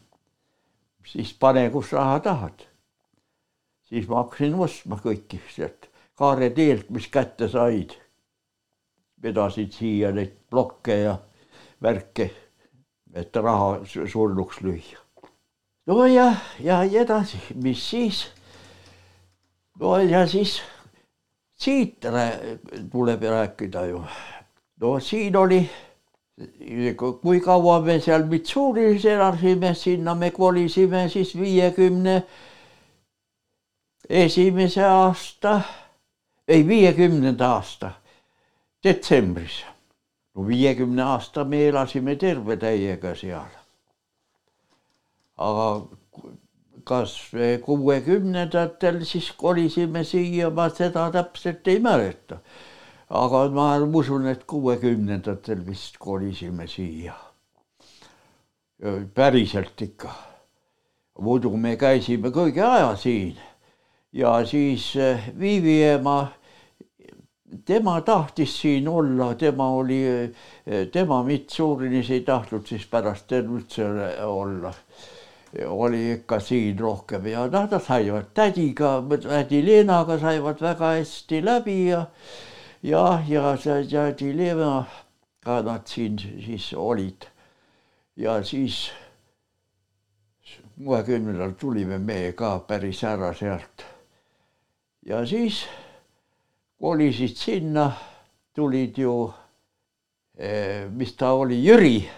siis 1.07 1.33
pane, 1.33 1.71
kus 1.71 1.93
raha 1.93 2.21
tahad. 2.21 2.67
siis 3.85 4.09
ma 4.09 4.23
hakkasin 4.23 4.55
ostma 4.55 5.01
kõiki 5.05 5.41
sealt 5.55 5.89
Kaare 6.19 6.51
teelt, 6.51 6.91
mis 6.91 7.07
kätte 7.07 7.49
said. 7.49 7.95
vedasid 9.23 9.73
siia 9.73 10.13
neid 10.13 10.35
plokke 10.51 10.97
ja 11.03 11.19
värke, 11.83 12.31
et 13.15 13.37
raha 13.37 13.85
surnuks 13.87 14.61
lüüa 14.63 15.09
no 15.89 16.07
ja, 16.07 16.35
ja 16.61 16.83
edasi, 16.85 17.41
mis 17.55 17.91
siis? 17.91 18.27
no 19.81 19.97
ja 19.99 20.27
siis 20.29 20.61
siit 21.59 22.05
tuleb 22.93 23.23
rääkida 23.23 23.87
ju. 23.87 24.03
no 24.81 25.01
siin 25.01 25.37
oli, 25.37 25.63
kui 27.23 27.41
kaua 27.41 27.81
me 27.83 27.99
seal 28.01 28.27
Mitsuri's 28.31 29.05
elasime, 29.05 29.75
sinna 29.75 30.15
me 30.15 30.31
kolisime 30.31 31.09
siis 31.09 31.35
viiekümne 31.39 32.23
esimese 34.09 34.85
aasta, 34.85 35.61
ei 36.49 36.67
viiekümnenda 36.69 37.53
aasta 37.55 37.91
detsembris. 38.85 39.65
no 40.35 40.47
viiekümne 40.47 41.03
aasta 41.03 41.45
me 41.45 41.69
elasime 41.69 42.17
terve 42.17 42.57
täiega 42.57 43.15
seal 43.15 43.59
aga 45.39 45.69
kas 46.89 47.15
kuuekümnendatel 47.65 49.05
siis 49.05 49.31
kolisime 49.37 50.05
siia, 50.05 50.51
ma 50.51 50.69
seda 50.71 51.09
täpselt 51.13 51.69
ei 51.69 51.79
mäleta. 51.85 52.41
Aga 53.11 53.49
ma 53.51 53.77
usun, 53.79 54.27
et 54.27 54.45
kuuekümnendatel 54.45 55.67
vist 55.67 55.99
kolisime 55.99 56.67
siia. 56.67 57.15
päriselt 59.15 59.83
ikka. 59.83 60.11
muidu 61.19 61.57
me 61.57 61.77
käisime 61.77 62.31
kõige 62.31 62.63
aja 62.63 62.97
siin 62.97 63.37
ja 64.13 64.45
siis 64.47 64.97
eh, 64.97 65.31
Viivi 65.39 65.83
ema, 65.83 66.29
tema 67.65 68.01
tahtis 68.01 68.61
siin 68.61 68.89
olla, 68.89 69.35
tema 69.35 69.71
oli, 69.71 70.03
eh, 70.07 70.89
tema 70.93 71.23
Mitsuurinis 71.23 72.11
ei 72.11 72.21
tahtnud 72.21 72.67
siis 72.67 72.87
pärast 72.87 73.33
üldse 73.33 73.89
olla 74.25 74.73
oli 75.67 76.13
ikka 76.13 76.41
siin 76.41 76.79
rohkem 76.79 77.27
ja 77.27 77.47
noh, 77.47 77.65
nad 77.71 77.81
saivad 77.81 78.27
tädiga, 78.35 78.99
tädi 79.23 79.63
Leenaga 79.65 80.19
saivad 80.21 80.61
väga 80.61 80.93
hästi 80.99 81.41
läbi 81.45 81.79
ja 81.89 82.05
jah, 82.83 83.31
ja 83.31 83.57
see 83.57 83.85
tädi 83.91 84.33
Leenaga 84.37 85.63
nad 85.65 85.87
siin 85.87 86.19
siis 86.19 86.73
olid. 86.75 87.27
ja 88.17 88.43
siis 88.43 88.91
kuuekümnendal 90.85 91.53
tulime 91.59 91.99
me 91.99 92.33
ka 92.33 92.59
päris 92.59 93.05
ära 93.05 93.35
sealt. 93.35 93.85
ja 95.07 95.27
siis 95.27 95.65
kolisid 96.81 97.37
sinna, 97.37 97.93
tulid 98.55 98.99
ju, 98.99 99.33
eh, 100.37 100.91
mis 100.91 101.17
ta 101.17 101.33
oli, 101.33 101.65
Jüri. 101.65 102.09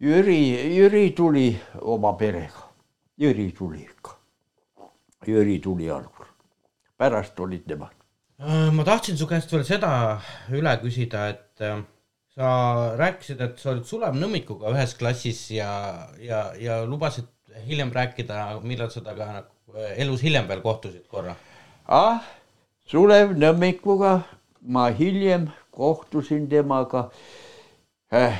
Jüri, 0.00 0.76
Jüri 0.76 1.10
tuli 1.12 1.60
oma 1.80 2.12
perega, 2.12 2.70
Jüri 3.18 3.52
tuli 3.52 3.82
ikka. 3.82 4.16
Jüri 5.26 5.58
tuli 5.60 5.90
algul, 5.90 6.26
pärast 6.96 7.40
olid 7.40 7.66
nemad. 7.68 7.99
Äh, 8.40 8.70
ma 8.72 8.84
tahtsin 8.84 9.18
su 9.20 9.26
käest 9.28 9.50
veel 9.52 9.66
seda 9.68 9.88
üle 10.56 10.72
küsida, 10.80 11.26
et 11.28 11.60
äh, 11.60 11.82
sa 12.32 12.52
rääkisid, 12.96 13.42
et 13.44 13.58
sa 13.60 13.74
olid 13.74 13.84
Sulev 13.84 14.16
Nõmmikuga 14.16 14.72
ühes 14.72 14.94
klassis 14.96 15.42
ja, 15.52 15.68
ja, 16.24 16.46
ja 16.56 16.78
lubasid 16.88 17.28
hiljem 17.66 17.92
rääkida, 17.92 18.62
millal 18.64 18.88
sa 18.88 19.04
temaga 19.04 19.42
nagu 19.42 19.76
äh, 19.76 19.92
elus 20.00 20.24
hiljem 20.24 20.48
veel 20.48 20.64
kohtusid 20.64 21.04
korra 21.12 21.36
ah,. 21.84 22.24
Sulev 22.88 23.36
Nõmmikuga 23.36 24.22
ma 24.64 24.88
hiljem 24.88 25.50
kohtusin 25.76 26.48
temaga 26.48 27.10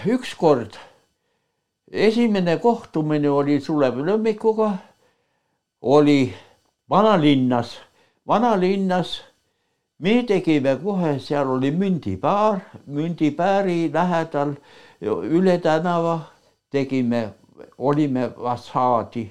ükskord. 0.09 0.80
esimene 1.92 2.57
kohtumine 2.57 3.28
oli 3.28 3.61
Sulev 3.61 4.01
Nõmmikuga, 4.01 4.78
oli 5.82 6.32
vanalinnas, 6.88 7.76
vanalinnas 8.26 9.18
me 10.01 10.22
tegime 10.26 10.76
kohe, 10.82 11.18
seal 11.20 11.51
oli 11.51 11.70
mündipaar, 11.70 12.61
mündipääri 12.88 13.92
lähedal 13.92 14.55
üle 15.03 15.59
tänava 15.61 16.20
tegime 16.72 17.28
olime 17.78 18.30
Vasaadi, 18.36 19.30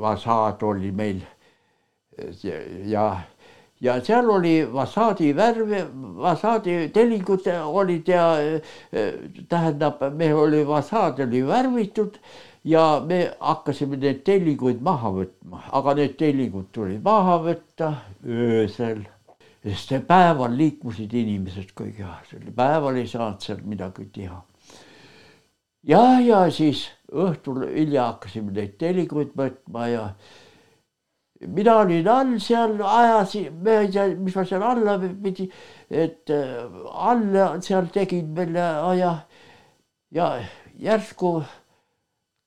Vasaad 0.00 0.62
oli 0.62 0.92
meil 0.92 1.20
ja, 2.84 3.20
ja 3.80 4.00
seal 4.04 4.30
oli 4.30 4.72
Vasaadi 4.72 5.32
värve, 5.36 5.86
Vasaadi 6.16 6.88
telingud 6.94 7.46
olid 7.64 8.08
ja 8.08 8.26
tähendab, 9.48 10.00
me 10.16 10.34
oli 10.34 10.66
Vasaad 10.66 11.20
oli 11.20 11.46
värvitud 11.46 12.16
ja 12.64 12.84
me 13.06 13.22
hakkasime 13.40 13.96
neid 13.96 14.24
tellinguid 14.24 14.82
maha 14.84 15.14
võtma, 15.14 15.64
aga 15.72 15.94
need 16.00 16.18
tellingud 16.20 16.68
tuli 16.72 16.98
maha 17.04 17.38
võtta 17.46 17.94
öösel 18.26 19.06
sest 19.64 19.92
päeval 20.08 20.54
liikusid 20.56 21.12
inimesed 21.12 21.74
kõige, 21.76 22.08
päeval 22.56 23.00
ei 23.00 23.08
saanud 23.08 23.42
seal 23.44 23.60
midagi 23.68 24.06
teha. 24.14 24.38
Ja, 25.88 26.20
ja 26.20 26.44
siis 26.52 26.86
õhtul 27.12 27.66
hilja 27.68 28.10
hakkasime 28.10 28.52
neid 28.56 28.76
telikuid 28.80 29.32
võtma 29.36 29.86
ja 29.88 30.04
mina 31.48 31.76
olin 31.80 32.08
all 32.08 32.34
seal, 32.40 32.76
ajasin, 32.84 33.54
ma 33.64 33.78
ei 33.80 33.92
tea, 33.92 34.08
mis 34.16 34.36
ma 34.36 34.44
seal 34.48 34.64
alla 34.64 34.98
pidi, 35.00 35.48
et 35.88 36.32
äh, 36.32 36.66
alla 37.08 37.54
seal 37.64 37.88
tegin 37.92 38.34
veel 38.36 38.60
ja, 38.60 39.14
ja 40.12 40.28
järsku 40.76 41.38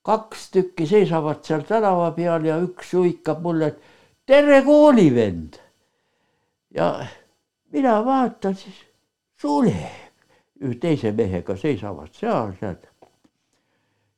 kaks 0.04 0.50
tükki 0.52 0.88
seisavad 0.88 1.44
seal 1.48 1.64
tänava 1.68 2.12
peal 2.16 2.46
ja 2.46 2.60
üks 2.62 2.94
huikab 2.94 3.44
mulle, 3.44 3.72
et 3.72 3.80
tere, 4.28 4.62
koolivend. 4.66 5.60
ja 6.76 7.06
mina 7.72 8.00
vaatan 8.06 8.56
siis, 8.56 8.82
Sulev, 9.44 10.76
teise 10.82 11.12
mehega 11.12 11.56
seisavad 11.60 12.12
seal, 12.16 12.54
tead 12.60 12.86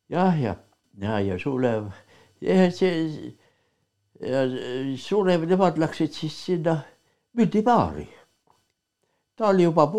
jah, 0.09 0.41
ja, 0.41 0.55
ja, 1.01 1.19
ja 1.19 1.39
Sulev 1.39 1.89
ja 2.41 2.69
see 2.71 3.33
ja 4.21 4.43
Sulev, 4.97 5.47
nemad 5.49 5.77
läksid 5.81 6.13
siis 6.13 6.45
sinna 6.45 6.79
mündipaari. 7.37 8.07
ta 9.35 9.47
oli 9.47 9.63
juba, 9.63 9.91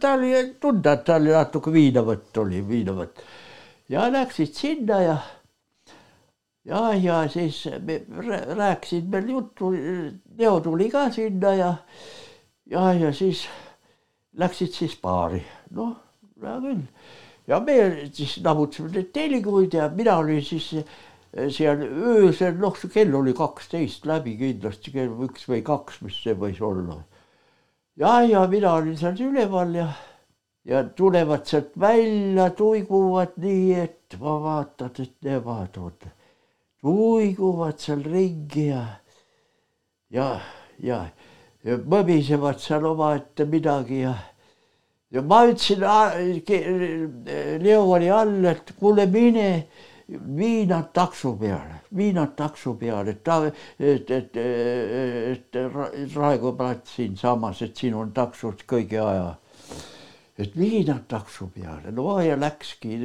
ta 0.00 0.12
oli 0.14 0.34
tunda, 0.60 0.92
et 0.92 1.04
ta 1.04 1.16
oli 1.16 1.30
natuke 1.32 1.72
viinavõtt 1.72 2.36
oli, 2.38 2.60
viinavõtt 2.68 3.22
ja 3.88 4.08
läksid 4.12 4.54
sinna 4.54 5.00
ja 5.02 5.16
ja, 6.64 6.94
ja 6.94 7.28
siis 7.28 7.64
me 7.82 8.02
rääkisid 8.56 9.10
veel 9.10 9.28
juttu, 9.30 9.72
Leo 10.38 10.60
tuli 10.60 10.90
ka 10.90 11.10
sinna 11.10 11.54
ja 11.54 11.74
ja, 12.70 12.92
ja 12.92 13.12
siis 13.12 13.46
läksid 14.38 14.72
siis 14.72 14.94
baari, 15.02 15.42
noh, 15.70 15.96
hea 16.42 16.60
küll 16.60 16.86
ja 17.48 17.60
me 17.60 17.76
siis 18.14 18.36
nabutasime 18.44 18.92
neid 18.92 19.10
tellikuid 19.14 19.74
ja 19.74 19.88
mina 19.94 20.16
olin 20.22 20.42
siis 20.44 20.68
eh, 20.78 21.48
seal 21.50 21.82
öösel, 21.82 22.54
noh, 22.62 22.76
kell 22.94 23.14
oli 23.18 23.34
kaksteist 23.36 24.06
läbi 24.06 24.36
kindlasti, 24.38 24.94
kell 24.94 25.16
üks 25.26 25.48
või 25.50 25.62
kaks, 25.66 26.00
mis 26.06 26.20
see 26.22 26.36
võis 26.38 26.62
olla. 26.62 27.02
ja, 27.98 28.20
ja 28.28 28.46
mina 28.48 28.76
olin 28.78 28.96
seal 28.98 29.18
üleval 29.26 29.74
ja, 29.76 29.90
ja 30.64 30.84
tulevad 30.84 31.46
sealt 31.46 31.72
välja, 31.80 32.50
tuiguvad 32.50 33.38
nii, 33.42 33.72
et 33.74 34.18
ma 34.20 34.36
vaatan, 34.42 34.92
et 35.02 35.14
nemad 35.26 35.78
on, 35.82 36.10
tuiguvad 36.82 37.78
seal 37.82 38.04
ringi 38.06 38.68
ja, 38.68 38.84
ja, 40.10 40.28
ja, 40.78 41.00
ja 41.64 41.78
mõmisevad 41.78 42.60
seal 42.62 42.86
omaette 42.92 43.46
midagi 43.50 44.04
ja 44.04 44.14
ja 45.12 45.22
ma 45.22 45.42
ütlesin, 45.44 45.82
Leo 47.60 47.82
oli 47.92 48.08
all, 48.10 48.44
et 48.48 48.72
kuule, 48.78 49.06
mine 49.06 49.66
viinad 50.08 50.92
takso 50.94 51.34
peale, 51.40 51.82
viinad 51.96 52.34
takso 52.36 52.74
peale, 52.80 53.10
et 53.10 53.22
ta, 53.24 53.38
et, 53.78 54.10
et, 54.10 54.36
et 54.40 55.60
Raekoja 56.16 56.56
plats 56.56 56.96
siinsamas, 56.96 57.62
et 57.62 57.76
siin 57.76 57.94
on 57.98 58.12
taksod 58.16 58.64
kõigi 58.68 59.00
aja. 59.00 59.34
Et 60.38 60.54
viinad 60.56 61.04
takso 61.08 61.48
peale, 61.52 61.92
no 61.92 62.16
ja 62.24 62.36
läkski, 62.40 62.96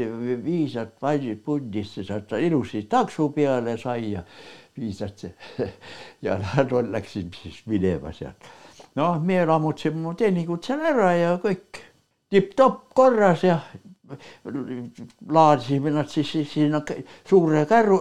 viis 0.43 0.77
nad 0.79 0.93
pundisse, 1.43 2.05
sealt 2.07 2.31
ilusti 2.39 2.85
takso 2.89 3.29
peale 3.35 3.77
sai 3.77 4.13
ja 4.13 4.23
viis 4.77 5.01
nad 5.03 5.25
ja 6.25 6.37
nad 6.39 6.71
läksid 6.91 7.35
siis 7.41 7.61
minema 7.65 8.13
sealt. 8.13 8.47
noh, 8.95 9.19
me 9.21 9.43
lammutasime 9.45 10.01
mu 10.01 10.15
teeningud 10.17 10.63
seal 10.63 10.85
ära 10.93 11.11
ja 11.17 11.35
kõik 11.43 11.83
tipp-topp 12.31 12.93
korras 12.95 13.43
ja 13.43 13.59
laadisime 15.29 15.91
nad 15.91 16.07
siis 16.09 16.31
sinna 16.51 16.81
suure 17.27 17.65
käru, 17.67 17.99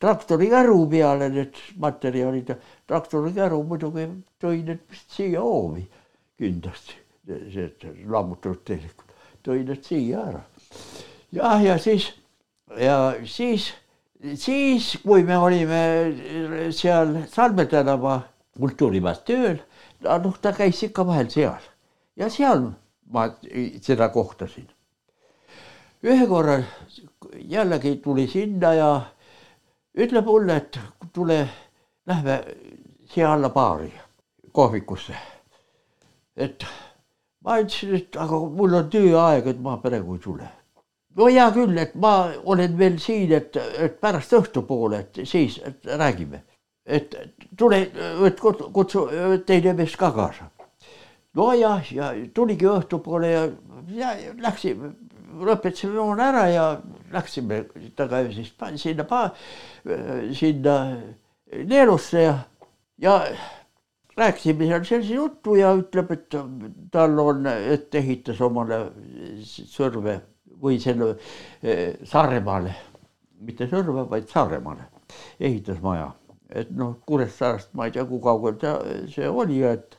traktori 0.00 0.48
käru 0.50 0.78
peale 0.90 1.28
need 1.34 1.58
materjalid 1.82 2.52
ja 2.54 2.56
traktori 2.86 3.34
käru 3.34 3.62
muidugi 3.66 4.06
tõi 4.42 4.62
need 4.68 5.00
siia 5.08 5.42
hoovi 5.42 5.82
kindlasti, 6.38 7.01
need 7.28 7.86
lammutatud 8.10 8.64
tehnikud, 8.66 9.14
tõi 9.44 9.62
need 9.66 9.84
siia 9.86 10.24
ära. 10.32 10.42
jah, 11.32 11.62
ja 11.64 11.78
siis 11.78 12.12
ja 12.78 13.14
siis, 13.24 13.72
siis 14.34 14.98
kui 15.04 15.24
me 15.24 15.38
olime 15.38 15.82
seal 16.74 17.16
Salme 17.32 17.66
tänava 17.70 18.20
kultuurimajas 18.58 19.22
tööl, 19.26 19.58
noh, 20.04 20.38
ta 20.40 20.52
käis 20.56 20.82
ikka 20.86 21.06
vahel 21.06 21.30
seal 21.32 21.70
ja 22.16 22.28
seal 22.30 22.70
ma 23.12 23.28
seda 23.82 24.08
kohtasin. 24.12 24.68
ühe 26.02 26.26
korra 26.26 26.62
jällegi 27.38 27.96
tuli 28.02 28.26
sinna 28.28 28.74
ja 28.74 28.92
ütleb 29.94 30.26
mulle, 30.26 30.56
et 30.56 30.78
tule, 31.12 31.48
lähme 32.06 32.42
siia 33.12 33.32
alla 33.32 33.50
baari, 33.50 33.92
kohvikusse. 34.52 35.14
et 36.36 36.64
ma 37.44 37.60
ütlesin, 37.60 37.94
et 37.98 38.16
aga 38.16 38.40
mul 38.58 38.78
on 38.78 38.90
tööaeg, 38.90 39.46
et 39.52 39.60
ma 39.60 39.76
praegu 39.82 40.16
ei 40.16 40.22
tule. 40.22 40.48
no 41.16 41.28
hea 41.28 41.50
küll, 41.52 41.76
et 41.78 41.94
ma 41.94 42.14
olen 42.44 42.78
veel 42.78 42.98
siin, 42.98 43.32
et, 43.32 43.56
et 43.56 44.00
pärast 44.00 44.32
õhtupoole, 44.38 45.04
et 45.04 45.26
siis 45.28 45.58
et 45.66 45.86
räägime, 45.86 46.42
et 46.86 47.14
tule, 47.58 47.86
et 48.26 48.40
kutsu 48.40 49.06
teine 49.46 49.74
mees 49.78 49.96
ka 49.96 50.10
kaasa 50.14 50.50
nojah, 51.38 51.92
ja 51.92 52.12
tuligi 52.34 52.68
õhtupoole 52.68 53.30
ja, 53.30 53.46
ja 53.96 54.12
läksime, 54.42 54.92
lõpetasime 55.42 55.96
joone 55.96 56.26
ära 56.26 56.44
ja 56.52 56.66
läksime 57.12 57.62
tagasi 57.96 58.42
siis 58.42 58.52
sinna, 58.82 59.22
sinna 60.36 60.76
neelusse 61.68 62.26
ja, 62.26 62.36
ja 63.00 63.16
rääkisime 64.16 64.68
seal 64.68 64.84
sellise 64.84 65.14
jutu 65.14 65.56
ja 65.56 65.72
ütleb, 65.78 66.10
et 66.16 66.36
tal 66.92 67.18
on, 67.22 67.46
et 67.46 67.94
ehitas 67.94 68.40
omale 68.44 68.82
Sõrve 69.44 70.18
või 70.62 70.78
selle 70.82 71.14
eh, 71.62 71.98
Saaremaale, 72.08 72.74
mitte 73.42 73.68
Sõrve, 73.70 74.06
vaid 74.10 74.28
Saaremaale. 74.30 74.88
Ehitas 75.40 75.80
maja, 75.84 76.12
et 76.48 76.70
noh, 76.76 76.94
Kuressaarast 77.06 77.74
ma 77.76 77.88
ei 77.88 77.92
tea, 77.96 78.04
kui 78.08 78.20
kaugel 78.22 78.56
ta 78.60 78.78
see 79.12 79.28
oli, 79.28 79.60
et 79.68 79.98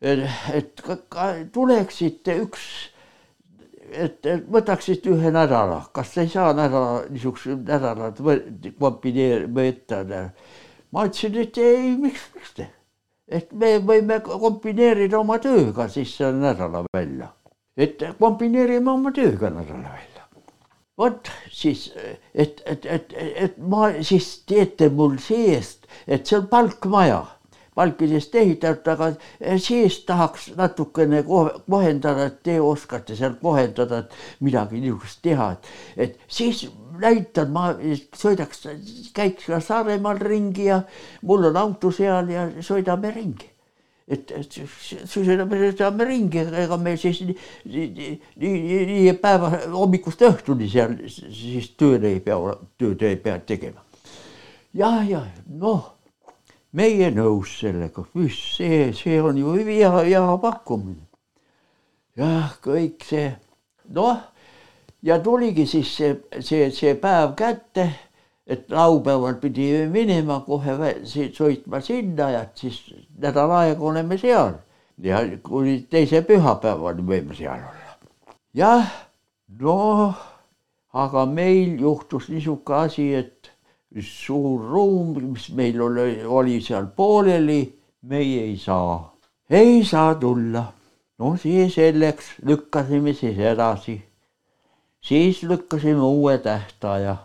et 0.00 0.80
ka, 0.80 0.96
ka 1.12 1.26
tuleksite 1.52 2.36
üks, 2.40 2.66
et, 3.90 4.24
et 4.24 4.46
võtaksid 4.48 5.06
ühe 5.12 5.32
nädala, 5.34 5.82
kas 5.92 6.14
ei 6.22 6.30
saa 6.32 6.54
nädala, 6.56 7.04
niisuguse 7.12 7.58
nädalat 7.58 8.20
kombineerida, 8.80 9.50
võtta. 9.52 10.02
ma 10.92 11.06
ütlesin, 11.08 11.36
et 11.42 11.60
ei, 11.60 11.96
miks, 12.00 12.30
miks 12.36 12.54
te, 12.56 12.70
et 13.30 13.52
me 13.52 13.76
võime 13.86 14.20
kombineerida 14.26 15.18
oma 15.20 15.38
tööga 15.42 15.88
siis 15.88 16.16
selle 16.18 16.40
nädala 16.42 16.84
välja, 16.92 17.30
et 17.76 18.02
kombineerime 18.18 18.90
oma 18.90 19.12
tööga 19.16 19.52
nädala 19.54 19.94
välja. 19.94 20.24
vot 21.00 21.30
siis, 21.50 21.88
et, 22.34 22.62
et, 22.66 22.86
et, 22.86 23.14
et 23.16 23.58
ma 23.58 23.92
siis 24.04 24.42
teete 24.46 24.90
mul 24.92 25.16
seest, 25.22 25.86
et 26.06 26.26
see 26.26 26.40
on 26.40 26.48
palkmaja 26.50 27.22
palkidest 27.80 28.34
ehitatud, 28.34 28.88
aga 28.92 29.58
sees 29.62 30.00
tahaks 30.04 30.50
natukene 30.58 31.22
kohendada, 31.24 32.26
et 32.26 32.42
te 32.44 32.58
oskate 32.60 33.16
seal 33.16 33.38
kohendada, 33.42 34.04
et 34.04 34.44
midagi 34.44 34.82
niisugust 34.82 35.22
teha, 35.24 35.52
et, 35.54 35.70
et 35.96 36.18
siis 36.28 36.66
näitan, 37.00 37.52
ma 37.54 37.70
sõidaks, 38.16 38.66
käiks 39.16 39.48
ka 39.50 39.60
Saaremaal 39.64 40.20
ringi 40.22 40.68
ja 40.70 40.82
mul 41.26 41.50
on 41.50 41.58
auto 41.60 41.92
seal 41.94 42.30
ja 42.32 42.48
sõidame 42.64 43.14
ringi 43.14 43.50
et, 44.10 44.32
et 44.34 44.58
sõidame, 45.06 45.60
sõidame 45.70 46.08
ringi, 46.08 46.42
ega 46.64 46.78
me 46.80 46.96
siis 46.98 47.22
nii, 47.26 47.36
nii, 47.70 48.10
nii, 48.42 48.80
nii 48.90 49.14
päeva 49.22 49.52
hommikust 49.70 50.24
õhtuni 50.26 50.68
seal 50.70 50.96
siis 51.10 51.70
tööd 51.78 52.04
ei 52.08 52.18
pea, 52.24 52.56
tööd 52.80 53.06
ei 53.06 53.20
pea 53.22 53.38
tegema. 53.46 53.84
ja, 54.74 54.98
ja 55.06 55.24
noh 55.46 55.96
meie 56.76 57.10
nõus 57.14 57.56
sellega, 57.60 58.04
see, 58.30 58.90
see 58.94 59.20
on 59.22 59.38
ju 59.38 59.54
hea, 59.58 59.90
hea 60.06 60.26
pakkumine. 60.42 61.06
jah, 62.18 62.52
kõik 62.62 63.06
see, 63.06 63.30
noh, 63.96 64.20
ja 65.02 65.18
tuligi 65.18 65.66
siis 65.66 65.96
see, 65.96 66.16
see, 66.40 66.70
see 66.70 66.94
päev 66.94 67.34
kätte, 67.36 67.90
et 68.46 68.70
laupäeval 68.70 69.38
pidi 69.40 69.70
minema 69.90 70.40
kohe 70.46 70.94
sõitma 71.04 71.80
sinna 71.84 72.30
ja 72.34 72.42
siis 72.54 72.82
nädal 73.18 73.52
aega 73.60 73.84
oleme 73.92 74.18
seal 74.18 74.58
ja 75.02 75.20
kuni 75.42 75.80
teise 75.90 76.22
pühapäevani 76.26 77.04
võime 77.06 77.36
seal 77.36 77.62
olla. 77.62 77.94
jah, 78.54 78.90
noh, 79.60 80.18
aga 80.92 81.24
meil 81.26 81.80
juhtus 81.80 82.28
niisugune 82.28 82.84
asi, 82.84 83.06
et 83.14 83.50
suur 84.00 84.66
ruum, 84.70 85.14
mis 85.32 85.48
meil 85.56 85.80
oli, 85.82 86.20
oli 86.24 86.60
seal 86.62 86.90
pooleli, 86.96 87.62
meie 88.02 88.44
ei 88.50 88.58
saa, 88.58 89.00
ei 89.50 89.82
saa 89.84 90.14
tulla. 90.14 90.64
no 91.18 91.36
siis 91.36 91.74
selleks 91.74 92.36
lükkasime 92.46 93.14
siis 93.14 93.38
edasi. 93.38 94.00
Siis 95.00 95.42
lükkasime 95.42 96.02
uue 96.02 96.38
tähtaja. 96.38 97.16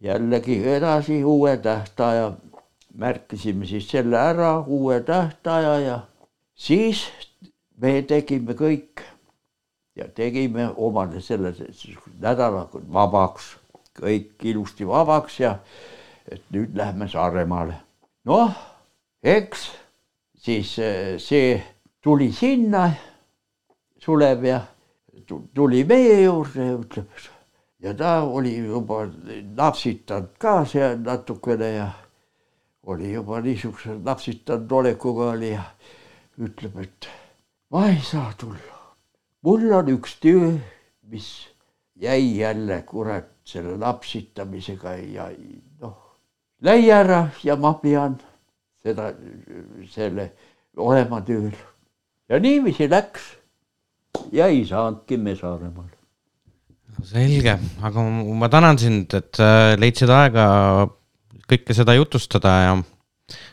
jällegi 0.00 0.68
edasi 0.68 1.24
uue 1.24 1.56
tähtaja, 1.56 2.32
märkisime 2.94 3.66
siis 3.66 3.90
selle 3.90 4.16
ära, 4.16 4.60
uue 4.66 5.00
tähtaja 5.00 5.78
ja 5.80 6.00
siis 6.54 7.04
me 7.76 8.02
tegime 8.02 8.52
kõik 8.52 9.04
ja 9.96 10.08
tegime 10.08 10.70
omale 10.76 11.20
selle 11.20 11.54
nädala 12.20 12.68
vabaks 12.72 13.56
kõik 14.00 14.44
ilusti 14.44 14.86
vabaks 14.88 15.40
ja 15.40 15.58
et 16.30 16.42
nüüd 16.54 16.76
lähme 16.76 17.08
Saaremaale. 17.08 17.74
noh, 18.24 18.52
eks 19.22 19.70
siis 20.38 20.78
eh, 20.78 21.18
see 21.18 21.62
tuli 22.02 22.32
sinna, 22.32 22.90
Sulev 24.00 24.44
ja 24.44 24.60
tuli 25.54 25.84
meie 25.84 26.22
juurde 26.22 26.66
ja 26.66 26.78
ütleb 26.78 27.28
ja 27.80 27.94
ta 27.96 28.22
oli 28.22 28.56
juba 28.56 29.06
napsitanud 29.56 30.36
ka 30.38 30.64
seal 30.64 30.98
natukene 30.98 31.70
ja 31.72 31.88
oli 32.86 33.12
juba 33.12 33.40
niisuguse 33.40 33.96
napsitanud 34.04 34.72
olekuga 34.72 35.30
oli 35.30 35.52
ja 35.52 35.64
ütleb, 36.40 36.76
et 36.80 37.08
ma 37.70 37.88
ei 37.88 38.00
saa 38.04 38.32
tulla. 38.38 38.76
mul 39.42 39.72
on 39.72 39.88
üks 39.94 40.16
töö, 40.20 40.52
mis 41.08 41.48
jäi 41.96 42.38
jälle 42.38 42.82
kurat 42.82 43.32
selle 43.44 43.76
lapsitamisega 43.76 44.94
ja 44.96 45.30
noh, 45.80 45.96
läi 46.60 46.90
ära 46.90 47.28
ja 47.44 47.56
ma 47.56 47.74
pean 47.74 48.18
seda, 48.82 49.12
selle 49.88 50.32
olema 50.76 51.20
tööl. 51.20 51.52
ja 52.28 52.40
niiviisi 52.40 52.90
läks 52.90 53.39
ja 54.32 54.46
ei 54.46 54.64
saanudki 54.66 55.16
me 55.16 55.34
Saaremaale. 55.36 55.96
selge, 57.02 57.58
aga 57.82 58.02
ma 58.36 58.48
tänan 58.48 58.78
sind, 58.78 59.14
et 59.14 59.38
leidsid 59.80 60.10
aega 60.12 60.46
kõike 61.50 61.74
seda 61.74 61.94
jutustada 61.96 62.56
ja 62.64 62.74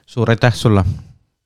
suur 0.05 0.29
aitäh 0.33 0.55
sulle 0.55 0.83